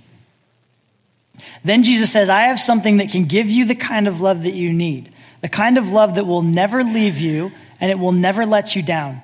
Then 1.64 1.82
Jesus 1.82 2.10
says, 2.10 2.28
I 2.28 2.42
have 2.42 2.58
something 2.58 2.98
that 2.98 3.10
can 3.10 3.24
give 3.24 3.48
you 3.48 3.64
the 3.64 3.74
kind 3.74 4.08
of 4.08 4.20
love 4.20 4.42
that 4.44 4.54
you 4.54 4.72
need, 4.72 5.12
the 5.42 5.48
kind 5.48 5.78
of 5.78 5.90
love 5.90 6.14
that 6.14 6.26
will 6.26 6.42
never 6.42 6.82
leave 6.82 7.18
you 7.18 7.52
and 7.80 7.90
it 7.90 7.98
will 7.98 8.12
never 8.12 8.46
let 8.46 8.74
you 8.74 8.82
down. 8.82 9.20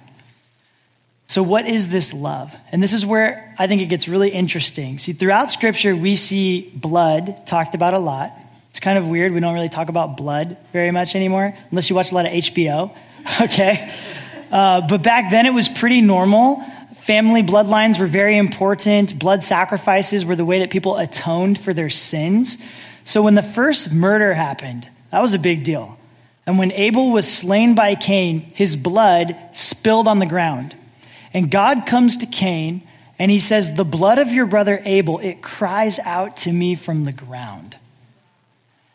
So, 1.30 1.44
what 1.44 1.64
is 1.64 1.86
this 1.86 2.12
love? 2.12 2.52
And 2.72 2.82
this 2.82 2.92
is 2.92 3.06
where 3.06 3.54
I 3.56 3.68
think 3.68 3.82
it 3.82 3.86
gets 3.86 4.08
really 4.08 4.30
interesting. 4.30 4.98
See, 4.98 5.12
throughout 5.12 5.48
Scripture, 5.48 5.94
we 5.94 6.16
see 6.16 6.72
blood 6.74 7.46
talked 7.46 7.76
about 7.76 7.94
a 7.94 8.00
lot. 8.00 8.32
It's 8.70 8.80
kind 8.80 8.98
of 8.98 9.06
weird. 9.06 9.30
We 9.30 9.38
don't 9.38 9.54
really 9.54 9.68
talk 9.68 9.88
about 9.90 10.16
blood 10.16 10.56
very 10.72 10.90
much 10.90 11.14
anymore, 11.14 11.56
unless 11.70 11.88
you 11.88 11.94
watch 11.94 12.10
a 12.10 12.16
lot 12.16 12.26
of 12.26 12.32
HBO. 12.32 12.92
okay? 13.42 13.94
Uh, 14.50 14.84
but 14.88 15.04
back 15.04 15.30
then, 15.30 15.46
it 15.46 15.54
was 15.54 15.68
pretty 15.68 16.00
normal. 16.00 16.64
Family 16.96 17.44
bloodlines 17.44 18.00
were 18.00 18.06
very 18.06 18.36
important. 18.36 19.16
Blood 19.16 19.44
sacrifices 19.44 20.24
were 20.24 20.34
the 20.34 20.44
way 20.44 20.58
that 20.58 20.70
people 20.70 20.98
atoned 20.98 21.60
for 21.60 21.72
their 21.72 21.90
sins. 21.90 22.58
So, 23.04 23.22
when 23.22 23.36
the 23.36 23.44
first 23.44 23.92
murder 23.92 24.34
happened, 24.34 24.88
that 25.12 25.22
was 25.22 25.34
a 25.34 25.38
big 25.38 25.62
deal. 25.62 25.96
And 26.44 26.58
when 26.58 26.72
Abel 26.72 27.12
was 27.12 27.32
slain 27.32 27.76
by 27.76 27.94
Cain, 27.94 28.40
his 28.40 28.74
blood 28.74 29.36
spilled 29.52 30.08
on 30.08 30.18
the 30.18 30.26
ground. 30.26 30.74
And 31.32 31.50
God 31.50 31.86
comes 31.86 32.18
to 32.18 32.26
Cain 32.26 32.82
and 33.18 33.30
he 33.30 33.38
says, 33.38 33.74
The 33.74 33.84
blood 33.84 34.18
of 34.18 34.32
your 34.32 34.46
brother 34.46 34.80
Abel, 34.84 35.18
it 35.18 35.42
cries 35.42 35.98
out 36.00 36.38
to 36.38 36.52
me 36.52 36.74
from 36.74 37.04
the 37.04 37.12
ground. 37.12 37.76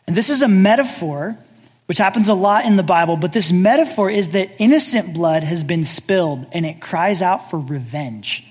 And 0.06 0.16
this 0.16 0.30
is 0.30 0.42
a 0.42 0.48
metaphor, 0.48 1.38
which 1.86 1.98
happens 1.98 2.28
a 2.28 2.34
lot 2.34 2.64
in 2.64 2.76
the 2.76 2.82
Bible, 2.82 3.16
but 3.16 3.32
this 3.32 3.50
metaphor 3.50 4.10
is 4.10 4.30
that 4.30 4.50
innocent 4.58 5.14
blood 5.14 5.42
has 5.42 5.64
been 5.64 5.84
spilled 5.84 6.46
and 6.52 6.66
it 6.66 6.80
cries 6.80 7.22
out 7.22 7.50
for 7.50 7.58
revenge. 7.58 8.44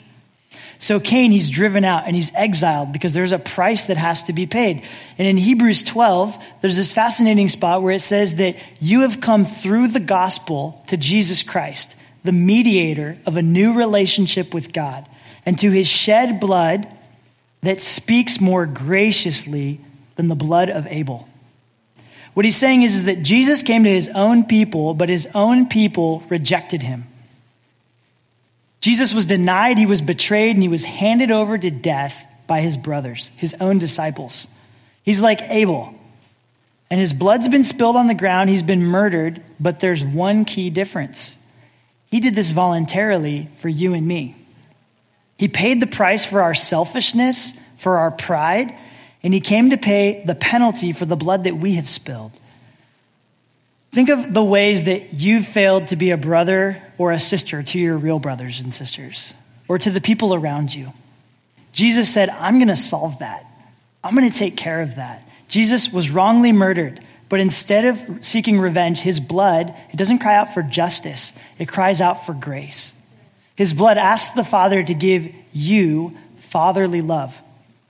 So 0.78 1.00
Cain, 1.00 1.32
he's 1.32 1.50
driven 1.50 1.86
out 1.86 2.04
and 2.06 2.16
he's 2.16 2.34
exiled 2.36 2.92
because 2.92 3.14
there's 3.14 3.32
a 3.32 3.40
price 3.40 3.84
that 3.86 3.98
has 3.98 4.24
to 4.24 4.34
be 4.34 4.46
paid. 4.46 4.84
And 5.18 5.28
in 5.28 5.38
Hebrews 5.38 5.84
12, 5.84 6.38
there's 6.62 6.76
this 6.76 6.92
fascinating 6.92 7.50
spot 7.50 7.82
where 7.82 7.94
it 7.94 8.02
says 8.02 8.36
that 8.36 8.58
you 8.82 9.02
have 9.02 9.22
come 9.22 9.46
through 9.46 9.90
the 9.90 10.00
gospel 10.00 10.84
to 10.88 10.98
Jesus 10.98 11.44
Christ 11.44 11.96
the 12.26 12.32
mediator 12.32 13.18
of 13.26 13.38
a 13.38 13.42
new 13.42 13.74
relationship 13.74 14.54
with 14.54 14.74
God, 14.74 15.06
and 15.46 15.58
to 15.60 15.72
his 15.72 15.88
shed 15.88 16.40
blood 16.40 16.88
that 17.62 17.82
speaks 17.82 18.42
more 18.42 18.66
graciously 18.66 19.80
than 20.16 20.28
the 20.28 20.36
blood 20.36 20.70
of 20.70 20.88
Abel. 20.88 21.28
What 22.34 22.46
he's 22.46 22.58
saying 22.58 22.84
is, 22.84 22.96
is 22.96 23.06
that 23.06 23.24
Jesus 23.24 23.64
came 23.64 23.86
to 23.86 23.90
his 23.90 24.10
own 24.10 24.44
people, 24.44 24.94
but 24.94 25.10
his 25.10 25.28
own 25.34 25.68
people 25.68 26.24
rejected 26.30 26.84
him. 26.84 27.06
Jesus 28.82 29.14
was 29.14 29.26
denied, 29.26 29.78
he 29.80 29.86
was 29.86 30.02
betrayed, 30.02 30.56
and 30.56 30.62
he 30.62 30.68
was 30.68 30.84
handed 30.84 31.32
over 31.32 31.58
to 31.58 31.72
death 31.72 32.28
by 32.46 32.62
his 32.62 32.78
brothers, 32.78 33.32
his 33.38 33.56
own 33.60 33.80
disciples. 33.80 34.48
He's 35.04 35.22
like 35.22 35.42
Abel. 35.44 35.96
And 36.92 37.00
his 37.00 37.14
blood's 37.14 37.48
been 37.48 37.64
spilled 37.64 37.96
on 37.96 38.08
the 38.08 38.14
ground, 38.14 38.50
he's 38.50 38.64
been 38.64 38.84
murdered, 38.84 39.42
but 39.60 39.80
there's 39.80 40.04
one 40.04 40.46
key 40.46 40.70
difference. 40.70 41.38
He 42.10 42.20
did 42.20 42.36
this 42.36 42.52
voluntarily 42.52 43.50
for 43.58 43.70
you 43.70 43.94
and 43.94 44.08
me. 44.08 44.36
He 45.38 45.48
paid 45.48 45.82
the 45.82 45.88
price 45.88 46.26
for 46.26 46.42
our 46.42 46.54
selfishness, 46.54 47.54
for 47.78 47.98
our 47.98 48.12
pride, 48.12 48.76
and 49.22 49.34
he 49.34 49.42
came 49.42 49.72
to 49.72 49.78
pay 49.78 50.24
the 50.26 50.36
penalty 50.36 50.94
for 50.94 51.06
the 51.06 51.18
blood 51.18 51.44
that 51.44 51.58
we 51.58 51.76
have 51.76 51.90
spilled. 51.90 52.32
Think 53.92 54.10
of 54.10 54.34
the 54.34 54.44
ways 54.44 54.84
that 54.84 55.14
you've 55.14 55.48
failed 55.48 55.88
to 55.88 55.96
be 55.96 56.12
a 56.12 56.18
brother 56.18 56.82
or 56.98 57.12
a 57.12 57.20
sister 57.20 57.64
to 57.64 57.80
your 57.80 57.98
real 57.98 58.20
brothers 58.20 58.60
and 58.60 58.74
sisters, 58.74 59.34
or 59.68 59.80
to 59.80 59.90
the 59.90 60.02
people 60.02 60.34
around 60.34 60.74
you. 60.74 60.94
Jesus 61.72 62.14
said, 62.14 62.30
I'm 62.30 62.56
going 62.56 62.68
to 62.68 62.76
solve 62.76 63.20
that. 63.20 63.46
I'm 64.04 64.16
going 64.16 64.30
to 64.30 64.38
take 64.38 64.56
care 64.56 64.82
of 64.82 64.96
that. 64.96 65.28
Jesus 65.48 65.92
was 65.92 66.10
wrongly 66.10 66.52
murdered, 66.52 67.00
but 67.30 67.40
instead 67.40 67.86
of 67.86 68.24
seeking 68.26 68.60
revenge, 68.60 69.00
his 69.00 69.20
blood, 69.20 69.74
it 69.92 69.98
doesn't 69.98 70.20
cry 70.20 70.36
out 70.36 70.54
for 70.54 70.62
justice, 70.62 71.34
it 71.58 71.68
cries 71.68 72.02
out 72.02 72.26
for 72.26 72.34
grace. 72.34 72.94
His 73.56 73.74
blood 73.74 73.98
asks 73.98 74.36
the 74.36 74.44
Father 74.44 74.84
to 74.84 74.94
give 74.94 75.34
you 75.54 76.16
fatherly 76.38 77.02
love, 77.02 77.42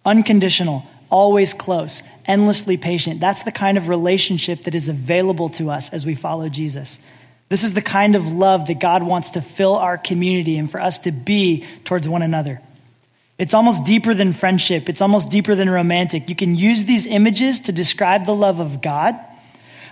unconditional, 0.05 0.85
always 1.09 1.53
close, 1.53 2.01
endlessly 2.25 2.77
patient. 2.77 3.19
That's 3.19 3.43
the 3.43 3.51
kind 3.51 3.77
of 3.77 3.89
relationship 3.89 4.63
that 4.63 4.75
is 4.75 4.89
available 4.89 5.49
to 5.49 5.69
us 5.69 5.89
as 5.91 6.05
we 6.05 6.15
follow 6.15 6.49
Jesus. 6.49 6.99
This 7.49 7.63
is 7.63 7.73
the 7.73 7.81
kind 7.81 8.15
of 8.15 8.31
love 8.31 8.67
that 8.67 8.79
God 8.79 9.03
wants 9.03 9.31
to 9.31 9.41
fill 9.41 9.75
our 9.75 9.97
community 9.97 10.57
and 10.57 10.69
for 10.69 10.81
us 10.81 10.99
to 10.99 11.11
be 11.11 11.65
towards 11.83 12.09
one 12.09 12.21
another. 12.21 12.61
It's 13.37 13.53
almost 13.53 13.83
deeper 13.83 14.13
than 14.13 14.31
friendship. 14.31 14.87
It's 14.87 15.01
almost 15.01 15.29
deeper 15.29 15.55
than 15.55 15.69
romantic. 15.69 16.29
You 16.29 16.35
can 16.35 16.55
use 16.55 16.85
these 16.85 17.05
images 17.05 17.61
to 17.61 17.71
describe 17.71 18.25
the 18.25 18.35
love 18.35 18.59
of 18.59 18.81
God. 18.81 19.15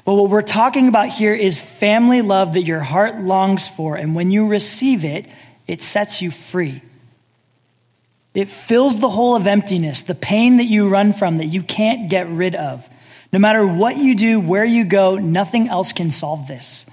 But 0.06 0.16
what 0.16 0.30
we're 0.30 0.42
talking 0.42 0.88
about 0.88 1.10
here 1.10 1.34
is 1.34 1.60
family 1.62 2.22
love 2.22 2.54
that 2.54 2.64
your 2.64 2.80
heart 2.80 3.20
longs 3.22 3.68
for. 3.68 3.96
And 3.96 4.16
when 4.16 4.32
you 4.32 4.48
receive 4.48 5.04
it, 5.04 5.26
it 5.68 5.82
sets 5.82 6.22
you 6.22 6.32
free. 6.32 6.82
It 8.34 8.48
fills 8.48 9.00
the 9.00 9.10
hole 9.10 9.36
of 9.36 9.46
emptiness, 9.46 10.02
the 10.02 10.16
pain 10.16 10.58
that 10.58 10.66
you 10.66 10.90
run 10.90 11.14
from 11.14 11.38
that 11.38 11.46
you 11.46 11.64
can't 11.64 12.10
get 12.10 12.28
rid 12.30 12.56
of. 12.56 12.88
No 13.32 13.40
matter 13.40 13.66
what 13.66 13.98
you 13.98 14.16
do, 14.16 14.40
where 14.40 14.66
you 14.66 14.84
go, 14.86 15.18
nothing 15.18 15.68
else 15.68 15.92
can 15.92 16.12
solve 16.12 16.48
this. 16.48 16.86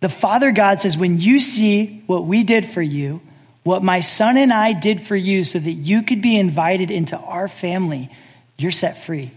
The 0.00 0.08
Father 0.08 0.50
God 0.50 0.80
says, 0.80 0.96
when 0.96 1.20
you 1.20 1.38
see 1.38 2.02
what 2.06 2.26
we 2.26 2.42
did 2.42 2.66
for 2.66 2.82
you, 2.82 3.20
what 3.64 3.82
my 3.82 4.00
son 4.00 4.36
and 4.36 4.52
I 4.52 4.72
did 4.72 5.00
for 5.00 5.16
you 5.16 5.44
so 5.44 5.58
that 5.58 5.72
you 5.72 6.02
could 6.02 6.20
be 6.20 6.36
invited 6.36 6.90
into 6.90 7.16
our 7.16 7.48
family, 7.48 8.10
you're 8.58 8.72
set 8.72 8.96
free. 8.96 9.30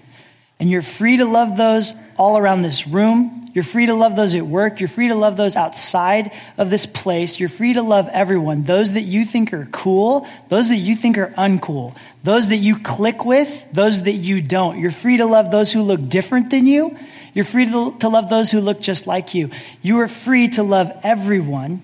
And 0.60 0.70
you're 0.70 0.82
free 0.82 1.18
to 1.18 1.26
love 1.26 1.58
those 1.58 1.94
all 2.18 2.38
around 2.38 2.62
this 2.62 2.88
room. 2.88 3.46
You're 3.54 3.64
free 3.64 3.86
to 3.86 3.94
love 3.94 4.16
those 4.16 4.36
at 4.36 4.46
work. 4.46 4.80
You're 4.80 4.90
free 4.90 5.10
to 5.10 5.16
love 5.16 5.38
those 5.38 5.56
outside 5.56 6.32
of 6.58 6.70
this 6.70 6.86
place. 6.86 7.40
You're 7.40 7.50
free 7.50 7.74
to 7.74 7.82
love 7.82 8.10
everyone. 8.12 8.64
Those 8.64 8.94
that 8.94 9.04
you 9.04 9.26
think 9.26 9.54
are 9.54 9.68
cool, 9.72 10.28
those 10.50 10.70
that 10.70 10.78
you 10.78 10.96
think 10.96 11.18
are 11.18 11.34
uncool, 11.38 11.96
those 12.24 12.50
that 12.50 12.58
you 12.58 12.80
click 12.80 13.26
with, 13.26 13.68
those 13.72 14.04
that 14.04 14.14
you 14.14 14.42
don't. 14.42 14.80
You're 14.80 14.92
free 14.92 15.18
to 15.18 15.26
love 15.26 15.52
those 15.52 15.72
who 15.72 15.82
look 15.82 16.10
different 16.10 16.50
than 16.50 16.66
you. 16.66 16.98
You're 17.34 17.46
free 17.46 17.66
to, 17.66 17.98
to 18.00 18.10
love 18.10 18.30
those 18.30 18.52
who 18.52 18.60
look 18.60 18.82
just 18.82 19.08
like 19.08 19.34
you. 19.34 19.52
You 19.82 20.00
are 20.00 20.08
free 20.08 20.48
to 20.50 20.64
love 20.64 20.92
everyone 21.04 21.82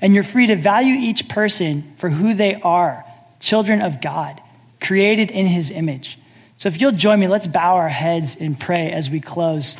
and 0.00 0.14
you're 0.14 0.24
free 0.24 0.46
to 0.46 0.56
value 0.56 0.94
each 0.94 1.28
person 1.28 1.94
for 1.96 2.10
who 2.10 2.34
they 2.34 2.54
are 2.54 3.04
children 3.40 3.80
of 3.80 4.00
God, 4.00 4.40
created 4.80 5.30
in 5.30 5.46
his 5.46 5.70
image. 5.70 6.18
So 6.56 6.68
if 6.68 6.80
you'll 6.80 6.92
join 6.92 7.20
me, 7.20 7.28
let's 7.28 7.46
bow 7.46 7.76
our 7.76 7.88
heads 7.88 8.36
and 8.38 8.58
pray 8.58 8.90
as 8.90 9.08
we 9.08 9.20
close. 9.20 9.78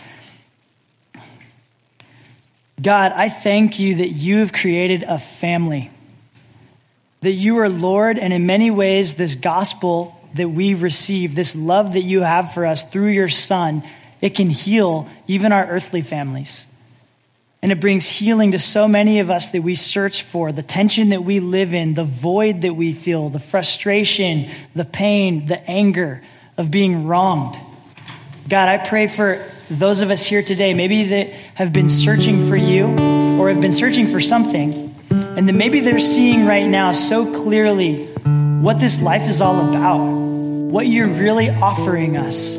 God, 2.81 3.13
I 3.15 3.29
thank 3.29 3.81
you 3.81 3.97
that 3.97 4.11
you 4.11 4.39
have 4.39 4.53
created 4.53 5.03
a 5.03 5.19
family, 5.19 5.91
that 7.21 7.33
you 7.33 7.59
are 7.59 7.69
Lord, 7.69 8.19
and 8.19 8.33
in 8.33 8.47
many 8.47 8.71
ways, 8.71 9.15
this 9.15 9.35
gospel 9.35 10.15
that 10.35 10.49
we 10.49 10.75
receive, 10.75 11.35
this 11.35 11.57
love 11.57 11.95
that 11.95 12.03
you 12.03 12.21
have 12.21 12.55
for 12.55 12.65
us 12.65 12.85
through 12.85 13.09
your 13.09 13.29
Son, 13.29 13.83
it 14.21 14.37
can 14.37 14.49
heal 14.49 15.09
even 15.27 15.51
our 15.51 15.67
earthly 15.67 16.03
families. 16.03 16.68
And 17.61 17.73
it 17.73 17.81
brings 17.81 18.09
healing 18.09 18.53
to 18.53 18.59
so 18.59 18.87
many 18.87 19.19
of 19.19 19.31
us 19.31 19.49
that 19.49 19.63
we 19.63 19.75
search 19.75 20.23
for, 20.23 20.53
the 20.53 20.63
tension 20.63 21.09
that 21.09 21.25
we 21.25 21.41
live 21.41 21.75
in, 21.75 21.95
the 21.95 22.05
void 22.05 22.63
that 22.63 22.75
we 22.75 22.93
feel, 22.93 23.31
the 23.31 23.41
frustration, 23.41 24.49
the 24.77 24.85
pain, 24.85 25.47
the 25.47 25.61
anger 25.69 26.23
of 26.57 26.71
being 26.71 27.07
wronged. 27.07 27.57
God, 28.49 28.69
I 28.69 28.79
pray 28.79 29.09
for 29.09 29.45
those 29.69 30.01
of 30.03 30.11
us 30.11 30.25
here 30.25 30.43
today, 30.43 30.73
maybe 30.73 31.05
that 31.05 31.31
have 31.55 31.73
been 31.73 31.91
searching 31.91 32.47
for 32.47 32.57
you 32.57 32.87
or 33.39 33.51
have 33.51 33.61
been 33.61 33.73
searching 33.73 34.07
for 34.07 34.21
something, 34.21 34.95
and 35.11 35.49
that 35.49 35.53
maybe 35.53 35.81
they're 35.81 35.99
seeing 35.99 36.47
right 36.47 36.67
now 36.67 36.93
so 36.93 37.43
clearly 37.43 38.07
what 38.63 38.79
this 38.79 39.03
life 39.03 39.29
is 39.29 39.41
all 39.41 39.69
about, 39.69 39.99
what 39.99 40.87
you're 40.87 41.09
really 41.09 41.51
offering 41.51 42.17
us. 42.17 42.59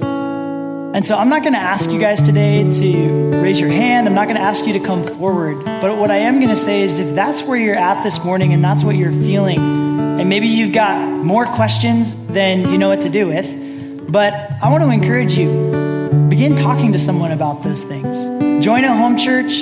And 0.92 1.06
so 1.06 1.16
I'm 1.16 1.30
not 1.30 1.44
going 1.44 1.54
to 1.54 1.60
ask 1.60 1.92
you 1.92 2.00
guys 2.00 2.20
today 2.20 2.68
to 2.68 3.42
raise 3.42 3.60
your 3.60 3.70
hand. 3.70 4.08
I'm 4.08 4.16
not 4.16 4.26
going 4.26 4.38
to 4.38 4.42
ask 4.42 4.66
you 4.66 4.74
to 4.74 4.80
come 4.80 5.04
forward. 5.04 5.64
But 5.64 5.98
what 5.98 6.10
I 6.10 6.18
am 6.18 6.38
going 6.38 6.50
to 6.50 6.56
say 6.56 6.82
is 6.82 7.00
if 7.00 7.14
that's 7.14 7.44
where 7.44 7.60
you're 7.60 7.76
at 7.76 8.04
this 8.04 8.26
morning 8.26 8.54
and 8.54 8.64
that's 8.64 8.84
what 8.84 8.96
you're 8.96 9.12
feeling, 9.12 9.60
and 9.60 10.28
maybe 10.28 10.48
you've 10.48 10.74
got 10.74 10.98
more 11.24 11.46
questions 11.46 12.16
than 12.26 12.72
you 12.72 12.80
know 12.80 12.90
what 12.90 13.02
to 13.02 13.10
do 13.10 13.28
with, 13.28 14.12
but 14.12 14.34
I 14.34 14.72
want 14.72 14.84
to 14.84 14.90
encourage 14.90 15.36
you 15.36 16.10
begin 16.28 16.56
talking 16.56 16.94
to 16.94 17.00
someone 17.00 17.32
about 17.32 17.62
those 17.62 17.84
things. 17.84 18.66
Join 18.66 18.84
a 18.84 18.94
home 18.94 19.16
church, 19.16 19.62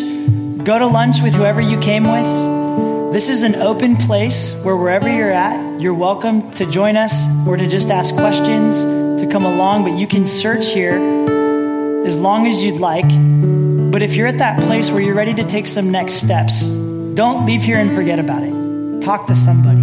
go 0.64 0.80
to 0.80 0.88
lunch 0.88 1.22
with 1.22 1.36
whoever 1.36 1.60
you 1.60 1.78
came 1.82 2.06
with. 2.06 3.14
This 3.14 3.28
is 3.28 3.44
an 3.44 3.56
open 3.56 3.98
place 3.98 4.58
where 4.64 4.78
wherever 4.78 5.12
you're 5.12 5.32
at, 5.32 5.82
you're 5.82 5.94
welcome 5.94 6.54
to 6.54 6.66
join 6.66 6.96
us 6.96 7.28
or 7.46 7.58
to 7.58 7.68
just 7.68 7.90
ask 7.92 8.16
questions 8.16 9.07
to 9.20 9.28
come 9.28 9.46
along, 9.46 9.84
but 9.84 9.98
you 9.98 10.08
can 10.08 10.26
search 10.26 10.74
here 10.74 10.98
as 12.06 12.18
long 12.18 12.48
as 12.48 12.64
you'd 12.64 12.80
like. 12.80 13.08
But 13.92 14.02
if 14.02 14.16
you're 14.16 14.28
at 14.28 14.38
that 14.38 14.62
place 14.64 14.92
where 14.92 15.02
you're 15.02 15.16
ready 15.16 15.34
to 15.34 15.44
take 15.44 15.68
some 15.68 15.92
next 15.92 16.16
steps, 16.16 16.68
don't 17.16 17.46
leave 17.46 17.64
here 17.64 17.80
and 17.80 17.94
forget 17.96 18.20
about 18.20 18.44
it. 18.44 19.02
Talk 19.02 19.28
to 19.28 19.36
somebody. 19.36 19.82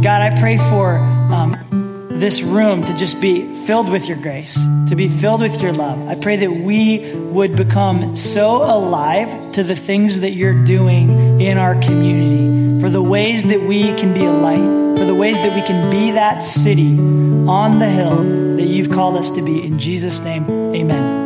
God, 0.00 0.22
I 0.22 0.38
pray 0.40 0.58
for 0.58 0.96
um, 0.98 2.08
this 2.10 2.42
room 2.42 2.84
to 2.84 2.96
just 2.96 3.20
be 3.20 3.52
filled 3.66 3.90
with 3.90 4.08
your 4.08 4.16
grace, 4.16 4.58
to 4.88 4.96
be 4.96 5.08
filled 5.08 5.40
with 5.40 5.62
your 5.62 5.72
love. 5.72 6.08
I 6.08 6.20
pray 6.20 6.36
that 6.36 6.50
we 6.50 7.14
would 7.14 7.56
become 7.56 8.16
so 8.16 8.56
alive 8.56 9.52
to 9.52 9.62
the 9.62 9.76
things 9.76 10.20
that 10.20 10.30
you're 10.30 10.64
doing 10.64 11.40
in 11.40 11.58
our 11.58 11.80
community, 11.80 12.80
for 12.80 12.90
the 12.90 13.02
ways 13.02 13.44
that 13.44 13.60
we 13.60 13.94
can 13.94 14.14
be 14.14 14.24
a 14.24 14.32
light, 14.32 14.98
for 14.98 15.04
the 15.04 15.14
ways 15.14 15.36
that 15.36 15.54
we 15.54 15.62
can 15.62 15.90
be 15.90 16.12
that 16.12 16.42
city 16.42 16.98
on 16.98 17.78
the 17.78 17.86
hill 17.86 18.47
you've 18.68 18.90
called 18.90 19.16
us 19.16 19.30
to 19.30 19.42
be. 19.42 19.64
In 19.64 19.78
Jesus' 19.78 20.20
name, 20.20 20.48
amen. 20.74 21.17